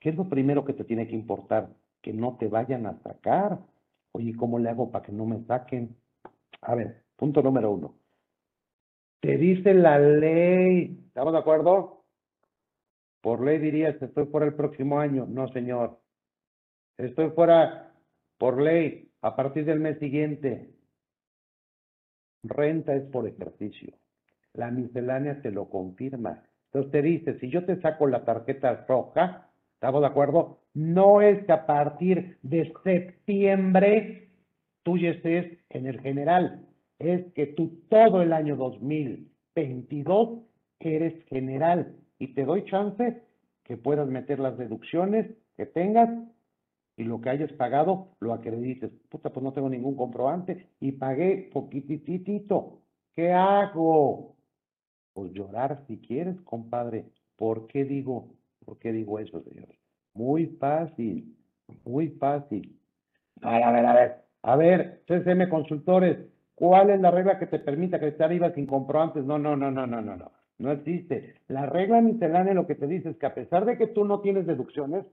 ¿Qué 0.00 0.10
es 0.10 0.16
lo 0.16 0.28
primero 0.28 0.64
que 0.64 0.72
te 0.72 0.84
tiene 0.84 1.06
que 1.06 1.14
importar? 1.14 1.68
Que 2.00 2.12
no 2.12 2.36
te 2.36 2.48
vayan 2.48 2.86
a 2.86 2.98
sacar. 3.02 3.58
Oye, 4.12 4.34
¿cómo 4.36 4.58
le 4.58 4.70
hago 4.70 4.90
para 4.90 5.04
que 5.04 5.12
no 5.12 5.26
me 5.26 5.44
saquen? 5.44 5.96
A 6.62 6.74
ver, 6.74 7.04
punto 7.16 7.42
número 7.42 7.70
uno. 7.70 7.94
Te 9.20 9.36
dice 9.36 9.74
la 9.74 9.98
ley, 9.98 11.04
¿estamos 11.08 11.32
de 11.32 11.38
acuerdo? 11.38 12.04
Por 13.20 13.44
ley 13.44 13.58
dirías, 13.58 14.00
estoy 14.00 14.26
fuera 14.26 14.46
el 14.46 14.54
próximo 14.54 15.00
año. 15.00 15.26
No, 15.26 15.48
señor. 15.48 15.98
Estoy 16.96 17.30
fuera 17.30 17.92
por 18.38 18.60
ley, 18.60 19.10
a 19.22 19.34
partir 19.34 19.64
del 19.64 19.80
mes 19.80 19.98
siguiente, 19.98 20.70
renta 22.42 22.94
es 22.94 23.04
por 23.10 23.26
ejercicio. 23.26 23.96
La 24.52 24.70
miscelánea 24.70 25.42
te 25.42 25.50
lo 25.50 25.68
confirma. 25.68 26.44
Entonces 26.66 26.92
te 26.92 27.02
dice, 27.02 27.38
si 27.38 27.50
yo 27.50 27.64
te 27.64 27.80
saco 27.80 28.06
la 28.06 28.24
tarjeta 28.24 28.86
roja, 28.88 29.45
¿estamos 29.76 30.00
de 30.00 30.06
acuerdo? 30.08 30.58
No 30.74 31.20
es 31.20 31.44
que 31.44 31.52
a 31.52 31.66
partir 31.66 32.38
de 32.42 32.72
septiembre 32.82 34.28
tú 34.82 34.98
ya 34.98 35.10
estés 35.10 35.58
en 35.70 35.86
el 35.86 36.00
general. 36.00 36.66
Es 36.98 37.32
que 37.34 37.46
tú 37.46 37.82
todo 37.88 38.22
el 38.22 38.32
año 38.32 38.56
2022 38.56 40.40
eres 40.80 41.24
general 41.26 41.94
y 42.18 42.28
te 42.28 42.44
doy 42.44 42.64
chance 42.64 43.22
que 43.64 43.76
puedas 43.76 44.08
meter 44.08 44.38
las 44.38 44.56
deducciones 44.56 45.26
que 45.56 45.66
tengas 45.66 46.08
y 46.96 47.04
lo 47.04 47.20
que 47.20 47.30
hayas 47.30 47.52
pagado 47.52 48.08
lo 48.20 48.32
acredites. 48.32 48.90
Puta, 49.10 49.30
pues 49.30 49.44
no 49.44 49.52
tengo 49.52 49.68
ningún 49.68 49.96
comprobante 49.96 50.68
y 50.80 50.92
pagué 50.92 51.50
poquititito. 51.52 52.80
¿Qué 53.14 53.32
hago? 53.32 54.36
Pues 55.12 55.32
llorar 55.32 55.84
si 55.86 55.98
quieres, 55.98 56.40
compadre. 56.42 57.06
¿Por 57.36 57.66
qué 57.66 57.84
digo, 57.84 58.35
por 58.66 58.78
qué 58.78 58.92
digo 58.92 59.18
eso, 59.18 59.40
señor? 59.42 59.68
Muy 60.12 60.46
fácil, 60.46 61.34
muy 61.84 62.08
fácil. 62.08 62.78
A 63.40 63.52
ver, 63.52 63.62
a 63.62 63.72
ver, 63.72 63.86
a 63.86 63.94
ver. 63.94 64.16
A 64.42 64.56
ver, 64.56 65.02
CSM 65.06 65.48
Consultores, 65.48 66.18
¿cuál 66.54 66.90
es 66.90 67.00
la 67.00 67.10
regla 67.10 67.38
que 67.38 67.46
te 67.46 67.58
permite 67.58 67.96
acreditar 67.96 68.32
IVA 68.32 68.52
sin 68.52 68.66
comprobantes? 68.66 69.24
No, 69.24 69.38
no, 69.38 69.56
no, 69.56 69.70
no, 69.70 69.86
no, 69.86 70.02
no, 70.02 70.16
no. 70.16 70.30
No 70.58 70.72
existe. 70.72 71.34
La 71.48 71.66
regla 71.66 72.00
miscelánea 72.00 72.54
lo 72.54 72.66
que 72.66 72.74
te 72.74 72.86
dice 72.86 73.10
es 73.10 73.16
que 73.16 73.26
a 73.26 73.34
pesar 73.34 73.64
de 73.64 73.76
que 73.76 73.88
tú 73.88 74.04
no 74.04 74.20
tienes 74.20 74.46
deducciones, 74.46 75.04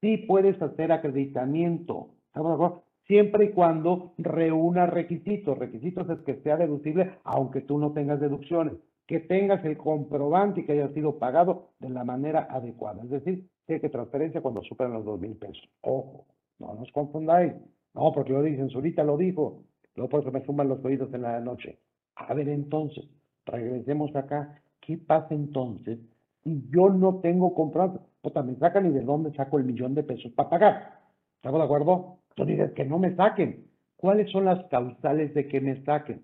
sí 0.00 0.18
puedes 0.18 0.60
hacer 0.62 0.92
acreditamiento. 0.92 2.10
¿Estamos 2.28 2.50
de 2.50 2.54
acuerdo? 2.54 2.84
Siempre 3.06 3.46
y 3.46 3.50
cuando 3.50 4.14
reúna 4.16 4.86
requisitos. 4.86 5.58
Requisitos 5.58 6.08
es 6.08 6.20
que 6.20 6.36
sea 6.42 6.56
deducible 6.56 7.18
aunque 7.24 7.60
tú 7.60 7.78
no 7.78 7.92
tengas 7.92 8.20
deducciones. 8.20 8.74
Que 9.06 9.20
tengas 9.20 9.64
el 9.64 9.76
comprobante 9.76 10.60
y 10.60 10.66
que 10.66 10.72
haya 10.72 10.88
sido 10.94 11.18
pagado 11.18 11.70
de 11.78 11.90
la 11.90 12.04
manera 12.04 12.46
adecuada. 12.50 13.02
Es 13.02 13.10
decir, 13.10 13.46
que 13.66 13.88
transferencia 13.88 14.40
cuando 14.40 14.62
superan 14.62 14.92
los 14.92 15.04
dos 15.04 15.20
mil 15.20 15.36
pesos. 15.36 15.68
Ojo, 15.80 16.26
no 16.58 16.74
nos 16.74 16.90
confundáis. 16.92 17.54
No, 17.94 18.12
porque 18.12 18.32
lo 18.32 18.42
dicen, 18.42 18.70
Zurita 18.70 19.04
lo 19.04 19.16
dijo. 19.16 19.62
Luego 19.94 20.10
por 20.10 20.20
eso 20.20 20.32
me 20.32 20.44
suman 20.44 20.68
los 20.68 20.84
oídos 20.84 21.12
en 21.14 21.22
la 21.22 21.40
noche. 21.40 21.78
A 22.16 22.34
ver, 22.34 22.48
entonces, 22.48 23.04
regresemos 23.46 24.14
acá. 24.16 24.60
¿Qué 24.80 24.98
pasa 24.98 25.34
entonces 25.34 25.98
si 26.42 26.62
yo 26.70 26.90
no 26.90 27.20
tengo 27.20 27.54
comprado? 27.54 28.06
Puta, 28.20 28.42
me 28.42 28.56
sacan 28.56 28.86
y 28.86 28.90
de 28.90 29.00
dónde 29.02 29.32
saco 29.34 29.58
el 29.58 29.64
millón 29.64 29.94
de 29.94 30.02
pesos 30.02 30.32
para 30.32 30.50
pagar. 30.50 31.00
¿Estamos 31.36 31.60
de 31.60 31.64
acuerdo? 31.64 32.18
Tú 32.34 32.44
dices 32.44 32.72
que 32.72 32.84
no 32.84 32.98
me 32.98 33.14
saquen. 33.14 33.66
¿Cuáles 33.96 34.30
son 34.30 34.44
las 34.44 34.64
causales 34.66 35.32
de 35.34 35.46
que 35.48 35.60
me 35.60 35.82
saquen? 35.84 36.22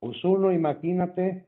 Pues 0.00 0.22
uno, 0.24 0.52
imagínate 0.52 1.46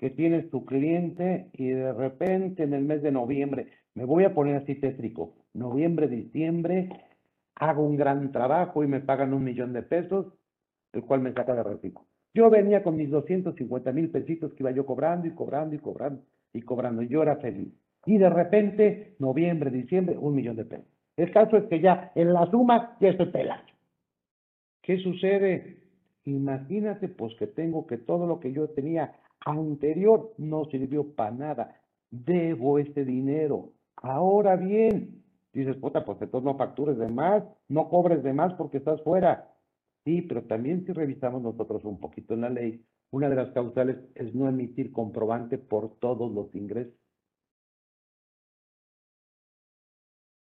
que 0.00 0.08
tienes 0.08 0.48
tu 0.50 0.64
cliente 0.64 1.50
y 1.52 1.68
de 1.68 1.92
repente 1.92 2.62
en 2.62 2.72
el 2.72 2.84
mes 2.84 3.02
de 3.02 3.12
noviembre, 3.12 3.66
me 3.94 4.06
voy 4.06 4.24
a 4.24 4.32
poner 4.32 4.56
así 4.56 4.74
tétrico, 4.76 5.34
noviembre, 5.52 6.08
diciembre, 6.08 6.88
hago 7.56 7.82
un 7.82 7.98
gran 7.98 8.32
trabajo 8.32 8.82
y 8.82 8.86
me 8.86 9.00
pagan 9.00 9.34
un 9.34 9.44
millón 9.44 9.74
de 9.74 9.82
pesos, 9.82 10.32
el 10.94 11.04
cual 11.04 11.20
me 11.20 11.34
saca 11.34 11.54
de 11.54 11.62
reciclo. 11.62 12.06
Yo 12.32 12.48
venía 12.48 12.82
con 12.82 12.96
mis 12.96 13.10
250 13.10 13.92
mil 13.92 14.10
pesitos 14.10 14.54
que 14.54 14.62
iba 14.62 14.70
yo 14.70 14.86
cobrando 14.86 15.26
y 15.26 15.32
cobrando 15.32 15.74
y 15.74 15.78
cobrando 15.78 16.22
y 16.54 16.62
cobrando. 16.62 17.02
Yo 17.02 17.22
era 17.22 17.36
feliz. 17.36 17.68
Y 18.06 18.16
de 18.16 18.30
repente, 18.30 19.16
noviembre, 19.18 19.70
diciembre, 19.70 20.16
un 20.16 20.34
millón 20.34 20.56
de 20.56 20.64
pesos. 20.64 20.86
El 21.18 21.30
caso 21.30 21.58
es 21.58 21.64
que 21.64 21.80
ya 21.80 22.10
en 22.14 22.32
la 22.32 22.50
suma 22.50 22.96
ya 23.00 23.10
estoy 23.10 23.26
pelado. 23.26 23.64
¿Qué 24.80 24.96
sucede? 24.98 25.82
Imagínate 26.24 27.08
pues 27.08 27.34
que 27.34 27.46
tengo 27.46 27.86
que 27.86 27.98
todo 27.98 28.26
lo 28.26 28.40
que 28.40 28.52
yo 28.52 28.68
tenía 28.70 29.12
anterior 29.44 30.34
no 30.38 30.64
sirvió 30.66 31.14
para 31.14 31.30
nada. 31.30 31.80
Debo 32.10 32.78
este 32.78 33.04
dinero. 33.04 33.72
Ahora 33.96 34.56
bien, 34.56 35.22
dices, 35.52 35.76
puta, 35.76 36.04
pues 36.04 36.20
entonces 36.22 36.44
no 36.44 36.56
factures 36.56 36.98
de 36.98 37.08
más, 37.08 37.44
no 37.68 37.88
cobres 37.88 38.22
de 38.22 38.32
más 38.32 38.54
porque 38.54 38.78
estás 38.78 39.02
fuera. 39.02 39.54
Sí, 40.04 40.22
pero 40.22 40.44
también 40.44 40.84
si 40.86 40.92
revisamos 40.92 41.42
nosotros 41.42 41.84
un 41.84 42.00
poquito 42.00 42.34
en 42.34 42.40
la 42.42 42.50
ley, 42.50 42.84
una 43.10 43.28
de 43.28 43.36
las 43.36 43.50
causales 43.52 43.98
es 44.14 44.34
no 44.34 44.48
emitir 44.48 44.92
comprobante 44.92 45.58
por 45.58 45.98
todos 45.98 46.32
los 46.32 46.54
ingresos. 46.54 46.94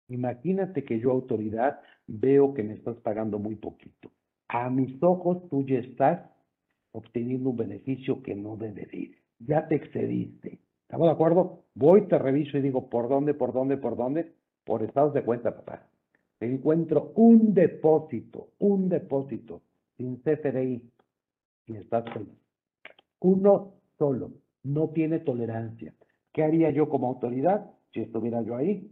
Imagínate 0.09 0.85
que 0.85 1.01
yo, 1.01 1.11
autoridad, 1.11 1.81
veo 2.07 2.55
que 2.55 2.63
me 2.63 2.75
estás 2.75 2.97
pagando 2.99 3.39
muy 3.39 3.57
poquito. 3.57 4.11
A 4.49 4.69
mis 4.71 5.03
ojos 5.03 5.49
tú 5.49 5.65
ya 5.67 5.79
estás 5.79 6.31
obteniendo 6.93 7.51
un 7.51 7.57
beneficio 7.57 8.23
que 8.23 8.35
no 8.35 8.57
debe 8.57 8.89
ir. 8.93 9.19
Ya 9.39 9.67
te 9.67 9.75
excediste. 9.75 10.61
¿Estamos 10.83 11.09
de 11.09 11.13
acuerdo? 11.13 11.65
Voy, 11.75 12.03
te 12.03 12.19
reviso 12.19 12.59
y 12.59 12.63
digo, 12.63 12.89
¿por 12.89 13.09
dónde, 13.09 13.35
por 13.35 13.53
dónde, 13.53 13.77
por 13.77 13.97
dónde? 13.97 14.33
Por 14.65 14.83
estados 14.83 15.15
de 15.15 15.25
cuenta, 15.25 15.57
papá 15.57 15.89
encuentro 16.47 17.13
un 17.17 17.55
depósito, 17.55 18.51
un 18.59 18.89
depósito 18.89 19.63
sin 19.97 20.17
CFDI 20.19 20.83
y 21.67 21.77
estás 21.77 22.05
feliz. 22.13 22.39
Uno 23.21 23.75
solo, 23.99 24.33
no 24.65 24.91
tiene 24.91 25.21
tolerancia. 25.21 25.95
¿Qué 26.33 26.43
haría 26.43 26.71
yo 26.71 26.89
como 26.89 27.09
autoridad 27.09 27.71
si 27.93 28.01
estuviera 28.01 28.43
yo 28.43 28.57
ahí? 28.57 28.91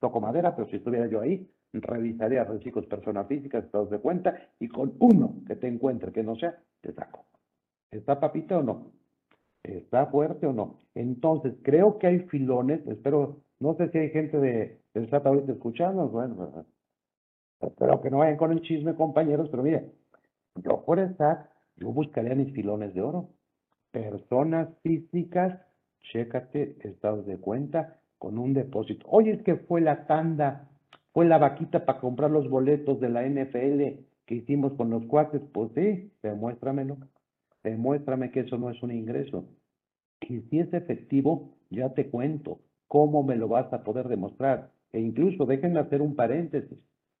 Toco 0.00 0.20
madera, 0.20 0.54
pero 0.54 0.68
si 0.68 0.76
estuviera 0.76 1.06
yo 1.06 1.20
ahí, 1.20 1.48
revisaría 1.72 2.44
reciclos 2.44 2.86
personas 2.86 3.26
físicas, 3.26 3.64
estados 3.64 3.90
de 3.90 3.98
cuenta, 3.98 4.34
y 4.58 4.68
con 4.68 4.94
uno 4.98 5.36
que 5.46 5.56
te 5.56 5.68
encuentre 5.68 6.12
que 6.12 6.22
no 6.22 6.36
sea, 6.36 6.58
te 6.80 6.92
saco. 6.92 7.26
¿Está 7.90 8.20
papita 8.20 8.58
o 8.58 8.62
no? 8.62 8.92
¿Está 9.62 10.06
fuerte 10.06 10.46
o 10.46 10.52
no? 10.52 10.78
Entonces, 10.94 11.54
creo 11.62 11.98
que 11.98 12.06
hay 12.06 12.18
filones, 12.20 12.86
espero, 12.86 13.42
no 13.58 13.74
sé 13.76 13.90
si 13.90 13.98
hay 13.98 14.10
gente 14.10 14.38
de, 14.38 14.80
del 14.94 15.10
SAT 15.10 15.26
ahorita 15.26 15.52
escuchando, 15.52 16.08
bueno, 16.08 16.66
Espero 17.60 18.00
que 18.02 18.10
no 18.10 18.18
vayan 18.18 18.36
con 18.36 18.52
el 18.52 18.60
chisme, 18.60 18.94
compañeros, 18.94 19.48
pero 19.50 19.62
mire, 19.62 19.90
yo 20.56 20.84
por 20.84 20.98
estar, 20.98 21.50
yo 21.76 21.88
buscaría 21.88 22.34
mis 22.34 22.52
filones 22.52 22.94
de 22.94 23.00
oro. 23.00 23.30
Personas 23.90 24.68
físicas, 24.82 25.58
chécate 26.02 26.76
estados 26.80 27.26
de 27.26 27.38
cuenta 27.38 27.98
con 28.18 28.38
un 28.38 28.52
depósito. 28.52 29.06
Oye, 29.08 29.32
es 29.32 29.42
que 29.42 29.56
fue 29.56 29.80
la 29.80 30.06
tanda, 30.06 30.68
fue 31.12 31.24
la 31.26 31.38
vaquita 31.38 31.84
para 31.84 32.00
comprar 32.00 32.30
los 32.30 32.48
boletos 32.48 33.00
de 33.00 33.08
la 33.08 33.26
NFL 33.26 34.04
que 34.26 34.34
hicimos 34.34 34.74
con 34.74 34.90
los 34.90 35.04
cuates. 35.06 35.40
Pues 35.52 35.70
sí, 35.74 36.12
demuéstramelo. 36.22 36.98
Demuéstrame 37.66 38.30
que 38.30 38.40
eso 38.40 38.58
no 38.58 38.70
es 38.70 38.80
un 38.80 38.92
ingreso. 38.92 39.44
Y 40.20 40.40
si 40.42 40.60
es 40.60 40.72
efectivo, 40.72 41.56
ya 41.68 41.92
te 41.94 42.08
cuento 42.08 42.60
cómo 42.86 43.24
me 43.24 43.34
lo 43.34 43.48
vas 43.48 43.72
a 43.72 43.82
poder 43.82 44.06
demostrar. 44.06 44.70
E 44.92 45.00
incluso 45.00 45.46
déjenme 45.46 45.80
hacer 45.80 46.00
un 46.00 46.14
paréntesis. 46.14 46.78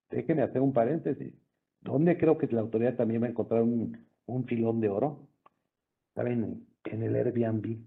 Déjenme 0.08 0.42
hacer 0.42 0.62
un 0.62 0.72
paréntesis. 0.72 1.34
¿Dónde 1.80 2.16
creo 2.16 2.38
que 2.38 2.46
la 2.46 2.60
autoridad 2.60 2.94
también 2.94 3.22
va 3.22 3.26
a 3.26 3.30
encontrar 3.30 3.62
un, 3.62 4.06
un 4.26 4.44
filón 4.44 4.80
de 4.80 4.88
oro? 4.88 5.26
¿Saben? 6.14 6.64
En 6.84 7.02
el 7.02 7.16
Airbnb. 7.16 7.78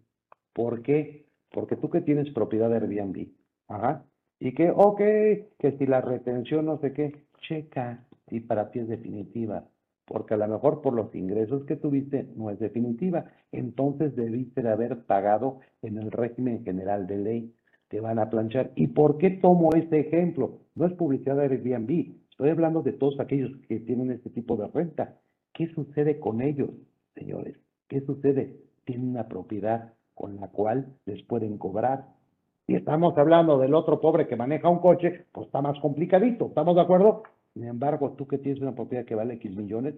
¿Por 0.52 0.82
qué? 0.82 1.28
Porque 1.52 1.78
tú 1.78 1.90
que 1.90 2.02
tienes 2.02 2.30
propiedad 2.32 2.70
de 2.70 2.76
Airbnb. 2.76 3.30
Ajá. 3.70 4.04
Y 4.38 4.54
que, 4.54 4.70
ok, 4.70 4.98
que 4.98 5.78
si 5.78 5.86
la 5.86 6.02
retención 6.02 6.66
no 6.66 6.78
sé 6.82 6.92
qué, 6.92 7.24
checa 7.40 8.06
si 8.28 8.42
para 8.42 8.70
ti 8.70 8.80
es 8.80 8.90
definitiva. 8.90 9.66
Porque 10.10 10.34
a 10.34 10.38
lo 10.38 10.48
mejor 10.48 10.82
por 10.82 10.94
los 10.94 11.14
ingresos 11.16 11.64
que 11.66 11.78
tuviste 11.78 12.28
no 12.36 12.50
es 12.50 12.60
definitiva. 12.60 13.26
Entonces 13.54 14.16
debiste 14.16 14.64
de 14.64 14.72
haber 14.72 15.06
pagado 15.06 15.60
en 15.84 15.98
el 16.00 16.12
régimen 16.12 16.66
general 16.66 17.08
de 17.08 17.18
ley 17.18 17.54
te 17.90 18.00
van 18.00 18.20
a 18.20 18.30
planchar. 18.30 18.72
¿Y 18.76 18.88
por 18.88 19.18
qué 19.18 19.32
tomo 19.32 19.72
este 19.74 20.00
ejemplo? 20.00 20.60
No 20.76 20.86
es 20.86 20.94
publicidad 20.94 21.36
de 21.36 21.44
Airbnb, 21.44 22.14
estoy 22.30 22.50
hablando 22.50 22.82
de 22.82 22.94
todos 22.94 23.20
aquellos 23.20 23.52
que 23.68 23.80
tienen 23.80 24.12
este 24.12 24.30
tipo 24.30 24.56
de 24.56 24.68
renta. 24.68 25.18
¿Qué 25.54 25.68
sucede 25.74 26.20
con 26.20 26.42
ellos, 26.42 26.70
señores? 27.16 27.58
¿Qué 27.88 28.02
sucede? 28.02 28.56
Tienen 28.86 29.10
una 29.10 29.28
propiedad 29.28 29.94
con 30.14 30.40
la 30.40 30.48
cual 30.50 30.88
les 31.06 31.22
pueden 31.24 31.58
cobrar. 31.58 32.06
Si 32.66 32.76
estamos 32.76 33.18
hablando 33.18 33.58
del 33.58 33.74
otro 33.74 34.00
pobre 34.00 34.28
que 34.28 34.36
maneja 34.36 34.70
un 34.70 34.80
coche, 34.80 35.26
pues 35.32 35.48
está 35.48 35.62
más 35.62 35.80
complicadito, 35.80 36.48
¿estamos 36.48 36.76
de 36.76 36.82
acuerdo? 36.82 37.24
Sin 37.54 37.66
embargo, 37.66 38.14
tú 38.18 38.28
que 38.28 38.38
tienes 38.38 38.62
una 38.62 38.76
propiedad 38.76 39.06
que 39.06 39.16
vale 39.16 39.36
X 39.36 39.56
millones, 39.56 39.96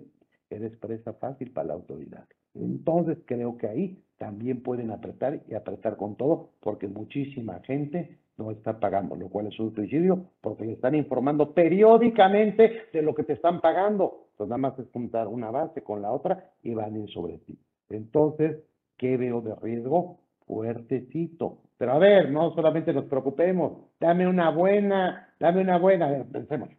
eres 0.50 0.76
presa 0.78 1.14
fácil 1.14 1.52
para 1.52 1.68
la 1.68 1.74
autoridad. 1.74 2.26
Entonces 2.54 3.18
creo 3.26 3.58
que 3.58 3.68
ahí 3.68 4.04
también 4.18 4.62
pueden 4.62 4.92
apretar 4.92 5.42
y 5.48 5.54
apretar 5.54 5.98
con 5.98 6.16
todo, 6.16 6.52
porque 6.60 6.88
muchísima 6.88 7.60
gente 7.62 8.20
no 8.38 8.52
está 8.52 8.80
pagando, 8.80 9.16
lo 9.16 9.30
cual 9.30 9.48
es 9.48 9.60
un 9.60 9.74
suicidio, 9.74 10.26
porque 10.42 10.66
le 10.66 10.74
están 10.74 10.96
informando 10.96 11.54
periódicamente 11.54 12.84
de 12.92 13.02
lo 13.02 13.14
que 13.14 13.24
te 13.24 13.34
están 13.34 13.62
pagando. 13.62 14.28
Entonces 14.32 14.50
nada 14.50 14.58
más 14.58 14.80
es 14.80 14.90
juntar 14.92 15.28
una 15.28 15.52
base 15.52 15.84
con 15.84 16.02
la 16.02 16.12
otra 16.12 16.52
y 16.64 16.74
van 16.74 16.96
ir 16.96 17.10
sobre 17.12 17.38
ti. 17.40 17.58
Entonces, 17.90 18.58
¿qué 18.98 19.18
veo 19.18 19.42
de 19.42 19.56
riesgo? 19.56 20.20
Fuertecito. 20.48 21.60
Pero 21.78 21.94
a 21.94 21.98
ver, 21.98 22.32
no 22.32 22.54
solamente 22.54 22.94
nos 22.94 23.06
preocupemos, 23.06 23.90
dame 24.00 24.28
una 24.28 24.50
buena, 24.52 25.34
dame 25.40 25.62
una 25.62 25.78
buena, 25.78 26.08
a 26.08 26.12
ver, 26.12 26.26
pensemos, 26.26 26.70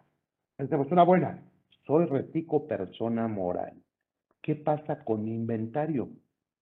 pensemos 0.63 0.93
una 0.93 1.03
buena. 1.03 1.43
Soy 1.89 2.05
retico 2.05 2.69
persona 2.69 3.27
moral. 3.27 3.73
¿Qué 4.41 4.55
pasa 4.55 5.03
con 5.03 5.25
mi 5.25 5.35
inventario? 5.35 6.11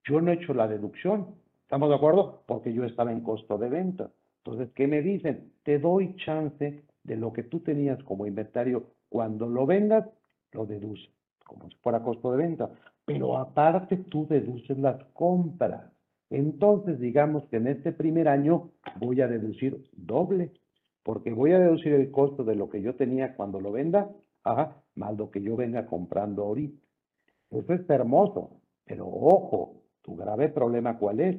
Yo 0.04 0.22
no 0.22 0.30
he 0.30 0.36
hecho 0.36 0.54
la 0.54 0.66
deducción. 0.66 1.34
¿Estamos 1.64 1.90
de 1.90 1.96
acuerdo? 1.96 2.42
Porque 2.46 2.72
yo 2.72 2.84
estaba 2.84 3.12
en 3.12 3.20
costo 3.20 3.58
de 3.58 3.68
venta. 3.68 4.10
Entonces, 4.42 4.72
¿qué 4.74 4.86
me 4.86 5.02
dicen? 5.02 5.52
Te 5.64 5.78
doy 5.78 6.16
chance 6.16 6.82
de 7.04 7.16
lo 7.16 7.34
que 7.34 7.42
tú 7.42 7.60
tenías 7.60 8.02
como 8.04 8.26
inventario. 8.26 8.86
Cuando 9.10 9.46
lo 9.46 9.66
vendas, 9.66 10.08
lo 10.52 10.64
deduces, 10.64 11.10
como 11.44 11.68
si 11.68 11.76
fuera 11.82 12.02
costo 12.02 12.32
de 12.32 12.38
venta. 12.38 12.70
Pero 13.04 13.36
aparte 13.36 13.98
tú 13.98 14.26
deduces 14.26 14.78
las 14.78 15.04
compras. 15.12 15.92
Entonces, 16.30 16.98
digamos 16.98 17.44
que 17.50 17.56
en 17.56 17.66
este 17.66 17.92
primer 17.92 18.28
año 18.28 18.70
voy 18.96 19.20
a 19.20 19.28
deducir 19.28 19.84
doble. 19.92 20.52
Porque 21.02 21.32
voy 21.32 21.52
a 21.52 21.58
deducir 21.58 21.92
el 21.92 22.10
costo 22.10 22.44
de 22.44 22.54
lo 22.54 22.68
que 22.68 22.82
yo 22.82 22.94
tenía 22.94 23.34
cuando 23.34 23.60
lo 23.60 23.72
venda, 23.72 24.10
ajá, 24.44 24.82
más 24.94 25.16
lo 25.16 25.30
que 25.30 25.42
yo 25.42 25.56
venga 25.56 25.86
comprando 25.86 26.44
ahorita. 26.44 26.78
Eso 27.50 27.72
está 27.72 27.94
hermoso, 27.94 28.60
pero 28.84 29.06
ojo, 29.08 29.82
tu 30.02 30.16
grave 30.16 30.48
problema 30.48 30.98
cuál 30.98 31.20
es? 31.20 31.36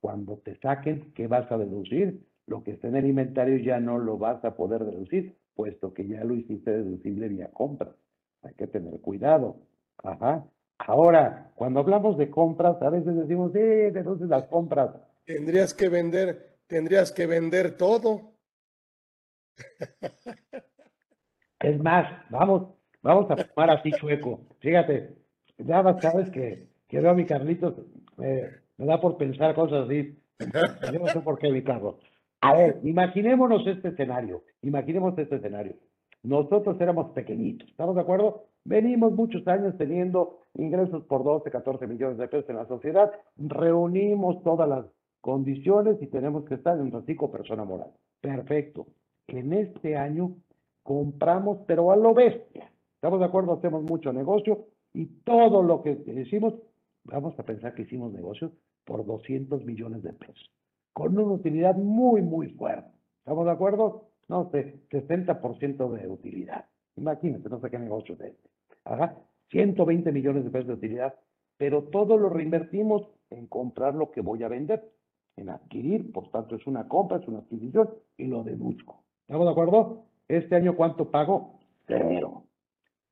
Cuando 0.00 0.38
te 0.38 0.56
saquen, 0.58 1.12
¿qué 1.14 1.26
vas 1.26 1.50
a 1.50 1.58
deducir? 1.58 2.26
Lo 2.46 2.62
que 2.62 2.72
está 2.72 2.88
en 2.88 2.96
el 2.96 3.06
inventario 3.06 3.56
ya 3.58 3.80
no 3.80 3.98
lo 3.98 4.18
vas 4.18 4.44
a 4.44 4.56
poder 4.56 4.84
deducir, 4.84 5.36
puesto 5.54 5.92
que 5.92 6.06
ya 6.06 6.22
lo 6.24 6.34
hiciste 6.34 6.70
deducible 6.70 7.28
vía 7.28 7.50
compra. 7.52 7.94
Hay 8.42 8.54
que 8.54 8.66
tener 8.66 9.00
cuidado. 9.00 9.56
Ajá. 10.02 10.44
Ahora, 10.78 11.50
cuando 11.54 11.80
hablamos 11.80 12.18
de 12.18 12.30
compras, 12.30 12.80
a 12.82 12.90
veces 12.90 13.16
decimos, 13.16 13.52
sí, 13.52 13.58
deduces 13.58 14.28
las 14.28 14.44
compras. 14.46 14.90
Tendrías 15.24 15.74
que 15.74 15.88
vender, 15.88 16.58
tendrías 16.66 17.10
que 17.10 17.26
vender 17.26 17.76
todo. 17.76 18.35
Es 21.60 21.82
más, 21.82 22.06
vamos, 22.30 22.74
vamos 23.02 23.30
a 23.30 23.36
fumar 23.36 23.70
así 23.70 23.90
chueco. 23.92 24.40
Fíjate, 24.60 25.16
ya 25.58 25.82
sabes 26.00 26.30
que, 26.30 26.68
que 26.88 27.00
veo 27.00 27.10
a 27.10 27.14
mi 27.14 27.24
Carlitos, 27.24 27.74
me 28.16 28.86
da 28.86 29.00
por 29.00 29.16
pensar 29.16 29.54
cosas 29.54 29.86
así. 29.86 30.18
No 30.92 31.06
sé 31.08 31.20
por 31.20 31.38
qué, 31.38 31.50
mi 31.50 31.62
Carlos. 31.62 31.96
A 32.40 32.54
ver, 32.54 32.80
imaginémonos 32.84 33.66
este 33.66 33.88
escenario, 33.88 34.44
imaginemos 34.62 35.18
este 35.18 35.36
escenario. 35.36 35.74
Nosotros 36.22 36.80
éramos 36.80 37.12
pequeñitos, 37.12 37.68
¿estamos 37.68 37.94
de 37.94 38.02
acuerdo? 38.02 38.46
Venimos 38.64 39.12
muchos 39.12 39.46
años 39.46 39.76
teniendo 39.78 40.40
ingresos 40.54 41.04
por 41.04 41.24
12, 41.24 41.50
14 41.50 41.86
millones 41.86 42.18
de 42.18 42.28
pesos 42.28 42.50
en 42.50 42.56
la 42.56 42.66
sociedad, 42.66 43.12
reunimos 43.36 44.42
todas 44.42 44.68
las 44.68 44.86
condiciones 45.20 45.96
y 46.02 46.08
tenemos 46.08 46.44
que 46.44 46.54
estar 46.54 46.76
en 46.78 46.90
reciclo 46.90 47.30
persona 47.30 47.64
moral. 47.64 47.90
Perfecto. 48.20 48.86
En 49.28 49.52
este 49.52 49.96
año 49.96 50.36
compramos, 50.82 51.58
pero 51.66 51.90
a 51.90 51.96
lo 51.96 52.14
bestia. 52.14 52.70
¿Estamos 52.94 53.20
de 53.20 53.26
acuerdo? 53.26 53.52
Hacemos 53.52 53.82
mucho 53.82 54.12
negocio 54.12 54.66
y 54.92 55.06
todo 55.24 55.62
lo 55.62 55.82
que 55.82 55.98
hicimos, 56.06 56.54
vamos 57.04 57.38
a 57.38 57.42
pensar 57.42 57.74
que 57.74 57.82
hicimos 57.82 58.12
negocios 58.12 58.52
por 58.84 59.04
200 59.04 59.64
millones 59.64 60.02
de 60.02 60.12
pesos, 60.12 60.50
con 60.92 61.18
una 61.18 61.34
utilidad 61.34 61.74
muy, 61.74 62.22
muy 62.22 62.48
fuerte. 62.50 62.90
¿Estamos 63.18 63.44
de 63.46 63.50
acuerdo? 63.50 64.08
No 64.28 64.48
sé, 64.50 64.80
60% 64.90 65.90
de 65.90 66.08
utilidad. 66.08 66.64
Imagínate, 66.96 67.48
no 67.48 67.60
sé 67.60 67.70
qué 67.70 67.78
negocio 67.78 68.14
es 68.14 68.20
este. 68.20 68.48
Ajá, 68.84 69.16
120 69.50 70.12
millones 70.12 70.44
de 70.44 70.50
pesos 70.50 70.68
de 70.68 70.74
utilidad, 70.74 71.14
pero 71.56 71.84
todo 71.84 72.16
lo 72.16 72.28
reinvertimos 72.28 73.08
en 73.30 73.46
comprar 73.48 73.94
lo 73.94 74.10
que 74.10 74.20
voy 74.20 74.42
a 74.44 74.48
vender, 74.48 74.88
en 75.36 75.50
adquirir, 75.50 76.12
por 76.12 76.30
tanto 76.30 76.56
es 76.56 76.66
una 76.66 76.88
compra, 76.88 77.18
es 77.18 77.28
una 77.28 77.40
adquisición 77.40 77.90
y 78.16 78.26
lo 78.26 78.42
deduzco. 78.44 79.02
¿Estamos 79.26 79.46
de 79.46 79.50
acuerdo? 79.50 80.04
Este 80.28 80.54
año, 80.54 80.76
¿cuánto 80.76 81.10
pago? 81.10 81.58
Cero. 81.88 82.44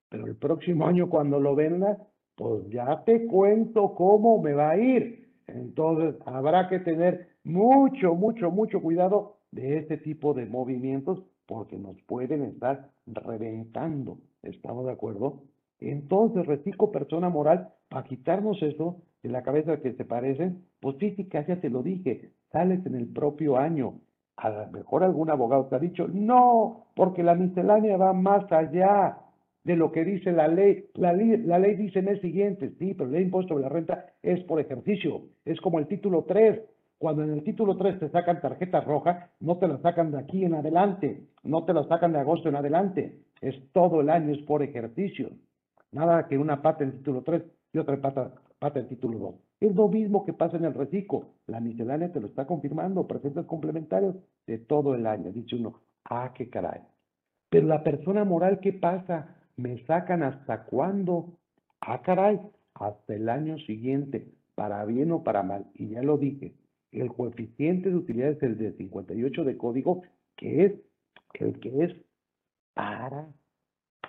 Pero 0.08 0.26
el 0.28 0.36
próximo 0.36 0.86
año, 0.86 1.10
cuando 1.10 1.40
lo 1.40 1.56
venda, 1.56 1.98
pues 2.36 2.68
ya 2.70 3.02
te 3.02 3.26
cuento 3.26 3.96
cómo 3.96 4.40
me 4.40 4.52
va 4.52 4.70
a 4.70 4.78
ir. 4.78 5.28
Entonces, 5.48 6.14
habrá 6.24 6.68
que 6.68 6.78
tener 6.78 7.30
mucho, 7.42 8.14
mucho, 8.14 8.52
mucho 8.52 8.80
cuidado 8.80 9.38
de 9.50 9.78
este 9.78 9.96
tipo 9.96 10.34
de 10.34 10.46
movimientos 10.46 11.20
porque 11.46 11.78
nos 11.78 12.00
pueden 12.02 12.44
estar 12.44 12.92
reventando. 13.06 14.18
¿Estamos 14.44 14.86
de 14.86 14.92
acuerdo? 14.92 15.42
Entonces, 15.80 16.46
reciclo 16.46 16.92
persona 16.92 17.28
moral, 17.28 17.70
para 17.88 18.04
quitarnos 18.04 18.62
eso 18.62 19.02
de 19.24 19.30
la 19.30 19.42
cabeza 19.42 19.80
que 19.80 19.94
se 19.94 20.04
parecen, 20.04 20.64
pues 20.78 20.96
física, 20.96 21.44
ya 21.44 21.60
te 21.60 21.70
lo 21.70 21.82
dije, 21.82 22.30
sales 22.52 22.86
en 22.86 22.94
el 22.94 23.08
propio 23.08 23.56
año. 23.56 23.98
A 24.36 24.50
lo 24.50 24.66
mejor 24.70 25.04
algún 25.04 25.30
abogado 25.30 25.66
te 25.66 25.76
ha 25.76 25.78
dicho, 25.78 26.08
no, 26.08 26.86
porque 26.96 27.22
la 27.22 27.34
miscelánea 27.34 27.96
va 27.96 28.12
más 28.12 28.50
allá 28.52 29.18
de 29.64 29.76
lo 29.76 29.90
que 29.90 30.04
dice 30.04 30.32
la 30.32 30.46
ley. 30.48 30.86
La, 30.94 31.12
ley. 31.12 31.36
la 31.38 31.58
ley 31.58 31.74
dice 31.74 31.98
en 31.98 32.08
el 32.08 32.20
siguiente, 32.20 32.70
sí, 32.78 32.94
pero 32.94 33.08
el 33.10 33.22
impuesto 33.22 33.54
sobre 33.54 33.64
la 33.64 33.70
renta 33.70 34.06
es 34.22 34.42
por 34.44 34.60
ejercicio, 34.60 35.22
es 35.44 35.60
como 35.60 35.78
el 35.78 35.86
título 35.86 36.24
3. 36.24 36.60
Cuando 36.98 37.22
en 37.24 37.32
el 37.32 37.42
título 37.42 37.76
3 37.76 37.98
te 37.98 38.08
sacan 38.10 38.40
tarjeta 38.40 38.80
roja, 38.80 39.30
no 39.40 39.58
te 39.58 39.66
la 39.66 39.78
sacan 39.78 40.12
de 40.12 40.18
aquí 40.18 40.44
en 40.44 40.54
adelante, 40.54 41.24
no 41.42 41.64
te 41.64 41.74
la 41.74 41.84
sacan 41.84 42.12
de 42.12 42.20
agosto 42.20 42.48
en 42.48 42.56
adelante, 42.56 43.18
es 43.40 43.54
todo 43.72 44.00
el 44.00 44.10
año, 44.10 44.32
es 44.32 44.42
por 44.42 44.62
ejercicio. 44.62 45.30
Nada 45.92 46.26
que 46.28 46.38
una 46.38 46.62
pata 46.62 46.84
en 46.84 46.92
título 46.92 47.22
3 47.22 47.42
y 47.72 47.78
otra 47.78 48.00
pata, 48.00 48.32
pata 48.58 48.80
en 48.80 48.88
título 48.88 49.18
2. 49.18 49.34
Es 49.64 49.74
lo 49.74 49.88
mismo 49.88 50.26
que 50.26 50.34
pasa 50.34 50.58
en 50.58 50.66
el 50.66 50.74
reciclo. 50.74 51.30
La 51.46 51.58
miscelánea 51.58 52.12
te 52.12 52.20
lo 52.20 52.26
está 52.26 52.46
confirmando, 52.46 53.06
presentes 53.06 53.46
complementarios 53.46 54.14
de 54.46 54.58
todo 54.58 54.94
el 54.94 55.06
año. 55.06 55.32
Dice 55.32 55.56
uno, 55.56 55.80
ah, 56.04 56.34
qué 56.34 56.50
caray. 56.50 56.82
Pero 57.48 57.66
la 57.66 57.82
persona 57.82 58.24
moral, 58.24 58.60
¿qué 58.60 58.74
pasa? 58.74 59.34
¿Me 59.56 59.82
sacan 59.86 60.22
hasta 60.22 60.64
cuándo? 60.64 61.38
Ah, 61.80 62.02
caray, 62.02 62.38
hasta 62.74 63.14
el 63.14 63.30
año 63.30 63.56
siguiente, 63.60 64.34
para 64.54 64.84
bien 64.84 65.12
o 65.12 65.24
para 65.24 65.42
mal. 65.42 65.64
Y 65.72 65.88
ya 65.88 66.02
lo 66.02 66.18
dije, 66.18 66.52
el 66.92 67.10
coeficiente 67.14 67.88
de 67.88 67.96
utilidad 67.96 68.32
es 68.32 68.42
el 68.42 68.58
de 68.58 68.74
58 68.74 69.44
de 69.44 69.56
código, 69.56 70.02
que 70.36 70.66
es 70.66 70.72
el 71.40 71.58
que 71.60 71.84
es 71.84 71.96
para 72.74 73.32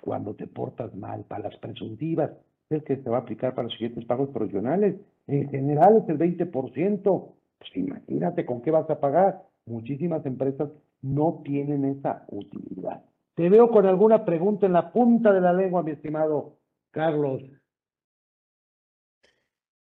cuando 0.02 0.34
te 0.34 0.48
portas 0.48 0.94
mal, 0.94 1.24
para 1.24 1.48
las 1.48 1.56
presuntivas, 1.60 2.30
es 2.68 2.78
el 2.78 2.84
que 2.84 2.96
se 2.96 3.10
va 3.10 3.18
a 3.18 3.20
aplicar 3.20 3.54
para 3.54 3.64
los 3.64 3.72
siguientes 3.72 4.04
pagos 4.04 4.30
provisionales. 4.30 4.96
En 5.26 5.48
general 5.50 6.02
es 6.02 6.08
el 6.08 6.18
20%. 6.18 7.32
Pues 7.58 7.76
imagínate 7.76 8.44
con 8.44 8.62
qué 8.62 8.70
vas 8.70 8.88
a 8.90 9.00
pagar. 9.00 9.42
Muchísimas 9.66 10.24
empresas 10.26 10.68
no 11.02 11.42
tienen 11.44 11.84
esa 11.84 12.24
utilidad. 12.28 13.04
Te 13.34 13.48
veo 13.48 13.70
con 13.70 13.86
alguna 13.86 14.24
pregunta 14.24 14.66
en 14.66 14.72
la 14.72 14.92
punta 14.92 15.32
de 15.32 15.40
la 15.40 15.52
lengua, 15.52 15.82
mi 15.82 15.92
estimado 15.92 16.56
Carlos. 16.90 17.42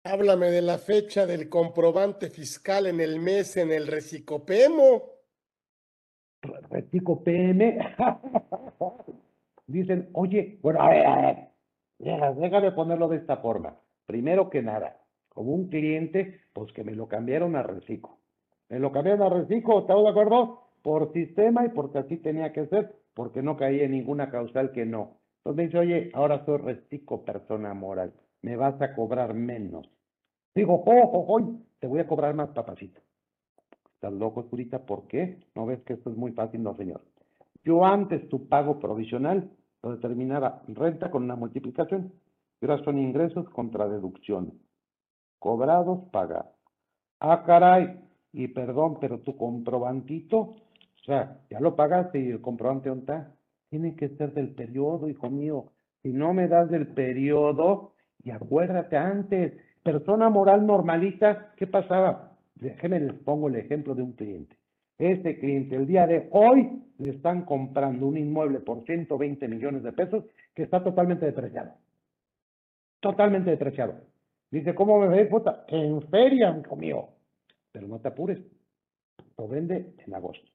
Háblame 0.04 0.50
de 0.50 0.62
la 0.62 0.78
fecha 0.78 1.26
del 1.26 1.48
comprobante 1.48 2.30
fiscal 2.30 2.86
en 2.86 3.00
el 3.00 3.20
mes 3.20 3.56
en 3.56 3.70
el 3.70 3.86
Recicopemo. 3.86 5.02
Recicopm. 6.70 7.58
Dicen, 9.66 10.08
oye, 10.14 10.58
bueno, 10.62 10.80
a 10.80 10.88
ver, 10.88 11.06
a 11.06 11.16
ver, 11.16 11.48
déjame 11.98 12.72
ponerlo 12.72 13.08
de 13.08 13.16
esta 13.16 13.38
forma. 13.38 13.76
Primero 14.06 14.50
que 14.50 14.62
nada, 14.62 15.00
como 15.28 15.52
un 15.52 15.68
cliente, 15.68 16.40
pues 16.52 16.72
que 16.72 16.84
me 16.84 16.94
lo 16.94 17.08
cambiaron 17.08 17.56
a 17.56 17.62
reciclo. 17.62 18.18
Me 18.68 18.78
lo 18.78 18.92
cambiaron 18.92 19.22
a 19.22 19.28
reciclo, 19.28 19.80
¿estamos 19.80 20.04
de 20.04 20.10
acuerdo? 20.10 20.62
Por 20.82 21.12
sistema 21.12 21.64
y 21.64 21.70
porque 21.70 21.98
así 21.98 22.16
tenía 22.18 22.52
que 22.52 22.66
ser, 22.66 22.94
porque 23.14 23.42
no 23.42 23.56
caía 23.56 23.84
en 23.84 23.92
ninguna 23.92 24.30
causal 24.30 24.72
que 24.72 24.86
no. 24.86 25.18
Entonces 25.38 25.56
me 25.56 25.62
dice, 25.64 25.78
oye, 25.78 26.10
ahora 26.14 26.44
soy 26.44 26.58
reciclo 26.58 27.24
persona 27.24 27.74
moral, 27.74 28.12
me 28.42 28.56
vas 28.56 28.80
a 28.80 28.94
cobrar 28.94 29.34
menos. 29.34 29.88
Digo, 30.54 30.74
ojo, 30.74 31.18
ojo, 31.18 31.60
te 31.78 31.86
voy 31.86 32.00
a 32.00 32.06
cobrar 32.06 32.34
más, 32.34 32.50
papacito. 32.50 33.00
¿Estás 33.94 34.12
loco, 34.12 34.44
Zurita? 34.50 34.86
¿Por 34.86 35.08
qué? 35.08 35.38
¿No 35.54 35.66
ves 35.66 35.82
que 35.82 35.94
esto 35.94 36.10
es 36.10 36.16
muy 36.16 36.32
fácil? 36.32 36.62
No, 36.62 36.76
señor. 36.76 37.02
Yo 37.64 37.84
antes 37.84 38.28
tu 38.28 38.48
pago 38.48 38.78
provisional 38.78 39.50
lo 39.82 39.92
determinaba 39.92 40.62
renta 40.68 41.10
con 41.10 41.24
una 41.24 41.36
multiplicación. 41.36 42.12
Y 42.60 42.66
ahora 42.66 42.82
son 42.84 42.98
ingresos 42.98 43.48
contra 43.50 43.88
deducción. 43.88 44.52
Cobrados, 45.38 46.08
pagados. 46.10 46.54
Ah, 47.20 47.44
caray. 47.44 48.00
Y 48.32 48.48
perdón, 48.48 48.98
pero 49.00 49.20
tu 49.20 49.36
comprobantito, 49.36 50.38
o 50.38 51.04
sea, 51.04 51.40
ya 51.50 51.60
lo 51.60 51.76
pagaste 51.76 52.20
y 52.20 52.28
el 52.30 52.40
comprobante 52.40 52.88
¿dónde? 52.88 53.24
Tiene 53.70 53.96
que 53.96 54.10
ser 54.10 54.34
del 54.34 54.54
periodo, 54.54 55.08
hijo 55.08 55.30
mío. 55.30 55.72
Si 56.02 56.12
no 56.12 56.34
me 56.34 56.48
das 56.48 56.70
del 56.70 56.88
periodo, 56.88 57.94
y 58.22 58.30
acuérdate 58.30 58.96
antes, 58.96 59.54
persona 59.82 60.28
moral 60.28 60.66
normalita, 60.66 61.52
¿qué 61.56 61.66
pasaba? 61.66 62.36
Déjenme 62.54 63.00
les 63.00 63.14
pongo 63.20 63.48
el 63.48 63.56
ejemplo 63.56 63.94
de 63.94 64.02
un 64.02 64.12
cliente. 64.12 64.57
Este 64.98 65.38
cliente 65.38 65.76
el 65.76 65.86
día 65.86 66.06
de 66.06 66.28
hoy 66.32 66.82
le 66.98 67.10
están 67.10 67.44
comprando 67.44 68.06
un 68.06 68.16
inmueble 68.16 68.58
por 68.58 68.84
120 68.84 69.46
millones 69.46 69.84
de 69.84 69.92
pesos 69.92 70.24
que 70.54 70.64
está 70.64 70.82
totalmente 70.82 71.24
depreciado. 71.24 71.72
Totalmente 73.00 73.50
depreciado. 73.50 73.94
Dice, 74.50 74.74
¿cómo 74.74 74.98
me 74.98 75.08
ves, 75.08 75.28
puta? 75.28 75.64
En 75.68 76.02
feria, 76.08 76.58
hijo 76.58 76.74
mío. 76.74 77.10
Pero 77.70 77.86
no 77.86 78.00
te 78.00 78.08
apures. 78.08 78.40
Lo 79.36 79.46
vende 79.46 79.94
en 80.04 80.14
agosto. 80.14 80.50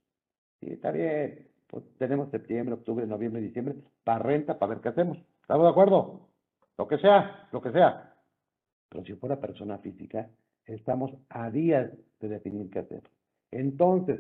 Sí, 0.60 0.74
está 0.74 0.92
bien. 0.92 1.48
Pues 1.68 1.86
tenemos 1.98 2.30
septiembre, 2.30 2.76
octubre, 2.76 3.08
noviembre, 3.08 3.42
diciembre 3.42 3.76
para 4.04 4.20
renta, 4.20 4.60
para 4.60 4.74
ver 4.74 4.82
qué 4.82 4.90
hacemos. 4.90 5.18
¿Estamos 5.42 5.66
de 5.66 5.72
acuerdo? 5.72 6.28
Lo 6.78 6.88
que 6.88 6.98
sea, 6.98 7.48
lo 7.54 7.62
que 7.62 7.72
sea. 7.72 8.14
Pero 8.90 9.06
si 9.06 9.14
fuera 9.14 9.40
persona 9.40 9.78
física, 9.78 10.30
estamos 10.66 11.12
a 11.30 11.50
días 11.50 11.92
de 12.20 12.28
definir 12.28 12.70
qué 12.70 12.80
hacer. 12.80 13.04
Entonces, 13.60 14.20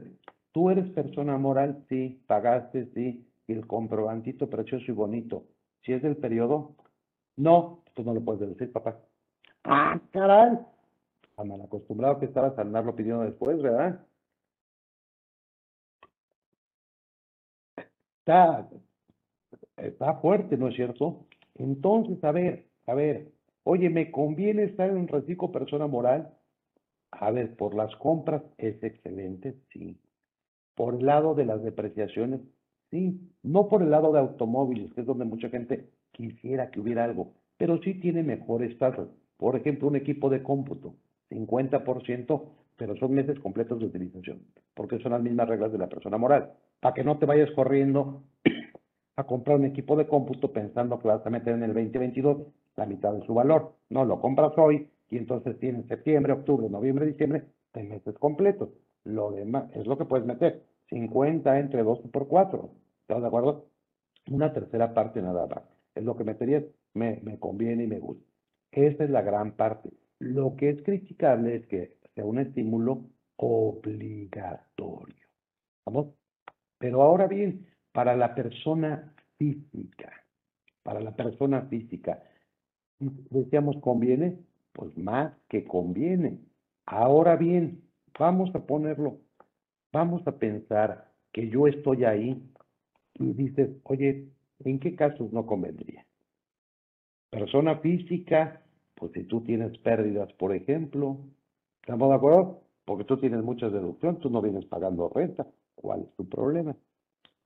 tú 0.51 0.69
eres 0.69 0.89
persona 0.91 1.37
moral, 1.37 1.85
sí, 1.89 2.23
pagaste, 2.27 2.87
sí, 2.93 3.27
y 3.47 3.53
el 3.53 3.67
comprobantito 3.67 4.49
precioso 4.49 4.85
y 4.87 4.93
bonito. 4.93 5.45
Si 5.81 5.93
es 5.93 6.01
del 6.01 6.17
periodo, 6.17 6.75
no, 7.35 7.83
tú 7.93 8.03
no 8.03 8.13
lo 8.13 8.21
puedes 8.21 8.47
decir, 8.49 8.71
papá. 8.71 8.99
Ah, 9.63 9.99
caray. 10.11 10.59
A 11.37 11.43
mal 11.43 11.61
acostumbrado 11.61 12.19
que 12.19 12.25
estabas 12.25 12.57
a 12.57 12.61
andarlo 12.61 12.95
pidiendo 12.95 13.23
después, 13.23 13.61
¿verdad? 13.61 14.05
está, 18.23 18.69
está 19.77 20.15
fuerte, 20.15 20.57
¿no 20.57 20.69
es 20.69 20.75
cierto? 20.75 21.25
Entonces, 21.55 22.23
a 22.23 22.31
ver, 22.31 22.67
a 22.87 22.93
ver, 22.93 23.31
oye, 23.63 23.89
¿me 23.89 24.11
conviene 24.11 24.63
estar 24.63 24.89
en 24.89 24.97
un 24.97 25.07
reciclo 25.07 25.51
persona 25.51 25.87
moral? 25.87 26.33
A 27.19 27.31
ver, 27.31 27.55
por 27.55 27.75
las 27.75 27.95
compras 27.97 28.43
es 28.57 28.81
excelente, 28.83 29.55
sí. 29.71 29.97
Por 30.75 30.95
el 30.95 31.05
lado 31.05 31.35
de 31.35 31.45
las 31.45 31.63
depreciaciones, 31.63 32.41
sí. 32.89 33.19
No 33.43 33.69
por 33.69 33.83
el 33.83 33.91
lado 33.91 34.11
de 34.11 34.19
automóviles, 34.19 34.93
que 34.93 35.01
es 35.01 35.07
donde 35.07 35.25
mucha 35.25 35.49
gente 35.49 35.89
quisiera 36.11 36.71
que 36.71 36.79
hubiera 36.79 37.03
algo, 37.03 37.33
pero 37.57 37.79
sí 37.81 37.95
tiene 37.95 38.23
mejores 38.23 38.77
tasas. 38.77 39.07
Por 39.37 39.55
ejemplo, 39.55 39.87
un 39.87 39.95
equipo 39.95 40.29
de 40.29 40.41
cómputo, 40.41 40.95
50%, 41.29 42.43
pero 42.77 42.95
son 42.97 43.13
meses 43.13 43.39
completos 43.39 43.79
de 43.79 43.85
utilización, 43.85 44.41
porque 44.73 44.99
son 44.99 45.11
las 45.11 45.21
mismas 45.21 45.47
reglas 45.47 45.71
de 45.71 45.77
la 45.77 45.89
persona 45.89 46.17
moral. 46.17 46.53
Para 46.79 46.93
que 46.93 47.03
no 47.03 47.17
te 47.17 47.25
vayas 47.25 47.51
corriendo 47.51 48.23
a 49.15 49.23
comprar 49.25 49.57
un 49.57 49.65
equipo 49.65 49.95
de 49.95 50.07
cómputo 50.07 50.51
pensando 50.51 50.99
que 50.99 51.07
vas 51.07 51.25
a 51.25 51.29
meter 51.29 51.53
en 51.53 51.63
el 51.63 51.73
2022 51.73 52.47
la 52.75 52.85
mitad 52.85 53.13
de 53.13 53.25
su 53.25 53.33
valor. 53.33 53.73
No, 53.89 54.05
lo 54.05 54.19
compras 54.19 54.53
hoy 54.57 54.89
y 55.13 55.17
entonces 55.17 55.59
tienes 55.59 55.85
septiembre, 55.85 56.33
octubre, 56.33 56.67
noviembre, 56.67 57.05
diciembre, 57.05 57.43
tres 57.71 57.87
meses 57.87 58.17
completos. 58.17 58.69
Lo 59.03 59.31
demás 59.31 59.69
es 59.75 59.85
lo 59.85 59.95
que 59.95 60.05
puedes 60.05 60.25
meter. 60.25 60.63
50 60.89 61.59
entre 61.59 61.83
2 61.83 61.99
por 62.11 62.27
4. 62.27 62.71
¿Estás 63.01 63.21
de 63.21 63.27
acuerdo? 63.27 63.67
Una 64.31 64.51
tercera 64.51 64.91
parte 64.95 65.21
nada 65.21 65.45
más. 65.45 65.61
Es 65.93 66.03
lo 66.03 66.17
que 66.17 66.23
meterías, 66.23 66.63
me, 66.95 67.19
me 67.21 67.37
conviene 67.37 67.83
y 67.83 67.87
me 67.87 67.99
gusta. 67.99 68.25
Esa 68.71 69.03
es 69.03 69.11
la 69.11 69.21
gran 69.21 69.51
parte. 69.51 69.91
Lo 70.17 70.55
que 70.55 70.69
es 70.69 70.81
criticable 70.81 71.57
es 71.57 71.67
que 71.67 71.97
sea 72.15 72.25
un 72.25 72.39
estímulo 72.39 73.05
obligatorio. 73.35 75.27
¿Vamos? 75.85 76.07
Pero 76.79 77.03
ahora 77.03 77.27
bien, 77.27 77.67
para 77.91 78.15
la 78.15 78.33
persona 78.33 79.13
física, 79.37 80.11
para 80.81 81.01
la 81.01 81.15
persona 81.15 81.67
física, 81.67 82.23
decíamos 82.99 83.77
conviene, 83.77 84.39
pues 84.73 84.95
más 84.97 85.33
que 85.49 85.63
conviene. 85.63 86.39
Ahora 86.85 87.35
bien, 87.35 87.83
vamos 88.19 88.53
a 88.55 88.65
ponerlo, 88.65 89.19
vamos 89.91 90.25
a 90.27 90.37
pensar 90.37 91.11
que 91.31 91.49
yo 91.49 91.67
estoy 91.67 92.03
ahí 92.03 92.43
y 93.15 93.33
dices, 93.33 93.69
oye, 93.83 94.27
¿en 94.59 94.79
qué 94.79 94.95
casos 94.95 95.31
no 95.31 95.45
convendría? 95.45 96.05
Persona 97.29 97.77
física, 97.77 98.61
pues 98.95 99.11
si 99.13 99.23
tú 99.23 99.41
tienes 99.41 99.77
pérdidas, 99.79 100.31
por 100.33 100.53
ejemplo, 100.53 101.17
¿estamos 101.81 102.09
de 102.09 102.15
acuerdo? 102.15 102.63
Porque 102.85 103.05
tú 103.05 103.17
tienes 103.17 103.43
mucha 103.43 103.69
deducción, 103.69 104.19
tú 104.19 104.29
no 104.29 104.41
vienes 104.41 104.65
pagando 104.65 105.09
renta, 105.09 105.47
¿cuál 105.75 106.01
es 106.01 106.15
tu 106.15 106.27
problema? 106.27 106.75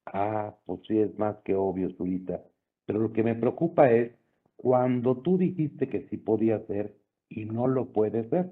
Ah, 0.05 0.55
pues 0.65 0.82
sí, 0.88 0.99
es 0.99 1.17
más 1.19 1.38
que 1.43 1.55
obvio, 1.55 1.89
Zulita. 1.95 2.41
Pero 2.86 2.99
lo 2.99 3.11
que 3.11 3.23
me 3.23 3.36
preocupa 3.36 3.91
es 3.91 4.13
cuando 4.55 5.17
tú 5.17 5.38
dijiste 5.38 5.88
que 5.89 6.07
sí 6.09 6.17
podía 6.17 6.57
hacer 6.57 6.95
y 7.30 7.45
no 7.45 7.67
lo 7.67 7.88
puedes 7.88 8.28
hacer. 8.28 8.49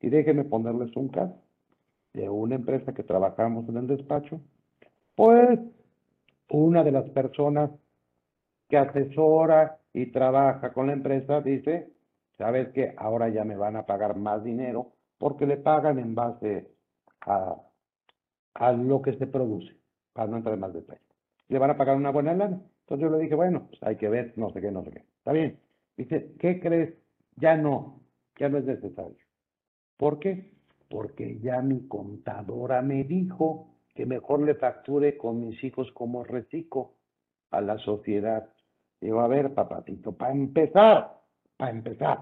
Y 0.00 0.10
déjenme 0.10 0.44
ponerles 0.44 0.94
un 0.96 1.08
caso 1.08 1.40
de 2.12 2.28
una 2.28 2.54
empresa 2.54 2.94
que 2.94 3.02
trabajamos 3.02 3.68
en 3.68 3.76
el 3.76 3.86
despacho. 3.86 4.40
Pues 5.14 5.58
una 6.48 6.84
de 6.84 6.92
las 6.92 7.08
personas 7.10 7.70
que 8.68 8.76
asesora 8.76 9.78
y 9.92 10.06
trabaja 10.06 10.72
con 10.72 10.86
la 10.88 10.92
empresa 10.92 11.40
dice, 11.40 11.90
sabes 12.38 12.68
que 12.70 12.94
ahora 12.96 13.28
ya 13.28 13.44
me 13.44 13.56
van 13.56 13.76
a 13.76 13.86
pagar 13.86 14.16
más 14.16 14.42
dinero 14.44 14.92
porque 15.18 15.46
le 15.46 15.56
pagan 15.56 15.98
en 15.98 16.14
base 16.14 16.68
a, 17.22 17.56
a 18.54 18.72
lo 18.72 19.02
que 19.02 19.14
se 19.14 19.26
produce 19.26 19.76
para 20.12 20.28
no 20.30 20.36
entrar 20.36 20.54
en 20.54 20.60
más 20.60 20.72
detalle. 20.72 21.00
Le 21.48 21.58
van 21.58 21.70
a 21.70 21.76
pagar 21.76 21.96
una 21.96 22.10
buena 22.10 22.34
lana. 22.34 22.60
Entonces 22.80 23.02
yo 23.02 23.10
le 23.10 23.22
dije, 23.22 23.34
bueno, 23.34 23.66
pues 23.68 23.82
hay 23.82 23.96
que 23.96 24.08
ver, 24.08 24.34
no 24.36 24.50
sé 24.50 24.60
qué, 24.60 24.70
no 24.70 24.84
sé 24.84 24.90
qué. 24.90 24.98
Está 25.18 25.32
bien. 25.32 25.58
Dice, 25.96 26.34
¿qué 26.38 26.60
crees? 26.60 26.94
Ya 27.36 27.56
no, 27.56 28.00
ya 28.38 28.48
no 28.48 28.58
es 28.58 28.64
necesario. 28.64 29.16
¿Por 29.96 30.18
qué? 30.18 30.50
Porque 30.88 31.38
ya 31.40 31.60
mi 31.62 31.86
contadora 31.88 32.82
me 32.82 33.04
dijo 33.04 33.74
que 33.94 34.06
mejor 34.06 34.42
le 34.42 34.54
facture 34.54 35.16
con 35.16 35.40
mis 35.40 35.62
hijos 35.62 35.90
como 35.92 36.24
reciclo 36.24 36.92
a 37.50 37.60
la 37.60 37.78
sociedad. 37.78 38.48
Digo, 39.00 39.20
a 39.20 39.28
ver, 39.28 39.54
papatito, 39.54 40.12
para 40.12 40.32
empezar, 40.32 41.20
para 41.56 41.70
empezar, 41.70 42.18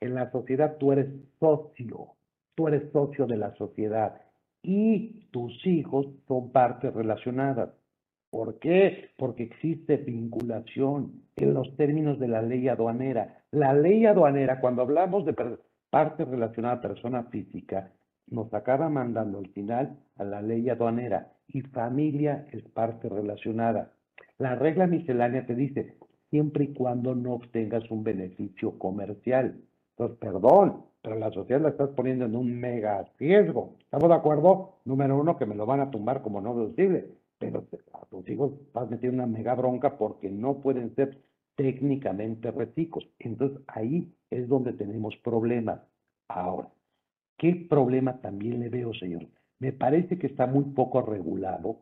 en 0.00 0.14
la 0.14 0.30
sociedad 0.30 0.76
tú 0.78 0.92
eres 0.92 1.08
socio, 1.38 2.14
tú 2.54 2.68
eres 2.68 2.90
socio 2.92 3.26
de 3.26 3.36
la 3.36 3.54
sociedad 3.56 4.20
y 4.62 5.26
tus 5.30 5.66
hijos 5.66 6.06
son 6.26 6.50
partes 6.50 6.92
relacionadas. 6.94 7.70
¿Por 8.30 8.58
qué? 8.58 9.10
Porque 9.16 9.44
existe 9.44 9.96
vinculación 9.96 11.22
en 11.36 11.54
los 11.54 11.74
términos 11.76 12.18
de 12.18 12.28
la 12.28 12.42
ley 12.42 12.68
aduanera. 12.68 13.42
La 13.50 13.72
ley 13.72 14.04
aduanera, 14.04 14.60
cuando 14.60 14.82
hablamos 14.82 15.24
de 15.24 15.34
parte 15.90 16.24
relacionada 16.24 16.74
a 16.74 16.80
persona 16.80 17.24
física, 17.24 17.92
nos 18.26 18.52
acaba 18.52 18.90
mandando 18.90 19.38
al 19.38 19.48
final 19.48 19.98
a 20.16 20.24
la 20.24 20.42
ley 20.42 20.68
aduanera 20.68 21.32
y 21.46 21.62
familia 21.62 22.46
es 22.52 22.62
parte 22.64 23.08
relacionada. 23.08 23.92
La 24.36 24.54
regla 24.54 24.86
miscelánea 24.86 25.46
te 25.46 25.54
dice, 25.54 25.96
siempre 26.30 26.64
y 26.64 26.74
cuando 26.74 27.14
no 27.14 27.34
obtengas 27.34 27.90
un 27.90 28.04
beneficio 28.04 28.78
comercial. 28.78 29.62
Entonces, 29.96 30.18
perdón, 30.18 30.84
pero 31.02 31.16
la 31.16 31.30
sociedad 31.30 31.62
la 31.62 31.70
estás 31.70 31.90
poniendo 31.90 32.26
en 32.26 32.36
un 32.36 32.60
mega 32.60 33.04
riesgo. 33.18 33.76
¿Estamos 33.80 34.08
de 34.10 34.14
acuerdo? 34.14 34.74
Número 34.84 35.18
uno, 35.18 35.38
que 35.38 35.46
me 35.46 35.54
lo 35.54 35.64
van 35.64 35.80
a 35.80 35.90
tumbar 35.90 36.22
como 36.22 36.40
no 36.40 36.54
deducible, 36.54 37.06
pero 37.38 37.66
a 37.94 38.06
tus 38.06 38.28
hijos 38.28 38.52
vas 38.72 38.90
metiendo 38.90 39.22
una 39.22 39.26
mega 39.26 39.54
bronca 39.54 39.96
porque 39.96 40.30
no 40.30 40.60
pueden 40.60 40.94
ser 40.94 41.18
técnicamente 41.56 42.50
reciclos. 42.50 43.08
Entonces, 43.18 43.58
ahí 43.66 44.12
es 44.30 44.48
donde 44.48 44.72
tenemos 44.72 45.16
problemas. 45.18 45.80
Ahora, 46.28 46.68
¿qué 47.36 47.66
problema 47.68 48.20
también 48.20 48.60
le 48.60 48.68
veo, 48.68 48.92
señor? 48.94 49.26
Me 49.58 49.72
parece 49.72 50.18
que 50.18 50.28
está 50.28 50.46
muy 50.46 50.64
poco 50.64 51.02
regulado 51.02 51.80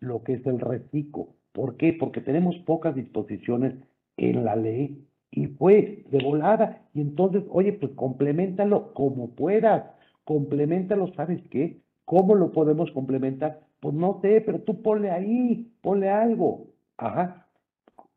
lo 0.00 0.22
que 0.22 0.34
es 0.34 0.46
el 0.46 0.60
reciclo. 0.60 1.28
¿Por 1.52 1.76
qué? 1.76 1.92
Porque 1.92 2.20
tenemos 2.20 2.56
pocas 2.58 2.94
disposiciones 2.94 3.74
en 4.16 4.44
la 4.44 4.56
ley 4.56 5.06
y 5.30 5.46
fue 5.46 6.04
de 6.10 6.18
volada. 6.22 6.82
Y 6.94 7.00
entonces, 7.00 7.44
oye, 7.48 7.72
pues 7.72 7.92
complementalo 7.92 8.92
como 8.94 9.30
puedas, 9.30 9.84
complementalo, 10.24 11.12
¿sabes 11.14 11.40
qué? 11.50 11.80
¿Cómo 12.04 12.34
lo 12.34 12.52
podemos 12.52 12.90
complementar? 12.92 13.60
Pues 13.80 13.94
no 13.94 14.20
sé, 14.22 14.42
pero 14.44 14.60
tú 14.62 14.82
ponle 14.82 15.10
ahí, 15.10 15.72
ponle 15.82 16.10
algo. 16.10 16.68
Ajá. 16.96 17.46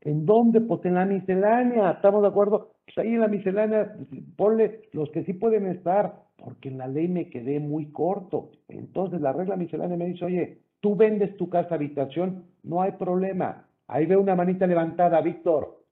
¿En 0.01 0.25
dónde? 0.25 0.61
Pues 0.61 0.83
en 0.85 0.95
la 0.95 1.05
miscelánea, 1.05 1.91
¿estamos 1.91 2.23
de 2.23 2.29
acuerdo? 2.29 2.73
Pues 2.85 2.97
ahí 2.97 3.13
en 3.13 3.21
la 3.21 3.27
miscelánea, 3.27 3.95
ponle 4.35 4.89
los 4.93 5.09
que 5.11 5.23
sí 5.23 5.33
pueden 5.33 5.67
estar, 5.67 6.23
porque 6.37 6.69
en 6.69 6.79
la 6.79 6.87
ley 6.87 7.07
me 7.07 7.29
quedé 7.29 7.59
muy 7.59 7.91
corto. 7.91 8.51
Entonces 8.67 9.21
la 9.21 9.33
regla 9.33 9.55
miscelánea 9.55 9.97
me 9.97 10.07
dice, 10.07 10.25
oye, 10.25 10.61
tú 10.79 10.95
vendes 10.95 11.37
tu 11.37 11.49
casa 11.49 11.75
habitación, 11.75 12.45
no 12.63 12.81
hay 12.81 12.93
problema. 12.93 13.67
Ahí 13.87 14.05
veo 14.07 14.19
una 14.19 14.35
manita 14.35 14.65
levantada, 14.65 15.21
Víctor. 15.21 15.83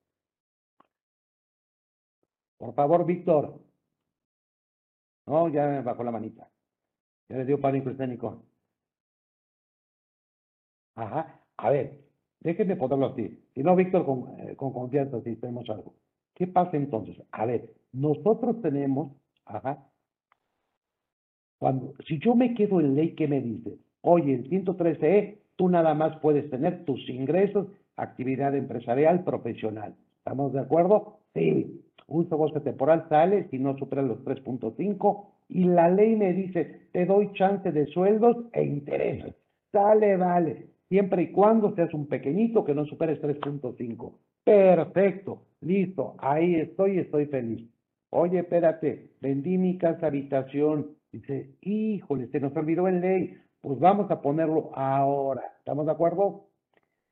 Por 2.57 2.74
favor, 2.74 3.05
Víctor. 3.05 3.59
No, 5.28 5.47
ya 5.49 5.82
bajó 5.82 6.03
la 6.03 6.11
manita. 6.11 6.49
Ya 7.30 7.38
le 7.38 7.45
dio 7.45 7.61
pánico 7.61 7.89
escénico. 7.91 8.43
Ajá. 11.02 11.39
A 11.58 11.70
ver, 11.70 12.00
déjenme 12.41 12.76
ponerlo 12.76 13.08
así. 13.08 13.39
Si 13.54 13.64
no, 13.64 13.76
Víctor, 13.76 14.06
con, 14.06 14.39
eh, 14.39 14.56
con 14.56 14.74
confianza, 14.74 15.22
si 15.22 15.36
tenemos 15.36 15.70
algo. 15.70 15.93
¿Qué 16.36 16.47
pasa 16.47 16.78
entonces? 16.78 17.18
A 17.32 17.45
ver, 17.45 17.70
nosotros 17.91 18.62
tenemos, 18.62 19.12
ajá, 19.45 19.86
cuando, 21.58 21.93
si 22.08 22.20
yo 22.20 22.36
me 22.36 22.54
quedo 22.54 22.80
en 22.80 22.95
ley, 22.95 23.16
¿qué 23.16 23.28
me 23.28 23.41
dice? 23.41 23.78
Oye, 24.02 24.34
en 24.34 24.45
113E, 24.45 25.39
tú 25.58 25.68
nada 25.68 25.93
más 25.93 26.18
puedes 26.20 26.50
tener 26.50 26.86
tus 26.86 27.10
ingresos, 27.10 27.68
actividad 27.97 28.56
empresarial, 28.56 29.26
profesional. 29.26 29.93
¿Estamos 30.20 30.54
de 30.54 30.62
acuerdo? 30.62 31.20
Sí 31.34 31.84
un 32.10 32.28
sogoce 32.28 32.60
temporal 32.60 33.06
sale 33.08 33.47
si 33.50 33.60
no 33.60 33.78
supera 33.78 34.02
los 34.02 34.20
3.5 34.24 35.26
y 35.47 35.64
la 35.64 35.89
ley 35.89 36.16
me 36.16 36.34
dice, 36.34 36.89
te 36.91 37.06
doy 37.06 37.32
chance 37.34 37.72
de 37.72 37.86
sueldos 37.88 38.38
e 38.54 38.64
intereses. 38.64 39.36
Sale, 39.72 40.18
vale, 40.18 40.68
siempre 40.90 41.24
y 41.24 41.32
cuando 41.32 41.74
seas 41.76 41.94
un 41.94 42.08
pequeñito 42.08 42.66
que 42.66 42.74
no 42.74 42.86
superes 42.86 43.22
3.5. 43.22 44.14
Perfecto, 44.44 45.44
listo, 45.62 46.16
ahí 46.18 46.56
estoy, 46.56 46.98
estoy 47.00 47.28
feliz. 47.28 47.70
Oye, 48.10 48.40
espérate, 48.40 49.12
vendí 49.22 49.58
mi 49.58 49.78
casa 49.78 50.08
habitación. 50.08 50.96
Dice, 51.12 51.52
híjole, 51.62 52.28
se 52.28 52.40
nos 52.40 52.56
olvidó 52.56 52.88
en 52.88 53.02
ley. 53.02 53.38
Pues 53.62 53.80
vamos 53.80 54.10
a 54.10 54.22
ponerlo 54.22 54.72
ahora. 54.74 55.44
¿Estamos 55.60 55.86
de 55.86 55.92
acuerdo? 55.92 56.48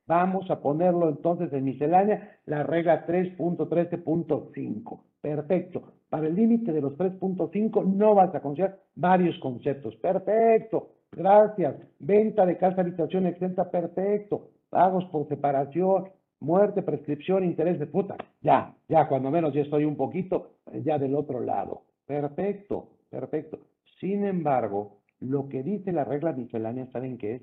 Vamos 0.08 0.50
a 0.50 0.62
ponerlo 0.62 1.10
entonces 1.10 1.52
en 1.52 1.66
miscelánea, 1.66 2.40
la 2.46 2.64
regla 2.64 3.06
3.13.5. 3.06 5.02
Perfecto. 5.22 5.92
Para 6.10 6.28
el 6.28 6.36
límite 6.36 6.72
de 6.72 6.80
los 6.82 6.98
3.5 6.98 7.86
no 7.86 8.16
vas 8.16 8.34
a 8.34 8.40
considerar 8.40 8.80
varios 8.96 9.38
conceptos. 9.40 9.96
Perfecto. 9.98 10.97
Gracias. 11.12 11.76
Venta 12.00 12.46
de 12.46 12.58
casa 12.58 12.82
habitación 12.82 13.26
exenta. 13.26 13.70
Perfecto. 13.70 14.52
pagos 14.70 15.06
por 15.06 15.28
separación, 15.28 16.10
muerte, 16.40 16.82
prescripción, 16.82 17.44
interés 17.44 17.80
de 17.80 17.88
puta. 17.88 18.16
Ya, 18.42 18.76
ya, 18.88 19.08
cuando 19.08 19.32
menos 19.32 19.54
ya 19.54 19.62
estoy 19.62 19.86
un 19.86 19.96
poquito 19.96 20.58
eh, 20.72 20.82
ya 20.84 20.98
del 20.98 21.16
otro 21.16 21.40
lado. 21.40 21.84
Perfecto, 22.06 22.90
perfecto. 23.10 23.60
Sin 24.00 24.26
embargo, 24.26 24.98
lo 25.20 25.50
que 25.50 25.64
dice 25.64 25.92
la 25.92 26.04
regla 26.04 26.34
miscelánea, 26.34 26.90
¿saben 26.92 27.18
qué 27.18 27.36
es? 27.36 27.42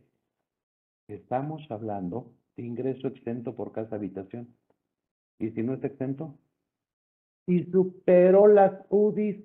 Estamos 1.09 1.63
hablando 1.71 2.33
de 2.57 2.65
ingreso 2.65 3.09
exento 3.09 3.55
por 3.55 3.73
casa 3.73 3.97
habitación. 3.97 4.49
¿Y 5.39 5.51
si 5.51 5.63
no 5.63 5.75
es 5.75 5.85
exento? 5.85 6.39
Si 7.47 7.65
superó 7.65 8.47
las 8.47 8.73
UDIs, 8.89 9.45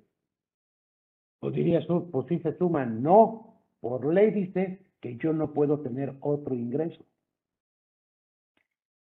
pues 1.40 1.54
diría, 1.54 1.82
pues 1.88 2.28
sí 2.28 2.40
se 2.40 2.58
suman. 2.58 3.02
No, 3.02 3.49
por 3.80 4.06
ley 4.14 4.32
dice 4.32 4.80
que 5.00 5.18
yo 5.18 5.34
no 5.34 5.54
puedo 5.54 5.80
tener 5.80 6.16
otro 6.22 6.56
ingreso. 6.56 7.04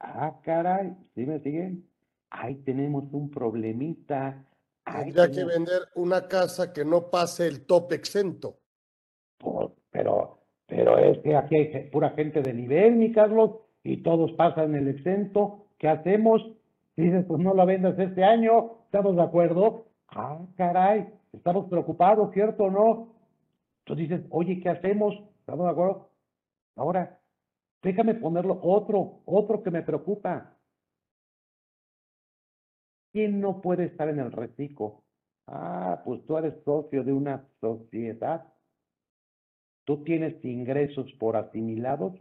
Ah, 0.01 0.41
caray, 0.43 0.95
¿sí 1.15 1.25
me 1.25 1.41
siguen? 1.41 1.89
Ahí 2.31 2.57
tenemos 2.57 3.05
un 3.13 3.31
problemita. 3.31 4.45
Tendría 4.85 5.31
que 5.31 5.45
vender 5.45 5.83
una 5.95 6.29
casa 6.29 6.73
que 6.73 6.85
no 6.85 7.11
pase 7.11 7.47
el 7.47 7.67
top 7.67 7.93
exento. 7.93 8.59
pero, 9.91 10.39
pero 10.67 10.99
es 10.99 11.19
que 11.19 11.37
aquí 11.37 11.57
hay 11.57 11.91
pura 11.91 12.11
gente 12.11 12.43
de 12.43 12.53
nivel, 12.53 12.97
mi 12.97 13.13
Carlos, 13.13 13.53
y 13.83 14.03
todos 14.03 14.33
pasan 14.33 14.75
el 14.75 14.89
exento. 14.89 15.67
¿Qué 15.79 15.89
hacemos? 15.89 16.43
Dices, 16.97 17.25
pues 17.27 17.41
no 17.41 17.55
la 17.55 17.65
vendas 17.65 17.99
este 17.99 18.25
año, 18.25 18.79
¿estamos 18.85 19.17
de 19.17 19.23
acuerdo? 19.23 19.87
Ah, 20.09 20.39
caray, 20.57 21.07
estamos 21.33 21.69
preocupados, 21.69 22.33
¿cierto 22.33 22.65
o 22.65 22.71
no? 22.71 23.16
Entonces 23.87 24.09
dices, 24.09 24.27
oye, 24.31 24.61
¿qué 24.61 24.69
hacemos? 24.69 25.15
¿Estamos 25.39 25.67
de 25.67 25.71
acuerdo? 25.71 26.11
Ahora, 26.75 27.21
déjame 27.83 28.15
ponerlo 28.15 28.59
otro, 28.61 29.23
otro 29.27 29.63
que 29.63 29.71
me 29.71 29.83
preocupa. 29.83 30.59
¿Quién 33.13 33.41
no 33.41 33.63
puede 33.63 33.85
estar 33.85 34.09
en 34.09 34.19
el 34.19 34.33
reciclo? 34.33 35.05
Ah, 35.47 36.03
pues 36.05 36.27
tú 36.27 36.37
eres 36.37 36.55
socio 36.65 37.05
de 37.05 37.13
una 37.13 37.47
sociedad. 37.61 38.53
Tú 39.85 40.03
tienes 40.03 40.45
ingresos 40.45 41.13
por 41.21 41.37
asimilados, 41.37 42.13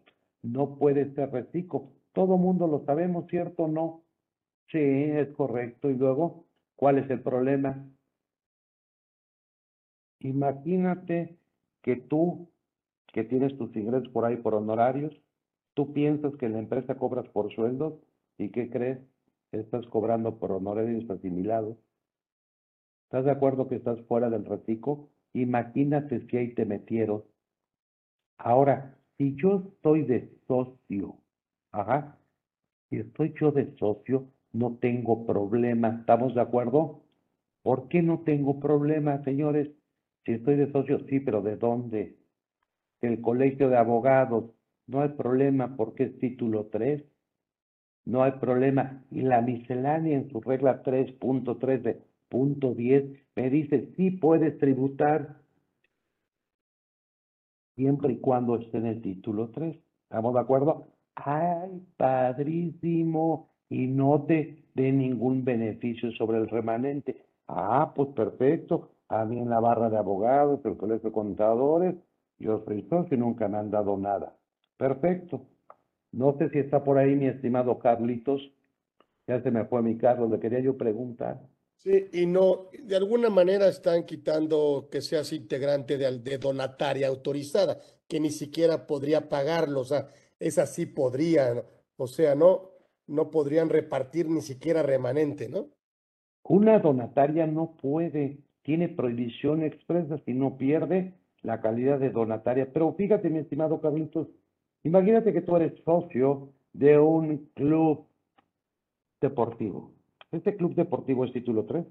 no 0.43 0.77
puedes 0.77 1.15
ser 1.15 1.31
reciclo. 1.31 1.93
Todo 2.13 2.37
mundo 2.37 2.67
lo 2.67 2.85
sabemos, 2.85 3.25
¿cierto 3.27 3.63
o 3.63 3.67
no? 3.67 4.03
Sí, 4.67 4.77
es 4.77 5.29
correcto. 5.29 5.89
Y 5.89 5.95
luego, 5.95 6.45
¿cuál 6.75 6.99
es 6.99 7.09
el 7.09 7.23
problema? 7.23 7.89
Imagínate 10.19 11.39
que 11.85 11.95
tú, 11.97 12.49
que 13.13 13.23
tienes 13.23 13.55
tus 13.59 13.75
ingresos 13.75 14.09
por 14.09 14.25
ahí 14.25 14.37
por 14.37 14.55
honorarios, 14.55 15.13
tú 15.75 15.93
piensas 15.93 16.35
que 16.37 16.49
la 16.49 16.57
empresa 16.57 16.95
cobras 16.95 17.29
por 17.29 17.53
sueldos 17.53 17.93
y 18.39 18.49
¿qué 18.49 18.71
crees? 18.71 18.97
Estás 19.51 19.85
cobrando 19.85 20.39
por 20.39 20.51
honorarios 20.51 21.07
asimilados. 21.11 21.77
¿Estás 23.03 23.25
de 23.25 23.29
acuerdo 23.29 23.67
que 23.67 23.75
estás 23.75 24.01
fuera 24.07 24.31
del 24.31 24.45
reciclo? 24.45 25.09
Imagínate 25.33 26.25
si 26.25 26.37
ahí 26.37 26.55
te 26.55 26.65
metieron. 26.65 27.23
Ahora, 28.39 28.97
si 29.19 29.35
yo 29.35 29.61
estoy 29.67 30.05
de 30.05 30.35
socio, 30.47 31.17
ajá, 31.71 32.17
si 32.89 32.97
estoy 32.97 33.35
yo 33.39 33.51
de 33.51 33.75
socio, 33.77 34.25
no 34.53 34.77
tengo 34.81 35.27
problema. 35.27 35.97
¿Estamos 35.99 36.33
de 36.33 36.41
acuerdo? 36.41 37.03
¿Por 37.61 37.89
qué 37.89 38.01
no 38.01 38.21
tengo 38.21 38.59
problema, 38.59 39.23
señores? 39.23 39.69
Si 40.25 40.31
estoy 40.31 40.55
de 40.55 40.71
socio, 40.71 40.99
sí, 41.07 41.19
pero 41.19 41.41
¿de 41.41 41.55
dónde? 41.55 42.17
El 43.01 43.21
colegio 43.21 43.69
de 43.69 43.77
abogados, 43.77 44.45
no 44.87 45.01
hay 45.01 45.09
problema 45.09 45.75
porque 45.75 46.05
es 46.05 46.19
título 46.19 46.65
3. 46.67 47.03
No 48.05 48.23
hay 48.23 48.33
problema. 48.33 49.03
Y 49.11 49.21
la 49.21 49.41
miscelánea 49.41 50.17
en 50.17 50.29
su 50.31 50.41
regla 50.41 50.81
3.3 50.81 51.81
de 51.83 52.01
punto 52.29 52.73
10 52.73 53.05
me 53.35 53.49
dice, 53.51 53.93
sí 53.95 54.11
puedes 54.11 54.57
tributar 54.57 55.41
siempre 57.75 58.13
y 58.13 58.19
cuando 58.19 58.55
esté 58.57 58.79
en 58.79 58.87
el 58.87 59.01
título 59.01 59.49
3. 59.51 59.77
¿Estamos 60.03 60.33
de 60.33 60.39
acuerdo? 60.39 60.87
¡Ay, 61.15 61.83
padrísimo! 61.97 63.51
Y 63.69 63.87
no 63.87 64.25
te 64.25 64.65
dé 64.73 64.91
ningún 64.91 65.43
beneficio 65.43 66.11
sobre 66.13 66.37
el 66.39 66.47
remanente. 66.47 67.23
Ah, 67.47 67.93
pues 67.95 68.09
perfecto 68.09 68.94
a 69.09 69.25
mí 69.25 69.39
en 69.39 69.49
la 69.49 69.59
barra 69.59 69.89
de 69.89 69.97
abogados, 69.97 70.59
el 70.65 70.77
colegio 70.77 71.09
de 71.09 71.13
contadores, 71.13 71.95
yo 72.37 72.63
soy 72.65 72.81
socio 72.89 73.15
y 73.15 73.19
nunca 73.19 73.47
me 73.47 73.57
han 73.57 73.71
dado 73.71 73.97
nada. 73.97 74.35
Perfecto. 74.77 75.45
No 76.11 76.37
sé 76.37 76.49
si 76.49 76.59
está 76.59 76.83
por 76.83 76.97
ahí 76.97 77.15
mi 77.15 77.27
estimado 77.27 77.79
Carlitos. 77.79 78.51
Ya 79.27 79.41
se 79.41 79.51
me 79.51 79.65
fue 79.65 79.81
mi 79.81 79.97
Carlos, 79.97 80.29
le 80.29 80.39
quería 80.39 80.59
yo 80.59 80.77
preguntar. 80.77 81.41
Sí, 81.77 82.07
y 82.13 82.25
no, 82.25 82.69
de 82.83 82.95
alguna 82.95 83.29
manera 83.29 83.67
están 83.67 84.05
quitando 84.05 84.87
que 84.91 85.01
seas 85.01 85.33
integrante 85.33 85.97
de, 85.97 86.19
de 86.19 86.37
donataria 86.37 87.07
autorizada, 87.07 87.79
que 88.07 88.19
ni 88.19 88.29
siquiera 88.29 88.87
podría 88.87 89.29
pagarlo, 89.29 89.81
o 89.81 89.85
sea, 89.85 90.07
esa 90.39 90.65
sí 90.65 90.85
podría, 90.85 91.63
o 91.97 92.07
sea, 92.07 92.35
no, 92.35 92.71
no 93.07 93.29
podrían 93.29 93.69
repartir 93.69 94.29
ni 94.29 94.41
siquiera 94.41 94.83
remanente, 94.83 95.49
¿no? 95.49 95.69
Una 96.43 96.79
donataria 96.79 97.47
no 97.47 97.75
puede, 97.75 98.39
tiene 98.65 98.89
prohibición 98.89 99.63
expresa 99.63 100.17
si 100.25 100.33
no 100.33 100.57
pierde 100.57 101.13
la 101.43 101.61
calidad 101.61 101.99
de 101.99 102.09
donataria. 102.09 102.73
Pero 102.73 102.93
fíjate, 102.93 103.29
mi 103.29 103.37
estimado 103.37 103.79
Carlitos, 103.79 104.27
imagínate 104.83 105.31
que 105.31 105.41
tú 105.41 105.55
eres 105.55 105.79
socio 105.83 106.49
de 106.73 106.97
un 106.97 107.51
club 107.53 108.07
deportivo. 109.21 109.93
¿Este 110.31 110.55
club 110.57 110.73
deportivo 110.73 111.25
es 111.25 111.31
título 111.31 111.65
3? 111.65 111.85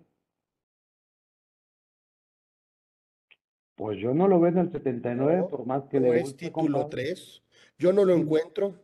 Pues 3.77 3.99
yo 4.01 4.13
no 4.13 4.27
lo 4.27 4.41
veo 4.41 4.51
en 4.51 4.59
el 4.59 4.73
79, 4.73 5.47
por 5.49 5.67
más 5.67 5.85
que 5.85 6.01
le 6.01 6.19
es 6.19 6.37
título 6.37 6.89
3? 6.89 7.45
Yo 7.79 7.93
no 7.93 8.05
lo 8.05 8.15
encuentro. 8.15 8.75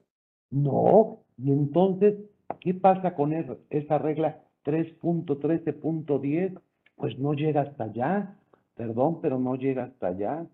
No, 0.51 1.24
y 1.36 1.51
entonces, 1.51 2.14
¿qué 2.61 2.72
pasa 2.72 3.16
con 3.16 3.32
esa 3.32 3.99
regla 3.99 4.45
3.13.10? 4.64 6.61
Pues 7.01 7.18
no 7.18 7.32
llega 7.34 7.62
hasta 7.62 7.84
allá. 7.84 8.36
Perdón, 8.74 9.20
pero 9.20 9.38
no 9.38 9.57
llega 9.57 9.84
hasta 9.84 10.09
allá. 10.09 10.46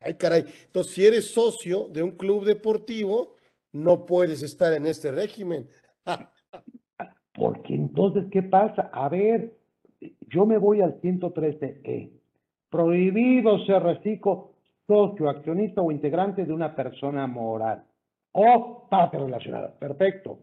Ay, 0.00 0.14
caray. 0.14 0.44
Entonces, 0.66 0.94
si 0.94 1.04
eres 1.04 1.32
socio 1.32 1.88
de 1.88 2.02
un 2.02 2.12
club 2.12 2.44
deportivo, 2.44 3.34
no 3.72 4.06
puedes 4.06 4.42
estar 4.42 4.72
en 4.72 4.86
este 4.86 5.10
régimen. 5.10 5.66
Porque 7.34 7.74
entonces, 7.74 8.24
¿qué 8.30 8.42
pasa? 8.42 8.90
A 8.92 9.08
ver, 9.08 9.56
yo 10.28 10.46
me 10.46 10.58
voy 10.58 10.80
al 10.80 11.00
113E. 11.00 12.10
Prohibido 12.70 13.64
ser 13.64 13.82
reciclo, 13.82 14.52
socio, 14.86 15.28
accionista 15.28 15.80
o 15.80 15.90
integrante 15.90 16.44
de 16.44 16.52
una 16.52 16.74
persona 16.74 17.26
moral 17.26 17.84
o 18.32 18.88
parte 18.90 19.18
relacionada. 19.18 19.72
Perfecto. 19.78 20.38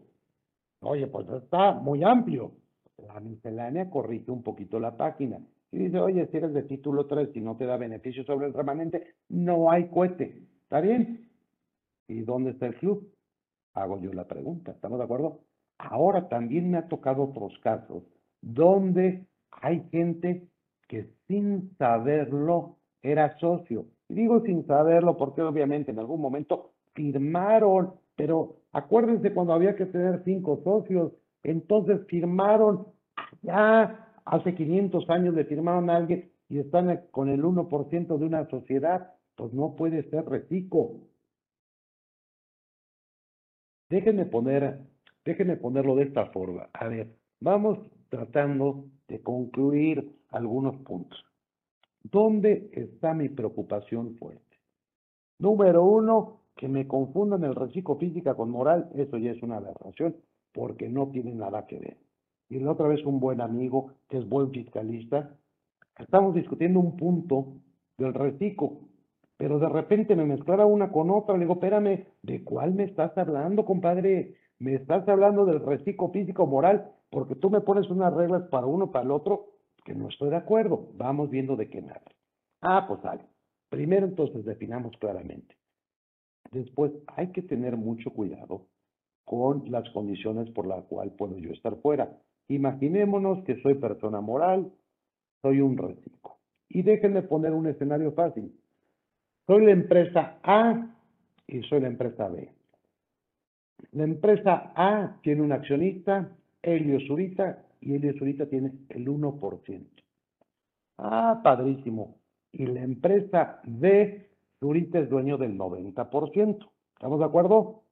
Oye, 0.80 1.06
pues 1.06 1.28
está 1.28 1.72
muy 1.72 2.02
amplio. 2.02 2.52
La 2.98 3.20
miscelánea 3.20 3.90
corrige 3.90 4.30
un 4.30 4.42
poquito 4.42 4.80
la 4.80 4.96
página 4.96 5.38
y 5.70 5.78
dice, 5.78 5.98
oye, 5.98 6.26
si 6.28 6.36
eres 6.36 6.54
de 6.54 6.62
título 6.62 7.06
3 7.06 7.28
y 7.34 7.40
no 7.40 7.56
te 7.56 7.66
da 7.66 7.76
beneficio 7.76 8.24
sobre 8.24 8.46
el 8.46 8.54
remanente, 8.54 9.14
no 9.28 9.70
hay 9.70 9.88
cohete. 9.88 10.42
¿Está 10.62 10.80
bien? 10.80 11.28
¿Y 12.08 12.20
dónde 12.20 12.50
está 12.50 12.66
el 12.66 12.76
club? 12.76 13.12
Hago 13.74 14.00
yo 14.00 14.12
la 14.12 14.26
pregunta, 14.26 14.72
¿estamos 14.72 14.98
de 14.98 15.04
acuerdo? 15.04 15.40
Ahora 15.78 16.28
también 16.28 16.70
me 16.70 16.78
ha 16.78 16.88
tocado 16.88 17.24
otros 17.24 17.58
casos 17.58 18.04
donde 18.40 19.26
hay 19.50 19.86
gente 19.90 20.48
que 20.88 21.10
sin 21.26 21.76
saberlo 21.76 22.76
era 23.02 23.36
socio. 23.38 23.86
Y 24.08 24.14
digo 24.14 24.40
sin 24.40 24.66
saberlo 24.66 25.16
porque 25.16 25.42
obviamente 25.42 25.90
en 25.90 25.98
algún 25.98 26.20
momento 26.20 26.72
firmaron, 26.94 27.94
pero 28.14 28.56
acuérdense 28.72 29.34
cuando 29.34 29.52
había 29.52 29.76
que 29.76 29.86
tener 29.86 30.22
cinco 30.24 30.60
socios 30.64 31.12
entonces 31.50 32.04
firmaron, 32.08 32.88
ya 33.42 34.12
hace 34.24 34.54
500 34.54 35.08
años 35.10 35.34
le 35.34 35.44
firmaron 35.44 35.88
a 35.90 35.96
alguien 35.96 36.32
y 36.48 36.58
están 36.58 37.06
con 37.12 37.28
el 37.28 37.42
1% 37.42 38.18
de 38.18 38.24
una 38.24 38.48
sociedad, 38.48 39.14
pues 39.36 39.52
no 39.52 39.76
puede 39.76 40.08
ser 40.10 40.24
reciclo. 40.24 40.92
Déjenme 43.88 44.26
poner, 44.26 44.80
déjenme 45.24 45.56
ponerlo 45.56 45.94
de 45.94 46.04
esta 46.04 46.26
forma. 46.26 46.68
A 46.72 46.88
ver, 46.88 47.14
vamos 47.40 47.78
tratando 48.08 48.86
de 49.06 49.22
concluir 49.22 50.16
algunos 50.30 50.76
puntos. 50.82 51.24
¿Dónde 52.02 52.70
está 52.72 53.14
mi 53.14 53.28
preocupación 53.28 54.16
fuerte? 54.16 54.42
Número 55.38 55.84
uno, 55.84 56.40
que 56.56 56.66
me 56.66 56.88
confundan 56.88 57.44
el 57.44 57.54
reciclo 57.54 57.96
física 57.96 58.34
con 58.34 58.50
moral, 58.50 58.90
eso 58.96 59.18
ya 59.18 59.30
es 59.30 59.42
una 59.42 59.58
aberración 59.58 60.16
porque 60.56 60.88
no 60.88 61.08
tiene 61.10 61.34
nada 61.34 61.66
que 61.66 61.78
ver. 61.78 61.98
Y 62.48 62.58
la 62.60 62.72
otra 62.72 62.88
vez 62.88 63.04
un 63.04 63.20
buen 63.20 63.42
amigo, 63.42 63.92
que 64.08 64.16
es 64.16 64.26
buen 64.26 64.50
fiscalista, 64.50 65.36
estamos 65.98 66.34
discutiendo 66.34 66.80
un 66.80 66.96
punto 66.96 67.58
del 67.98 68.14
reciclo. 68.14 68.80
pero 69.36 69.58
de 69.58 69.68
repente 69.68 70.16
me 70.16 70.24
mezclara 70.24 70.64
una 70.64 70.90
con 70.90 71.10
otra. 71.10 71.34
Le 71.34 71.40
digo, 71.40 71.54
espérame, 71.54 72.06
¿de 72.22 72.42
cuál 72.42 72.72
me 72.72 72.84
estás 72.84 73.16
hablando, 73.18 73.66
compadre? 73.66 74.36
Me 74.58 74.74
estás 74.74 75.06
hablando 75.08 75.44
del 75.44 75.60
reciclo 75.60 76.08
físico 76.08 76.46
moral, 76.46 76.90
porque 77.10 77.34
tú 77.34 77.50
me 77.50 77.60
pones 77.60 77.90
unas 77.90 78.14
reglas 78.14 78.44
para 78.48 78.66
uno, 78.66 78.90
para 78.90 79.04
el 79.04 79.10
otro, 79.10 79.50
que 79.84 79.94
no 79.94 80.08
estoy 80.08 80.30
de 80.30 80.36
acuerdo. 80.36 80.88
Vamos 80.94 81.28
viendo 81.28 81.54
de 81.54 81.68
qué 81.68 81.80
hablas. 81.80 82.16
Ah, 82.62 82.86
pues 82.88 83.02
sale. 83.02 83.26
Primero 83.68 84.06
entonces 84.06 84.42
definamos 84.46 84.96
claramente. 84.96 85.54
Después 86.50 86.92
hay 87.08 87.30
que 87.32 87.42
tener 87.42 87.76
mucho 87.76 88.10
cuidado 88.10 88.68
con 89.26 89.64
las 89.70 89.90
condiciones 89.90 90.48
por 90.52 90.66
las 90.66 90.84
cuales 90.84 91.12
puedo 91.14 91.36
yo 91.36 91.50
estar 91.50 91.76
fuera. 91.82 92.16
Imaginémonos 92.48 93.44
que 93.44 93.60
soy 93.60 93.74
persona 93.74 94.20
moral, 94.20 94.72
soy 95.42 95.60
un 95.60 95.76
reciclo. 95.76 96.36
Y 96.68 96.82
déjenme 96.82 97.22
poner 97.22 97.52
un 97.52 97.66
escenario 97.66 98.12
fácil. 98.12 98.54
Soy 99.46 99.66
la 99.66 99.72
empresa 99.72 100.38
A 100.44 100.94
y 101.48 101.60
soy 101.64 101.80
la 101.80 101.88
empresa 101.88 102.28
B. 102.28 102.48
La 103.92 104.04
empresa 104.04 104.72
A 104.76 105.18
tiene 105.22 105.42
un 105.42 105.52
accionista, 105.52 106.30
Helio 106.62 107.00
Zurita, 107.06 107.64
y 107.80 107.94
Helio 107.94 108.14
Zurita 108.18 108.46
tiene 108.46 108.72
el 108.90 109.08
1%. 109.08 109.86
Ah, 110.98 111.40
padrísimo. 111.42 112.16
Y 112.52 112.66
la 112.66 112.82
empresa 112.82 113.60
B, 113.64 114.30
Zurita 114.60 115.00
es 115.00 115.10
dueño 115.10 115.36
del 115.36 115.58
90%. 115.58 116.70
¿Estamos 116.94 117.18
de 117.18 117.24
acuerdo? 117.24 117.85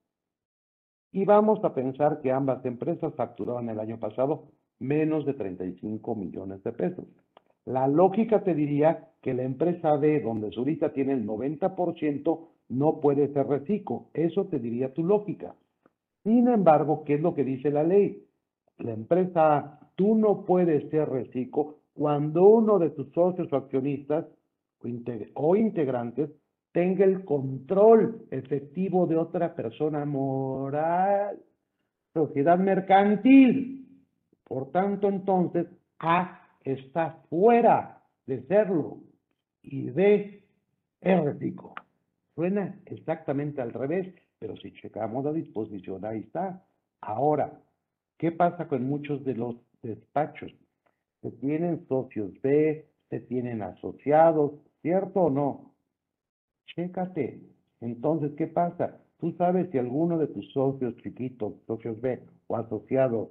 Y 1.14 1.24
vamos 1.24 1.62
a 1.62 1.72
pensar 1.72 2.20
que 2.20 2.32
ambas 2.32 2.64
empresas 2.64 3.14
facturaban 3.14 3.68
el 3.68 3.78
año 3.78 4.00
pasado 4.00 4.48
menos 4.80 5.24
de 5.24 5.34
35 5.34 6.16
millones 6.16 6.64
de 6.64 6.72
pesos. 6.72 7.04
La 7.64 7.86
lógica 7.86 8.42
te 8.42 8.52
diría 8.52 9.10
que 9.22 9.32
la 9.32 9.44
empresa 9.44 9.96
B, 9.96 10.20
donde 10.22 10.50
Zurita 10.50 10.92
tiene 10.92 11.12
el 11.12 11.24
90%, 11.24 12.40
no 12.70 13.00
puede 13.00 13.32
ser 13.32 13.46
reciclo. 13.46 14.06
Eso 14.12 14.46
te 14.46 14.58
diría 14.58 14.92
tu 14.92 15.04
lógica. 15.04 15.54
Sin 16.24 16.48
embargo, 16.48 17.04
¿qué 17.04 17.14
es 17.14 17.20
lo 17.20 17.32
que 17.32 17.44
dice 17.44 17.70
la 17.70 17.84
ley? 17.84 18.26
La 18.78 18.92
empresa 18.92 19.56
A, 19.56 19.80
tú 19.94 20.16
no 20.16 20.44
puedes 20.44 20.90
ser 20.90 21.08
reciclo 21.08 21.76
cuando 21.92 22.44
uno 22.44 22.80
de 22.80 22.90
tus 22.90 23.12
socios 23.12 23.52
o 23.52 23.56
accionistas 23.56 24.26
o 25.34 25.54
integrantes 25.54 26.30
tenga 26.74 27.04
el 27.04 27.24
control 27.24 28.26
efectivo 28.32 29.06
de 29.06 29.16
otra 29.16 29.54
persona 29.54 30.04
moral, 30.04 31.38
sociedad 32.12 32.58
mercantil. 32.58 33.86
Por 34.42 34.72
tanto, 34.72 35.08
entonces, 35.08 35.68
A 36.00 36.40
está 36.64 37.22
fuera 37.30 38.02
de 38.26 38.42
serlo 38.48 38.98
y 39.62 39.90
B 39.90 40.42
reciclo. 41.00 41.74
Suena 42.34 42.76
exactamente 42.86 43.62
al 43.62 43.72
revés, 43.72 44.12
pero 44.40 44.56
si 44.56 44.72
checamos 44.72 45.24
la 45.24 45.32
disposición, 45.32 46.04
ahí 46.04 46.22
está. 46.22 46.66
Ahora, 47.00 47.52
¿qué 48.18 48.32
pasa 48.32 48.66
con 48.66 48.82
muchos 48.84 49.24
de 49.24 49.34
los 49.34 49.54
despachos? 49.80 50.52
Se 51.22 51.30
tienen 51.30 51.86
socios 51.86 52.32
B, 52.42 52.84
se 53.10 53.20
tienen 53.20 53.62
asociados, 53.62 54.54
¿cierto 54.82 55.20
o 55.20 55.30
no? 55.30 55.73
Chécate. 56.66 57.40
Entonces, 57.80 58.32
¿qué 58.36 58.46
pasa? 58.46 59.00
Tú 59.18 59.32
sabes 59.32 59.70
si 59.70 59.78
alguno 59.78 60.18
de 60.18 60.26
tus 60.28 60.52
socios 60.52 60.96
chiquitos, 60.96 61.54
socios 61.66 62.00
B 62.00 62.22
o 62.46 62.56
asociados, 62.56 63.28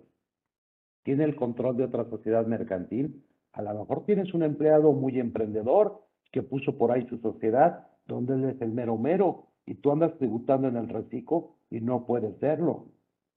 tiene 1.03 1.25
el 1.25 1.35
control 1.35 1.77
de 1.77 1.85
otra 1.85 2.05
sociedad 2.09 2.45
mercantil. 2.47 3.23
A 3.51 3.61
lo 3.61 3.73
mejor 3.73 4.05
tienes 4.05 4.33
un 4.33 4.43
empleado 4.43 4.93
muy 4.93 5.19
emprendedor 5.19 6.01
que 6.31 6.41
puso 6.41 6.77
por 6.77 6.91
ahí 6.91 7.05
su 7.07 7.17
sociedad, 7.19 7.87
donde 8.07 8.33
él 8.35 8.45
es 8.45 8.61
el 8.61 8.71
mero 8.71 8.97
mero, 8.97 9.47
y 9.65 9.75
tú 9.75 9.91
andas 9.91 10.17
tributando 10.17 10.67
en 10.67 10.77
el 10.77 10.89
reciclo 10.89 11.55
y 11.69 11.79
no 11.81 12.05
puedes 12.05 12.37
serlo. 12.39 12.87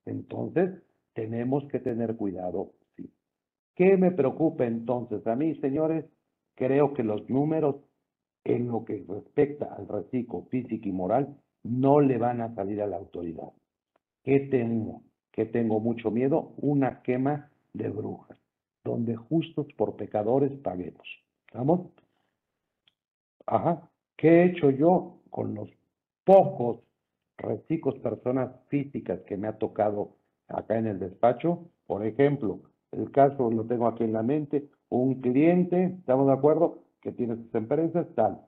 Entonces, 0.06 0.70
tenemos 1.12 1.64
que 1.68 1.80
tener 1.80 2.16
cuidado. 2.16 2.72
¿Qué 3.74 3.96
me 3.96 4.10
preocupa 4.10 4.64
entonces 4.64 5.26
a 5.26 5.36
mí, 5.36 5.54
señores? 5.56 6.04
Creo 6.54 6.94
que 6.94 7.02
los 7.02 7.28
números 7.28 7.76
en 8.46 8.68
lo 8.68 8.84
que 8.84 9.04
respecta 9.08 9.74
al 9.74 9.88
reciclo 9.88 10.42
físico 10.50 10.88
y 10.88 10.92
moral 10.92 11.36
no 11.62 12.00
le 12.00 12.16
van 12.18 12.40
a 12.40 12.54
salir 12.54 12.80
a 12.80 12.86
la 12.86 12.96
autoridad. 12.96 13.52
¿Qué 14.22 14.40
tengo? 14.40 15.02
¿Qué 15.32 15.46
tengo 15.46 15.80
mucho 15.80 16.10
miedo? 16.10 16.52
Una 16.58 17.02
quema 17.02 17.50
de 17.72 17.88
brujas, 17.88 18.38
donde 18.84 19.16
justos 19.16 19.66
por 19.76 19.96
pecadores 19.96 20.52
paguemos. 20.60 21.06
¿Vamos? 21.52 21.90
Ajá. 23.46 23.90
¿Qué 24.16 24.28
he 24.28 24.44
hecho 24.46 24.70
yo 24.70 25.18
con 25.30 25.54
los 25.54 25.68
pocos 26.24 26.78
reciclos 27.38 27.96
personas 27.98 28.50
físicas 28.68 29.20
que 29.26 29.36
me 29.36 29.48
ha 29.48 29.58
tocado 29.58 30.16
acá 30.48 30.78
en 30.78 30.86
el 30.86 30.98
despacho. 30.98 31.68
Por 31.86 32.04
ejemplo, 32.04 32.60
el 32.92 33.10
caso 33.10 33.50
lo 33.50 33.64
tengo 33.64 33.86
aquí 33.86 34.04
en 34.04 34.12
la 34.12 34.22
mente, 34.22 34.68
un 34.88 35.20
cliente, 35.20 35.96
¿estamos 35.98 36.26
de 36.26 36.32
acuerdo? 36.32 36.85
Que 37.06 37.12
tiene 37.12 37.36
sus 37.36 37.54
empresas, 37.54 38.04
tal. 38.16 38.40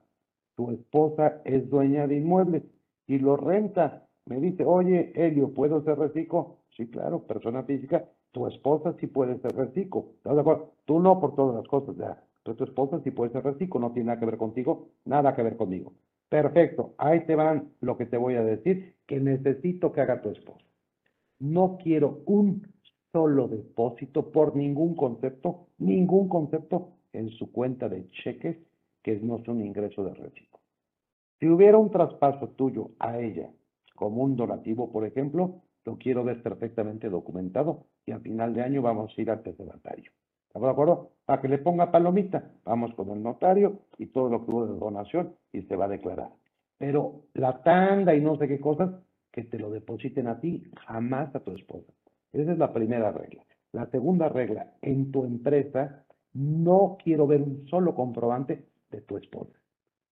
Su 0.57 0.71
esposa 0.71 1.41
es 1.45 1.69
dueña 1.69 2.07
de 2.07 2.17
inmuebles 2.17 2.63
y 3.07 3.17
lo 3.17 3.37
renta. 3.37 4.05
Me 4.25 4.41
dice, 4.41 4.65
oye, 4.65 5.13
Elio, 5.15 5.53
¿puedo 5.53 5.81
ser 5.81 5.97
reciclo? 5.97 6.57
Sí, 6.75 6.89
claro, 6.89 7.23
persona 7.23 7.63
física. 7.63 8.03
Tu 8.33 8.47
esposa 8.47 8.97
sí 8.99 9.07
puede 9.07 9.39
ser 9.39 9.55
reciclo. 9.55 10.07
¿Estás 10.17 10.35
de 10.35 10.41
acuerdo? 10.41 10.73
Tú 10.83 10.99
no 10.99 11.21
por 11.21 11.35
todas 11.35 11.55
las 11.55 11.67
cosas, 11.69 11.95
ya. 11.95 12.21
Pero 12.43 12.57
tu 12.57 12.65
esposa 12.65 12.99
sí 13.01 13.11
puede 13.11 13.31
ser 13.31 13.45
reciclo, 13.45 13.79
no 13.79 13.93
tiene 13.93 14.07
nada 14.07 14.19
que 14.19 14.25
ver 14.25 14.35
contigo, 14.35 14.89
nada 15.05 15.33
que 15.33 15.41
ver 15.41 15.55
conmigo. 15.55 15.93
Perfecto, 16.27 16.95
ahí 16.97 17.25
te 17.25 17.35
van 17.35 17.69
lo 17.79 17.95
que 17.95 18.07
te 18.07 18.17
voy 18.17 18.35
a 18.35 18.43
decir 18.43 18.93
que 19.07 19.21
necesito 19.21 19.93
que 19.93 20.01
haga 20.01 20.21
tu 20.21 20.31
esposa. 20.31 20.65
No 21.39 21.77
quiero 21.81 22.23
un 22.25 22.67
solo 23.13 23.47
depósito 23.47 24.33
por 24.33 24.53
ningún 24.53 24.95
concepto, 24.95 25.67
ningún 25.77 26.27
concepto 26.27 26.98
en 27.13 27.29
su 27.29 27.51
cuenta 27.51 27.89
de 27.89 28.09
cheques 28.09 28.57
que 29.01 29.19
no 29.19 29.37
es 29.37 29.47
un 29.47 29.65
ingreso 29.65 30.03
de 30.03 30.13
reciclo. 30.13 30.59
Si 31.39 31.47
hubiera 31.47 31.77
un 31.77 31.89
traspaso 31.89 32.49
tuyo 32.49 32.91
a 32.99 33.19
ella 33.19 33.49
como 33.95 34.23
un 34.23 34.35
donativo, 34.35 34.91
por 34.91 35.05
ejemplo, 35.05 35.61
lo 35.85 35.97
quiero 35.97 36.23
ver 36.23 36.43
perfectamente 36.43 37.09
documentado 37.09 37.85
y 38.05 38.11
al 38.11 38.21
final 38.21 38.53
de 38.53 38.61
año 38.61 38.81
vamos 38.81 39.13
a 39.17 39.21
ir 39.21 39.31
al 39.31 39.41
notario. 39.59 40.11
¿Estamos 40.47 40.67
de 40.67 40.71
acuerdo? 40.71 41.11
Para 41.25 41.41
que 41.41 41.47
le 41.47 41.59
ponga 41.59 41.91
palomita, 41.91 42.51
vamos 42.65 42.93
con 42.95 43.09
el 43.11 43.21
notario 43.21 43.79
y 43.97 44.07
todo 44.07 44.29
lo 44.29 44.45
que 44.45 44.51
hubo 44.51 44.65
de 44.65 44.79
donación 44.79 45.35
y 45.53 45.61
se 45.63 45.75
va 45.75 45.85
a 45.85 45.89
declarar. 45.89 46.31
Pero 46.77 47.23
la 47.33 47.61
tanda 47.61 48.15
y 48.15 48.21
no 48.21 48.37
sé 48.37 48.47
qué 48.47 48.59
cosas, 48.59 48.89
que 49.31 49.43
te 49.43 49.59
lo 49.59 49.69
depositen 49.69 50.27
a 50.27 50.39
ti, 50.39 50.63
jamás 50.87 51.33
a 51.35 51.39
tu 51.41 51.51
esposa. 51.51 51.93
Esa 52.33 52.51
es 52.51 52.57
la 52.57 52.73
primera 52.73 53.11
regla. 53.11 53.43
La 53.71 53.85
segunda 53.91 54.27
regla, 54.27 54.73
en 54.81 55.11
tu 55.11 55.23
empresa 55.23 56.03
no 56.33 56.97
quiero 57.03 57.27
ver 57.27 57.41
un 57.41 57.67
solo 57.67 57.95
comprobante 57.95 58.65
de 58.91 59.01
tu 59.01 59.17
esposa. 59.17 59.57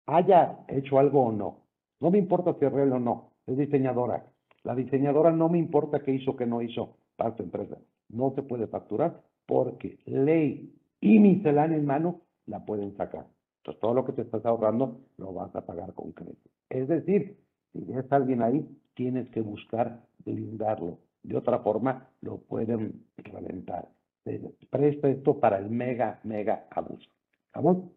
Haya 0.05 0.59
hecho 0.68 0.99
algo 0.99 1.26
o 1.26 1.32
no. 1.32 1.59
No 1.99 2.11
me 2.11 2.18
importa 2.18 2.55
si 2.59 2.66
es 2.66 2.72
real 2.72 2.93
o 2.93 2.99
no. 2.99 3.32
Es 3.47 3.57
diseñadora. 3.57 4.26
La 4.64 4.76
diseñadora 4.76 5.32
no 5.32 5.49
me 5.49 5.57
importa 5.57 6.01
qué 6.01 6.14
hizo, 6.14 6.36
qué 6.36 6.45
no 6.45 6.61
hizo 6.61 6.97
para 7.16 7.36
tu 7.36 7.43
empresa. 7.43 7.78
No 8.09 8.34
se 8.36 8.43
puede 8.43 8.68
facturar 8.68 9.22
porque 9.45 9.99
ley 10.05 10.74
y 11.01 11.20
miscelánea 11.20 11.78
en 11.78 11.86
mano 11.86 12.22
la 12.45 12.66
pueden 12.66 12.95
sacar. 12.95 13.26
Entonces, 13.57 13.82
todo 13.82 13.93
lo 13.93 14.05
que 14.05 14.14
te 14.14 14.22
estás 14.22 14.45
ahorrando 14.45 14.99
lo 15.18 15.34
vas 15.34 15.55
a 15.55 15.66
pagar 15.66 15.93
con 15.93 16.11
crédito. 16.11 16.49
Es 16.70 16.88
decir, 16.88 17.38
si 17.72 17.80
ves 17.86 18.09
a 18.11 18.16
alguien 18.18 18.41
ahí, 18.41 18.68
tienes 18.93 19.30
que 19.30 19.41
buscar 19.41 20.01
blindarlo. 20.26 20.99
De 21.24 21.38
otra 21.38 21.59
forma, 21.59 22.09
lo 22.22 22.38
pueden 22.38 23.05
reventar. 23.18 23.88
Presta 24.24 25.09
esto 25.09 25.39
para 25.39 25.57
el 25.57 25.69
mega, 25.69 26.19
mega 26.24 26.67
abuso. 26.71 27.09
¿Vamos? 27.53 27.91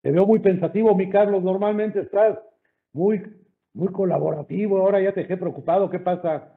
Te 0.00 0.10
veo 0.10 0.26
muy 0.26 0.38
pensativo, 0.38 0.94
mi 0.94 1.10
Carlos. 1.10 1.42
Normalmente 1.42 2.00
estás 2.00 2.38
muy, 2.92 3.22
muy 3.74 3.88
colaborativo. 3.92 4.78
Ahora 4.78 5.02
ya 5.02 5.12
te 5.12 5.20
dejé 5.20 5.36
preocupado. 5.36 5.90
¿Qué 5.90 5.98
pasa? 5.98 6.54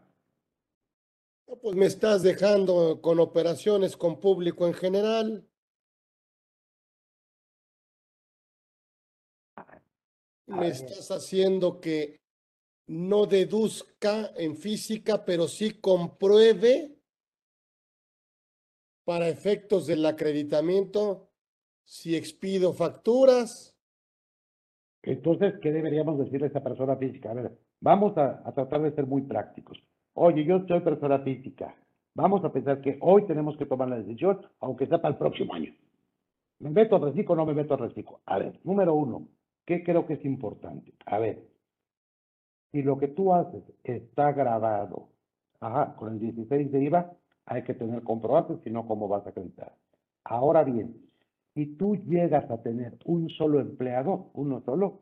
pues 1.62 1.76
me 1.76 1.86
estás 1.86 2.24
dejando 2.24 3.02
con 3.02 3.20
operaciones 3.20 3.98
con 3.98 4.22
público 4.22 4.68
en 4.68 4.74
general. 4.74 5.46
Me 10.48 10.70
estás 10.70 11.12
haciendo 11.12 11.82
que 11.82 12.21
no 12.92 13.26
deduzca 13.26 14.32
en 14.36 14.58
física, 14.58 15.24
pero 15.24 15.48
sí 15.48 15.80
compruebe 15.80 16.92
para 19.06 19.30
efectos 19.30 19.88
del 19.88 20.06
acreditamiento 20.06 21.30
si 21.86 22.18
expido 22.18 22.74
facturas. 22.74 23.74
Entonces, 25.04 25.54
¿qué 25.62 25.72
deberíamos 25.72 26.20
decirle 26.20 26.48
a 26.48 26.50
esa 26.50 26.62
persona 26.62 26.98
física? 26.98 27.32
A 27.32 27.36
ver, 27.36 27.58
vamos 27.80 28.18
a, 28.18 28.44
a 28.46 28.52
tratar 28.54 28.82
de 28.82 28.92
ser 28.94 29.08
muy 29.08 29.22
prácticos. 29.22 29.82
Oye, 30.14 30.44
yo 30.44 30.60
soy 30.68 30.82
persona 30.82 31.20
física. 31.20 31.74
Vamos 32.14 32.44
a 32.44 32.52
pensar 32.52 32.82
que 32.82 32.98
hoy 33.00 33.26
tenemos 33.26 33.56
que 33.56 33.66
tomar 33.66 33.88
la 33.88 34.00
decisión, 34.00 34.46
aunque 34.60 34.88
sea 34.88 35.02
para 35.02 35.14
el 35.14 35.18
próximo 35.18 35.54
año. 35.54 35.74
¿Me 36.60 36.70
meto 36.70 36.98
al 36.98 37.04
reciclo 37.04 37.34
o 37.34 37.38
no 37.38 37.46
me 37.46 37.54
meto 37.54 37.74
al 37.74 37.80
reciclo? 37.80 38.20
A 38.26 38.38
ver, 38.38 38.60
número 38.66 38.94
uno, 38.94 39.30
¿qué 39.66 39.82
creo 39.82 40.06
que 40.06 40.16
es 40.16 40.26
importante? 40.26 40.94
A 41.06 41.20
ver, 41.20 41.51
si 42.72 42.82
lo 42.82 42.98
que 42.98 43.08
tú 43.08 43.34
haces 43.34 43.64
está 43.84 44.32
grabado 44.32 45.10
ajá, 45.62 45.96
con 45.96 46.14
el 46.14 46.20
16 46.20 46.72
de 46.72 46.84
IVA, 46.84 47.14
hay 47.46 47.64
que 47.64 47.74
tener 47.74 48.04
comprobantes, 48.04 48.60
si 48.64 48.70
no, 48.70 48.88
¿cómo 48.88 49.08
vas 49.08 49.26
a 49.26 49.30
acreditar? 49.30 49.74
Ahora 50.24 50.64
bien, 50.64 50.96
si 51.54 51.66
tú 51.66 51.96
llegas 51.96 52.50
a 52.50 52.62
tener 52.62 52.98
un 53.06 53.30
solo 53.30 53.60
empleado, 53.60 54.32
uno 54.34 54.62
solo, 54.62 55.02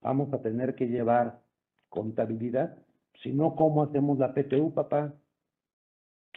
vamos 0.00 0.32
a 0.32 0.42
tener 0.42 0.74
que 0.74 0.88
llevar 0.88 1.40
contabilidad. 1.88 2.76
Si 3.22 3.32
no, 3.32 3.54
¿cómo 3.54 3.82
hacemos 3.82 4.18
la 4.18 4.34
PTU, 4.34 4.72
papá? 4.72 5.14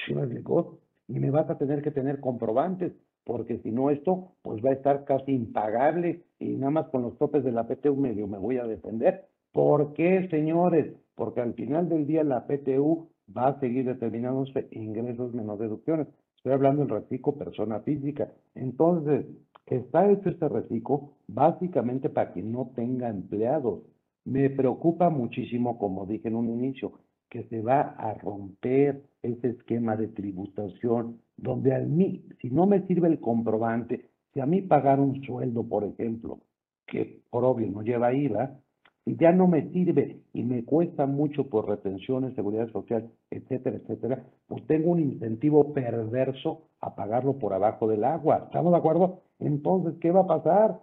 ¿Sí 0.06 0.14
me 0.14 0.22
explicó? 0.22 0.80
Y 1.08 1.20
me 1.20 1.32
vas 1.32 1.49
a 1.49 1.58
tener 1.58 1.82
que 1.82 1.91
tener 1.91 2.20
comprobantes, 2.20 2.93
porque 3.24 3.60
si 3.60 3.72
no 3.72 3.89
esto, 3.89 4.36
pues 4.41 4.64
va 4.64 4.70
a 4.70 4.74
estar 4.74 5.06
casi 5.06 5.32
impagable 5.32 6.26
y 6.39 6.56
nada 6.56 6.72
más 6.72 6.89
con 6.89 7.01
los 7.04 7.18
topes 7.18 7.43
de 7.43 7.51
la 7.51 7.68
PTU 7.68 7.95
medio 7.95 8.28
me 8.28 8.38
voy 8.38 8.58
a 8.58 8.66
defender. 8.66 9.28
¿Por 9.54 9.93
qué, 9.93 10.28
señores? 10.30 10.95
Porque 11.16 11.39
al 11.39 11.54
final 11.54 11.88
del 11.88 12.08
día 12.08 12.24
la 12.24 12.47
PTU 12.47 13.08
va 13.36 13.49
a 13.49 13.60
seguir 13.60 13.86
determinándose 13.86 14.68
ingresos 14.72 15.34
menos 15.34 15.60
deducciones. 15.60 16.08
Estoy 16.36 16.54
hablando 16.54 16.82
del 16.82 16.89
reciclo 16.89 17.38
persona 17.38 17.80
física. 17.82 18.32
Entonces, 18.56 19.28
está 19.68 20.12
hecho 20.12 20.30
este 20.30 20.49
reciclo 20.49 21.12
básicamente 21.28 22.10
para 22.10 22.34
que 22.34 22.41
no 22.41 22.72
tenga 22.76 23.10
empleados. 23.10 23.84
Me 24.26 24.49
preocupa 24.49 25.12
muchísimo, 25.12 25.78
como 25.78 26.08
dije 26.08 26.30
en 26.30 26.36
un 26.36 26.49
inicio, 26.49 26.93
que 27.30 27.43
se 27.43 27.62
va 27.62 27.82
a 27.82 28.16
romper 28.16 29.04
ese 29.22 29.49
esquema 29.49 29.95
de 29.95 30.08
tributación, 30.08 31.20
donde 31.38 31.76
a 31.76 31.80
mí, 31.80 32.26
si 32.41 32.49
no 32.49 32.66
me 32.66 32.88
sirve 32.88 33.08
el 33.08 33.20
comprobante, 33.20 34.10
si 34.34 34.39
a 34.39 34.47
mí 34.47 34.64
pagar 34.64 34.99
un 34.99 35.24
sueldo, 35.24 35.64
por 35.64 35.84
ejemplo, 35.84 36.39
que 36.88 37.22
por 37.30 37.43
obvio 37.43 37.70
no 37.72 37.84
lleva 37.84 38.14
IVA, 38.14 38.60
si 39.06 39.18
ya 39.18 39.32
no 39.32 39.47
me 39.47 39.70
sirve 39.72 40.22
y 40.34 40.43
me 40.43 40.64
cuesta 40.64 41.06
mucho 41.06 41.49
por 41.49 41.68
retenciones, 41.68 42.36
seguridad 42.36 42.70
social, 42.72 43.10
etcétera, 43.30 43.78
etcétera, 43.78 44.24
pues 44.47 44.66
tengo 44.68 44.91
un 44.91 44.99
incentivo 44.99 45.74
perverso 45.74 46.62
a 46.80 46.95
pagarlo 46.95 47.38
por 47.38 47.54
abajo 47.54 47.88
del 47.88 48.04
agua. 48.04 48.43
¿Estamos 48.45 48.72
de 48.72 48.78
acuerdo? 48.78 49.22
Entonces, 49.39 49.95
¿qué 49.99 50.12
va 50.12 50.22
a 50.22 50.28
pasar? 50.28 50.80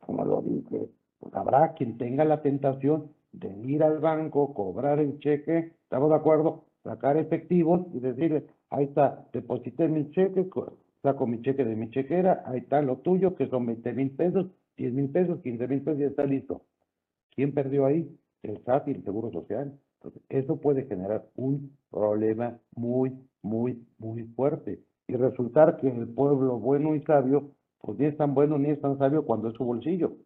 Como 0.00 0.24
lo 0.24 0.42
dije, 0.42 0.90
pues 1.18 1.34
habrá 1.34 1.72
quien 1.74 1.96
tenga 1.96 2.24
la 2.24 2.42
tentación 2.42 3.10
de 3.32 3.48
ir 3.66 3.82
al 3.82 3.98
banco, 4.00 4.52
cobrar 4.52 4.98
el 4.98 5.18
cheque, 5.20 5.72
¿estamos 5.84 6.10
de 6.10 6.16
acuerdo? 6.16 6.64
Sacar 6.82 7.16
efectivos 7.16 7.86
y 7.94 8.00
decirle, 8.00 8.44
ahí 8.70 8.84
está, 8.84 9.26
deposité 9.32 9.88
mi 9.88 10.10
cheque, 10.10 10.46
saco 11.02 11.26
mi 11.26 11.40
cheque 11.40 11.64
de 11.64 11.76
mi 11.76 11.90
chequera, 11.90 12.42
ahí 12.44 12.58
está 12.58 12.82
lo 12.82 12.98
tuyo, 12.98 13.34
que 13.34 13.48
son 13.48 13.66
20 13.66 13.92
mil 13.94 14.10
pesos, 14.10 14.46
10 14.76 14.92
mil 14.92 15.08
pesos, 15.10 15.40
15 15.40 15.68
mil 15.68 15.82
pesos 15.82 16.00
y 16.00 16.04
está 16.04 16.24
listo. 16.24 16.62
¿Quién 17.34 17.52
perdió 17.52 17.86
ahí? 17.86 18.18
El 18.42 18.62
SAT 18.64 18.88
y 18.88 18.90
el 18.92 19.04
Seguro 19.04 19.30
Social. 19.30 19.78
Entonces, 19.96 20.22
eso 20.28 20.60
puede 20.60 20.84
generar 20.86 21.26
un 21.36 21.76
problema 21.90 22.58
muy, 22.74 23.12
muy, 23.42 23.86
muy 23.98 24.24
fuerte. 24.34 24.80
Y 25.06 25.14
resultar 25.14 25.76
que 25.76 25.88
el 25.88 26.08
pueblo 26.08 26.58
bueno 26.58 26.94
y 26.94 27.02
sabio, 27.02 27.52
pues 27.80 27.98
ni 27.98 28.06
es 28.06 28.16
tan 28.16 28.34
bueno 28.34 28.58
ni 28.58 28.70
es 28.70 28.80
tan 28.80 28.98
sabio 28.98 29.24
cuando 29.24 29.48
es 29.48 29.54
su 29.54 29.64
bolsillo. 29.64 30.16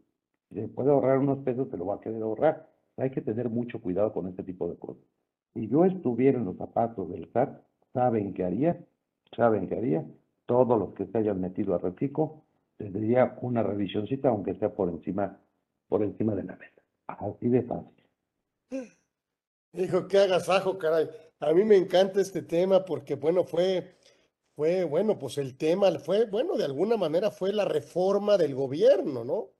Si 0.48 0.56
se 0.56 0.68
puede 0.68 0.90
ahorrar 0.90 1.18
unos 1.18 1.38
pesos, 1.40 1.68
se 1.70 1.76
lo 1.76 1.86
va 1.86 1.96
a 1.96 2.00
querer 2.00 2.22
ahorrar. 2.22 2.68
Hay 2.96 3.10
que 3.10 3.20
tener 3.20 3.50
mucho 3.50 3.80
cuidado 3.80 4.12
con 4.12 4.28
este 4.28 4.42
tipo 4.42 4.68
de 4.68 4.76
cosas. 4.76 5.02
Si 5.54 5.68
yo 5.68 5.84
estuviera 5.84 6.38
en 6.38 6.44
los 6.44 6.56
zapatos 6.56 7.08
del 7.10 7.30
SAT, 7.32 7.60
¿saben 7.92 8.34
qué 8.34 8.44
haría? 8.44 8.78
¿Saben 9.34 9.68
qué 9.68 9.76
haría? 9.76 10.04
Todos 10.46 10.78
los 10.78 10.94
que 10.94 11.06
se 11.06 11.18
hayan 11.18 11.40
metido 11.40 11.74
a 11.74 11.78
reciclo, 11.78 12.42
tendría 12.76 13.36
una 13.42 13.62
revisioncita, 13.62 14.28
aunque 14.28 14.54
sea 14.54 14.74
por 14.74 14.88
encima, 14.88 15.38
por 15.88 16.02
encima 16.02 16.34
de 16.34 16.44
la 16.44 16.56
mesa. 16.56 16.75
Así 17.06 17.48
de 17.48 17.62
fácil. 17.62 18.92
Dijo, 19.72 20.08
que 20.08 20.18
hagas 20.18 20.48
ajo, 20.48 20.78
caray. 20.78 21.08
A 21.40 21.52
mí 21.52 21.64
me 21.64 21.76
encanta 21.76 22.20
este 22.20 22.42
tema 22.42 22.84
porque, 22.84 23.14
bueno, 23.14 23.44
fue, 23.44 23.96
fue, 24.54 24.84
bueno, 24.84 25.18
pues 25.18 25.38
el 25.38 25.56
tema 25.56 25.90
fue, 25.98 26.24
bueno, 26.24 26.56
de 26.56 26.64
alguna 26.64 26.96
manera 26.96 27.30
fue 27.30 27.52
la 27.52 27.66
reforma 27.66 28.38
del 28.38 28.54
gobierno, 28.54 29.22
¿no? 29.22 29.50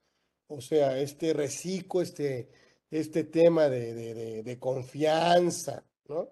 O 0.49 0.61
sea, 0.61 0.99
este 0.99 1.35
reciclo, 1.35 2.01
este, 2.01 2.49
este 2.91 3.25
tema 3.25 3.69
de, 3.69 3.95
de, 3.95 4.43
de, 4.43 4.59
confianza, 4.59 5.85
¿no? 6.09 6.31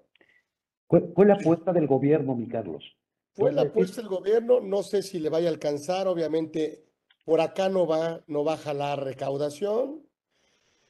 Fue, 0.88 1.26
la 1.26 1.34
apuesta 1.34 1.72
del 1.72 1.86
gobierno, 1.86 2.34
mi 2.34 2.48
Carlos. 2.48 2.96
Fue 3.32 3.52
la 3.52 3.62
apuesta 3.62 4.00
del 4.00 4.08
gobierno, 4.08 4.60
no 4.60 4.82
sé 4.82 5.02
si 5.02 5.18
le 5.18 5.28
vaya 5.28 5.48
a 5.48 5.52
alcanzar, 5.52 6.06
obviamente 6.06 6.84
por 7.24 7.40
acá 7.40 7.68
no 7.68 7.86
va, 7.86 8.22
no 8.26 8.44
va 8.44 8.54
a 8.54 8.58
jalar 8.58 9.02
recaudación, 9.02 10.06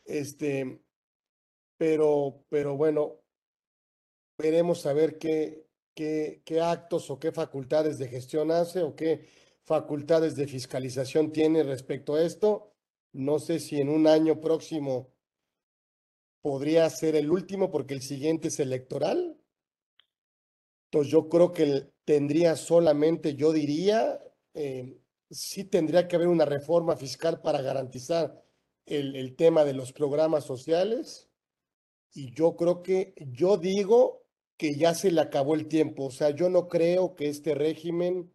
este, 0.04 0.80
pero, 1.76 2.44
pero 2.48 2.76
bueno, 2.76 3.20
veremos 4.38 4.86
a 4.86 4.92
ver 4.92 5.18
qué, 5.18 5.66
qué, 5.94 6.60
actos 6.60 7.10
o 7.10 7.18
qué 7.18 7.32
facultades 7.32 7.98
de 7.98 8.08
gestión 8.08 8.50
hace 8.50 8.82
o 8.82 8.94
qué 8.94 9.26
facultades 9.62 10.36
de 10.36 10.46
fiscalización 10.46 11.32
tiene 11.32 11.62
respecto 11.62 12.14
a 12.14 12.22
esto. 12.22 12.72
No 13.12 13.38
sé 13.38 13.60
si 13.60 13.80
en 13.80 13.88
un 13.88 14.06
año 14.06 14.40
próximo 14.40 15.12
podría 16.42 16.88
ser 16.90 17.16
el 17.16 17.30
último 17.30 17.70
porque 17.70 17.94
el 17.94 18.02
siguiente 18.02 18.48
es 18.48 18.60
electoral. 18.60 19.38
Entonces 20.86 21.10
yo 21.10 21.28
creo 21.28 21.52
que 21.52 21.90
tendría 22.04 22.56
solamente, 22.56 23.34
yo 23.34 23.52
diría, 23.52 24.20
eh, 24.52 25.00
sí 25.30 25.64
tendría 25.64 26.06
que 26.06 26.16
haber 26.16 26.28
una 26.28 26.44
reforma 26.44 26.96
fiscal 26.96 27.40
para 27.40 27.62
garantizar 27.62 28.43
el, 28.86 29.36
tema 29.36 29.64
de 29.64 29.74
los 29.74 29.92
programas 29.92 30.44
sociales 30.44 31.30
y 32.12 32.32
yo 32.32 32.56
creo 32.56 32.82
que, 32.82 33.14
yo 33.32 33.56
digo 33.56 34.24
que 34.56 34.74
ya 34.76 34.94
se 34.94 35.10
le 35.10 35.20
acabó 35.20 35.54
el 35.54 35.66
tiempo. 35.66 36.06
O 36.06 36.10
sea, 36.10 36.30
yo 36.30 36.48
no 36.48 36.68
creo 36.68 37.16
que 37.16 37.28
este 37.28 37.54
régimen 37.54 38.32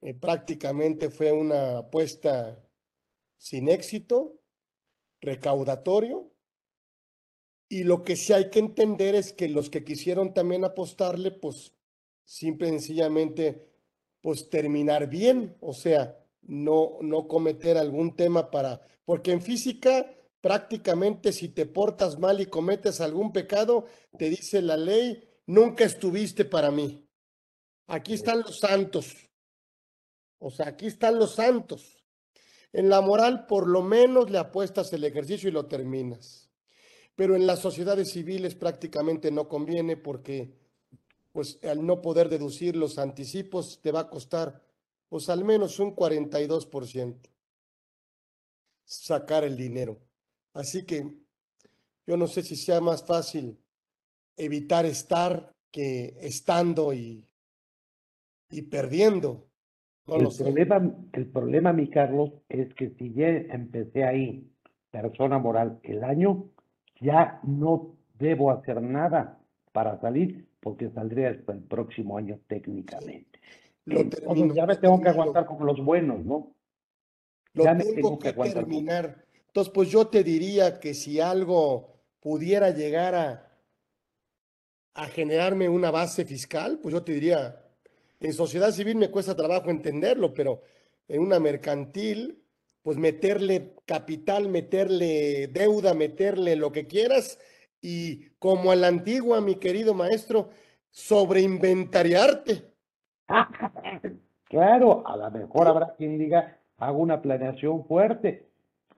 eh, 0.00 0.14
prácticamente 0.14 1.10
fue 1.10 1.32
una 1.32 1.78
apuesta 1.78 2.60
sin 3.36 3.68
éxito, 3.68 4.40
recaudatorio. 5.20 6.32
Y 7.68 7.84
lo 7.84 8.02
que 8.02 8.16
sí 8.16 8.32
hay 8.32 8.50
que 8.50 8.58
entender 8.58 9.14
es 9.14 9.32
que 9.32 9.48
los 9.48 9.70
que 9.70 9.84
quisieron 9.84 10.32
también 10.34 10.64
apostarle, 10.64 11.30
pues 11.30 11.74
simple 12.24 12.68
y 12.68 12.70
sencillamente, 12.70 13.70
pues 14.22 14.50
terminar 14.50 15.08
bien. 15.08 15.56
O 15.60 15.72
sea, 15.72 16.18
no, 16.42 16.98
no 17.00 17.28
cometer 17.28 17.76
algún 17.76 18.16
tema 18.16 18.50
para, 18.50 18.80
porque 19.04 19.32
en 19.32 19.42
física 19.42 20.14
prácticamente 20.40 21.32
si 21.32 21.48
te 21.48 21.66
portas 21.66 22.18
mal 22.18 22.40
y 22.40 22.46
cometes 22.46 23.00
algún 23.00 23.32
pecado, 23.32 23.86
te 24.16 24.30
dice 24.30 24.62
la 24.62 24.76
ley, 24.76 25.28
nunca 25.46 25.84
estuviste 25.84 26.44
para 26.44 26.70
mí. 26.70 27.06
Aquí 27.86 28.14
están 28.14 28.40
los 28.40 28.58
santos. 28.58 29.16
O 30.38 30.50
sea, 30.50 30.68
aquí 30.68 30.86
están 30.86 31.18
los 31.18 31.34
santos. 31.34 32.04
En 32.72 32.88
la 32.88 33.00
moral, 33.00 33.46
por 33.46 33.66
lo 33.66 33.82
menos 33.82 34.30
le 34.30 34.38
apuestas 34.38 34.92
el 34.92 35.04
ejercicio 35.04 35.48
y 35.48 35.52
lo 35.52 35.66
terminas. 35.66 36.50
Pero 37.16 37.34
en 37.34 37.46
las 37.46 37.60
sociedades 37.60 38.12
civiles 38.12 38.54
prácticamente 38.54 39.32
no 39.32 39.48
conviene 39.48 39.96
porque, 39.96 40.54
pues, 41.32 41.58
al 41.64 41.84
no 41.84 42.00
poder 42.02 42.28
deducir 42.28 42.76
los 42.76 42.98
anticipos, 42.98 43.80
te 43.82 43.90
va 43.90 44.00
a 44.00 44.10
costar 44.10 44.62
pues 45.08 45.28
al 45.28 45.44
menos 45.44 45.78
un 45.80 45.94
42% 45.94 47.16
sacar 48.84 49.44
el 49.44 49.56
dinero. 49.56 49.98
Así 50.54 50.84
que 50.84 51.06
yo 52.06 52.16
no 52.16 52.26
sé 52.26 52.42
si 52.42 52.56
sea 52.56 52.80
más 52.80 53.04
fácil 53.04 53.58
evitar 54.36 54.86
estar 54.86 55.52
que 55.70 56.16
estando 56.20 56.94
y, 56.94 57.26
y 58.50 58.62
perdiendo. 58.62 59.46
el, 60.06 60.28
problema, 60.28 60.96
el 61.12 61.26
problema, 61.26 61.72
mi 61.72 61.90
Carlos, 61.90 62.32
es 62.48 62.72
que 62.74 62.90
si 62.98 63.12
ya 63.12 63.28
empecé 63.28 64.04
ahí, 64.04 64.50
persona 64.90 65.38
moral, 65.38 65.80
el 65.82 66.02
año, 66.02 66.50
ya 67.00 67.40
no 67.44 67.94
debo 68.14 68.50
hacer 68.50 68.80
nada 68.80 69.38
para 69.72 70.00
salir, 70.00 70.48
porque 70.60 70.90
saldría 70.90 71.30
hasta 71.30 71.52
el 71.52 71.62
próximo 71.62 72.16
año 72.16 72.40
técnicamente 72.46 73.27
ya 74.54 74.66
me 74.66 74.76
tengo 74.76 75.00
que 75.00 75.08
aguantar 75.08 75.46
como 75.46 75.64
los 75.64 75.82
buenos, 75.84 76.24
¿no? 76.24 76.54
Lo 77.54 77.64
ya 77.64 77.76
tengo, 77.76 78.18
que, 78.18 78.32
terminar. 78.32 79.24
Entonces, 79.46 79.72
pues 79.72 79.88
yo 79.90 80.06
te 80.08 80.22
diría 80.22 80.78
que 80.78 80.94
si 80.94 81.20
algo 81.20 81.94
pudiera 82.20 82.70
llegar 82.70 83.14
a, 83.14 83.48
a 84.94 85.06
generarme 85.06 85.68
una 85.68 85.90
base 85.90 86.24
fiscal, 86.24 86.78
pues 86.80 86.92
yo 86.92 87.02
te 87.02 87.12
diría, 87.12 87.64
en 88.20 88.32
sociedad 88.32 88.72
civil 88.72 88.96
me 88.96 89.10
cuesta 89.10 89.36
trabajo 89.36 89.70
entenderlo, 89.70 90.34
pero 90.34 90.62
en 91.06 91.22
una 91.22 91.38
mercantil, 91.40 92.42
pues 92.82 92.98
meterle 92.98 93.74
capital, 93.86 94.48
meterle 94.48 95.48
deuda, 95.48 95.94
meterle 95.94 96.56
lo 96.56 96.72
que 96.72 96.86
quieras, 96.86 97.38
y 97.80 98.30
como 98.38 98.70
a 98.72 98.76
la 98.76 98.88
antigua, 98.88 99.40
mi 99.40 99.56
querido 99.56 99.94
maestro, 99.94 100.50
sobreinventariarte. 100.90 102.67
claro, 104.44 105.06
a 105.06 105.16
lo 105.16 105.30
mejor 105.30 105.68
habrá 105.68 105.94
quien 105.96 106.18
diga 106.18 106.58
hago 106.78 106.98
una 106.98 107.20
planeación 107.20 107.84
fuerte. 107.86 108.46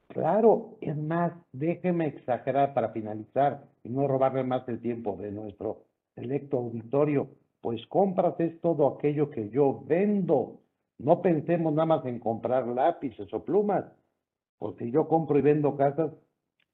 Claro, 0.09 0.77
es 0.81 0.97
más, 0.97 1.33
déjeme 1.53 2.07
exagerar 2.07 2.75
para 2.75 2.91
finalizar 2.91 3.65
y 3.85 3.91
no 3.91 4.09
robarle 4.09 4.43
más 4.43 4.69
el 4.69 4.81
tiempo 4.81 5.17
de 5.17 5.31
nuestro 5.31 5.85
selecto 6.15 6.59
auditorio. 6.59 7.29
Pues 7.61 7.87
compras 7.87 8.35
es 8.39 8.61
todo 8.61 8.89
aquello 8.89 9.31
que 9.31 9.51
yo 9.51 9.83
vendo. 9.87 10.61
No 10.99 11.23
pensemos 11.23 11.73
nada 11.73 11.87
más 11.87 12.07
en 12.07 12.19
comprar 12.19 12.67
lápices 12.67 13.33
o 13.33 13.45
plumas. 13.45 13.85
Porque 14.59 14.87
si 14.87 14.91
yo 14.91 15.09
compro 15.09 15.39
y 15.39 15.43
vendo 15.43 15.77
casas, 15.77 16.11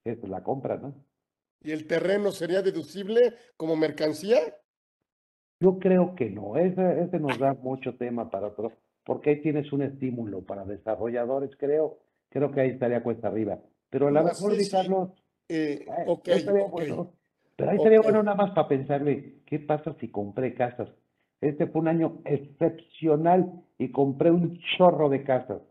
es 0.03 0.21
la 0.27 0.43
compra, 0.43 0.77
¿no? 0.77 0.93
¿Y 1.61 1.71
el 1.71 1.87
terreno 1.87 2.31
sería 2.31 2.61
deducible 2.61 3.33
como 3.55 3.75
mercancía? 3.75 4.37
Yo 5.59 5.79
creo 5.79 6.15
que 6.15 6.29
no. 6.29 6.55
Ese, 6.57 7.01
ese 7.01 7.19
nos 7.19 7.37
da 7.39 7.53
mucho 7.53 7.95
tema 7.95 8.29
para 8.29 8.47
otro, 8.47 8.71
porque 9.05 9.31
ahí 9.31 9.41
tienes 9.41 9.71
un 9.73 9.81
estímulo 9.81 10.41
para 10.41 10.65
desarrolladores, 10.65 11.51
creo. 11.57 11.97
Creo 12.29 12.51
que 12.51 12.61
ahí 12.61 12.69
estaría 12.71 13.01
cuesta 13.03 13.27
arriba. 13.29 13.59
Pero 13.89 14.07
a 14.07 14.11
lo 14.11 14.21
No 14.21 14.27
mejor, 14.27 14.51
mi 14.51 14.63
si- 14.63 14.69
Carlos, 14.71 15.09
Eh, 15.49 15.85
eh, 15.87 16.05
estaría 16.25 16.65
bueno. 16.65 17.13
Pero 17.55 17.71
ahí 17.71 17.77
sería 17.79 17.99
ok. 17.99 18.03
bueno 18.03 18.21
nada 18.23 18.35
más 18.37 18.51
para 18.51 18.67
pensarle, 18.67 19.37
¿qué 19.45 19.59
pasa 19.59 19.95
si 19.99 20.09
compré 20.09 20.53
casas? 20.53 20.89
Este 21.41 21.67
fue 21.67 21.81
un 21.81 21.87
año 21.87 22.19
excepcional 22.25 23.51
y 23.77 23.89
compré 23.91 24.29
un 24.31 24.59
chorro 24.77 25.09
de 25.09 25.23
casas. 25.23 25.61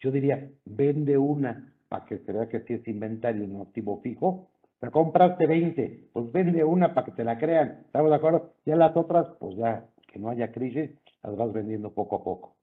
Yo 0.00 0.10
diría, 0.10 0.50
vende 0.64 1.16
una 1.16 1.72
para 1.88 2.04
que 2.06 2.18
se 2.18 2.32
vea 2.32 2.48
que 2.48 2.60
sí 2.62 2.74
es 2.74 2.86
inventario 2.88 3.44
y 3.44 3.46
no 3.46 3.62
activo 3.62 4.00
fijo. 4.02 4.48
Te 4.82 4.90
compraste 4.90 5.46
20, 5.46 6.08
pues 6.12 6.32
vende 6.32 6.64
una 6.64 6.92
para 6.92 7.04
que 7.04 7.12
te 7.12 7.22
la 7.22 7.38
crean. 7.38 7.82
¿Estamos 7.86 8.10
de 8.10 8.16
acuerdo? 8.16 8.52
Ya 8.64 8.74
las 8.74 8.96
otras, 8.96 9.28
pues 9.38 9.56
ya, 9.56 9.88
que 10.12 10.18
no 10.18 10.28
haya 10.28 10.50
crisis, 10.50 10.90
las 11.22 11.36
vas 11.36 11.52
vendiendo 11.52 11.94
poco 11.94 12.16
a 12.16 12.24
poco. 12.24 12.56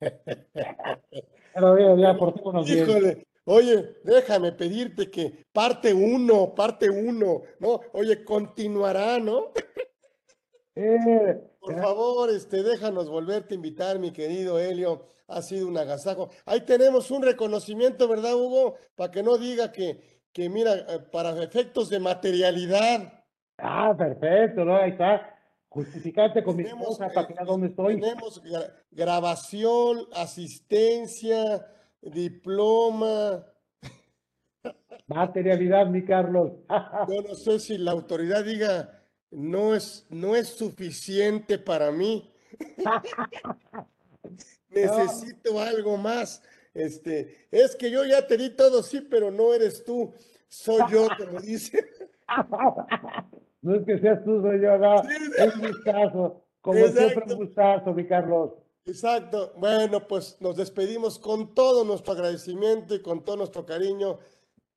Pero 0.00 1.76
ya, 1.76 1.96
ya, 1.96 2.16
portémonos 2.16 2.64
bien. 2.64 2.88
Híjole, 2.88 3.26
oye, 3.44 3.96
déjame 4.04 4.52
pedirte 4.52 5.10
que 5.10 5.46
parte 5.52 5.92
uno, 5.92 6.54
parte 6.54 6.88
uno, 6.88 7.42
¿no? 7.58 7.80
Oye, 7.92 8.24
continuará, 8.24 9.18
¿no? 9.18 9.50
Eh, 10.76 11.42
Por 11.58 11.74
favor, 11.74 12.30
este, 12.30 12.62
déjanos 12.62 13.10
volverte 13.10 13.52
a 13.52 13.56
invitar, 13.56 13.98
mi 13.98 14.12
querido 14.12 14.60
Helio. 14.60 15.04
Ha 15.26 15.42
sido 15.42 15.66
un 15.68 15.76
agasajo. 15.76 16.30
Ahí 16.46 16.64
tenemos 16.64 17.10
un 17.10 17.22
reconocimiento, 17.22 18.08
¿verdad, 18.08 18.34
Hugo? 18.34 18.76
Para 18.94 19.10
que 19.10 19.22
no 19.22 19.36
diga 19.36 19.72
que, 19.72 20.19
que 20.32 20.48
mira, 20.48 20.74
eh, 20.74 20.98
para 21.12 21.40
efectos 21.42 21.88
de 21.88 22.00
materialidad. 22.00 23.12
Ah, 23.58 23.94
perfecto, 23.96 24.64
¿no? 24.64 24.76
Ahí 24.76 24.92
está. 24.92 25.36
Justificante 25.68 26.42
con 26.42 26.56
mi 26.56 26.64
esposa 26.64 27.08
para 27.08 27.22
eh, 27.22 27.26
que 27.28 27.34
vea 27.34 27.44
dónde 27.44 27.68
estoy. 27.68 28.00
Tenemos 28.00 28.42
gra- 28.42 28.72
grabación, 28.90 30.06
asistencia, 30.14 31.66
diploma. 32.00 33.44
Materialidad, 35.06 35.86
mi 35.86 36.04
Carlos. 36.04 36.52
Yo 37.08 37.22
no 37.22 37.34
sé 37.34 37.58
si 37.58 37.78
la 37.78 37.92
autoridad 37.92 38.44
diga, 38.44 39.02
no 39.30 39.74
es, 39.74 40.06
no 40.10 40.34
es 40.34 40.48
suficiente 40.48 41.58
para 41.58 41.92
mí. 41.92 42.32
Necesito 44.70 45.60
algo 45.60 45.96
más. 45.96 46.42
Este, 46.74 47.48
es 47.50 47.74
que 47.74 47.90
yo 47.90 48.04
ya 48.04 48.26
te 48.26 48.36
di 48.36 48.50
todo, 48.50 48.82
sí, 48.82 49.00
pero 49.00 49.30
no 49.30 49.52
eres 49.54 49.84
tú, 49.84 50.12
soy 50.48 50.82
yo, 50.90 51.08
como 51.18 51.40
dice. 51.40 51.84
No 53.62 53.74
es 53.74 53.84
que 53.84 53.98
seas 53.98 54.24
tú, 54.24 54.40
soy 54.40 54.62
yo, 54.62 54.78
no. 54.78 55.02
Sí, 55.02 55.08
Es 55.36 55.54
un 55.54 55.68
gustazo. 55.68 56.44
Como 56.62 56.86
siempre, 56.86 57.24
un 57.26 57.44
gustazo, 57.44 57.92
mi 57.92 58.06
Carlos. 58.06 58.52
Exacto. 58.86 59.52
Bueno, 59.56 60.06
pues 60.08 60.38
nos 60.40 60.56
despedimos 60.56 61.18
con 61.18 61.54
todo 61.54 61.84
nuestro 61.84 62.14
agradecimiento 62.14 62.94
y 62.94 63.02
con 63.02 63.22
todo 63.22 63.36
nuestro 63.36 63.66
cariño. 63.66 64.18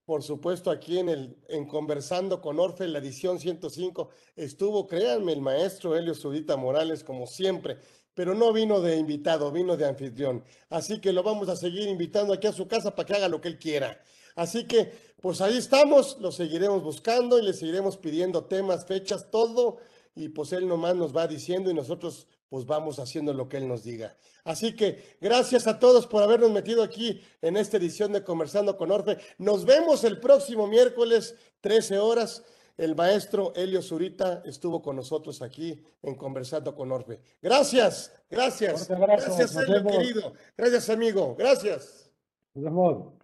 Por 0.05 0.21
supuesto, 0.21 0.69
aquí 0.69 0.99
en 0.99 1.07
el 1.07 1.37
en 1.47 1.65
Conversando 1.65 2.41
con 2.41 2.59
Orfe, 2.59 2.87
la 2.89 2.99
edición 2.99 3.39
105, 3.39 4.09
estuvo, 4.35 4.85
créanme, 4.85 5.31
el 5.31 5.41
maestro 5.41 5.95
Helio 5.95 6.13
Zurita 6.13 6.57
Morales, 6.57 7.05
como 7.05 7.25
siempre, 7.25 7.77
pero 8.13 8.33
no 8.33 8.53
vino 8.53 8.81
de 8.81 8.97
invitado, 8.97 9.51
vino 9.51 9.77
de 9.77 9.85
anfitrión. 9.85 10.43
Así 10.69 10.99
que 10.99 11.13
lo 11.13 11.23
vamos 11.23 11.49
a 11.49 11.55
seguir 11.55 11.87
invitando 11.87 12.33
aquí 12.33 12.47
a 12.47 12.53
su 12.53 12.67
casa 12.67 12.95
para 12.95 13.05
que 13.05 13.13
haga 13.13 13.27
lo 13.27 13.41
que 13.41 13.47
él 13.47 13.57
quiera. 13.57 14.01
Así 14.35 14.65
que, 14.65 14.91
pues 15.21 15.41
ahí 15.41 15.57
estamos, 15.57 16.17
lo 16.19 16.31
seguiremos 16.31 16.83
buscando 16.83 17.39
y 17.39 17.43
le 17.43 17.53
seguiremos 17.53 17.97
pidiendo 17.97 18.45
temas, 18.45 18.85
fechas, 18.85 19.29
todo, 19.29 19.77
y 20.15 20.29
pues 20.29 20.53
él 20.53 20.67
nomás 20.67 20.95
nos 20.95 21.15
va 21.15 21.27
diciendo 21.27 21.71
y 21.71 21.73
nosotros 21.73 22.27
pues 22.49 22.65
vamos 22.67 22.99
haciendo 22.99 23.33
lo 23.33 23.49
que 23.49 23.57
él 23.57 23.67
nos 23.67 23.83
diga. 23.83 24.15
Así 24.43 24.75
que 24.75 25.17
gracias 25.19 25.65
a 25.65 25.79
todos 25.79 26.05
por 26.05 26.21
habernos 26.21 26.51
metido 26.51 26.83
aquí 26.83 27.19
en 27.41 27.57
esta 27.57 27.77
edición 27.77 28.13
de 28.13 28.23
Conversando 28.23 28.77
con 28.77 28.91
Orfe. 28.91 29.17
Nos 29.39 29.65
vemos 29.65 30.03
el 30.03 30.19
próximo 30.19 30.67
miércoles, 30.67 31.35
13 31.61 31.97
horas. 31.97 32.43
El 32.77 32.95
maestro 32.95 33.53
Helio 33.55 33.81
Zurita 33.81 34.41
estuvo 34.45 34.81
con 34.81 34.95
nosotros 34.95 35.41
aquí 35.41 35.83
en 36.01 36.15
Conversando 36.15 36.75
con 36.75 36.91
Orfe. 36.91 37.19
Gracias, 37.41 38.11
gracias. 38.29 38.89
Abrazo, 38.89 39.35
Gracias, 39.35 39.55
Helio 39.55 39.85
querido. 39.85 40.33
Gracias, 40.57 40.89
amigo. 40.89 41.35
Gracias. 41.35 42.11
Nos 42.55 42.63
vemos. 42.65 43.22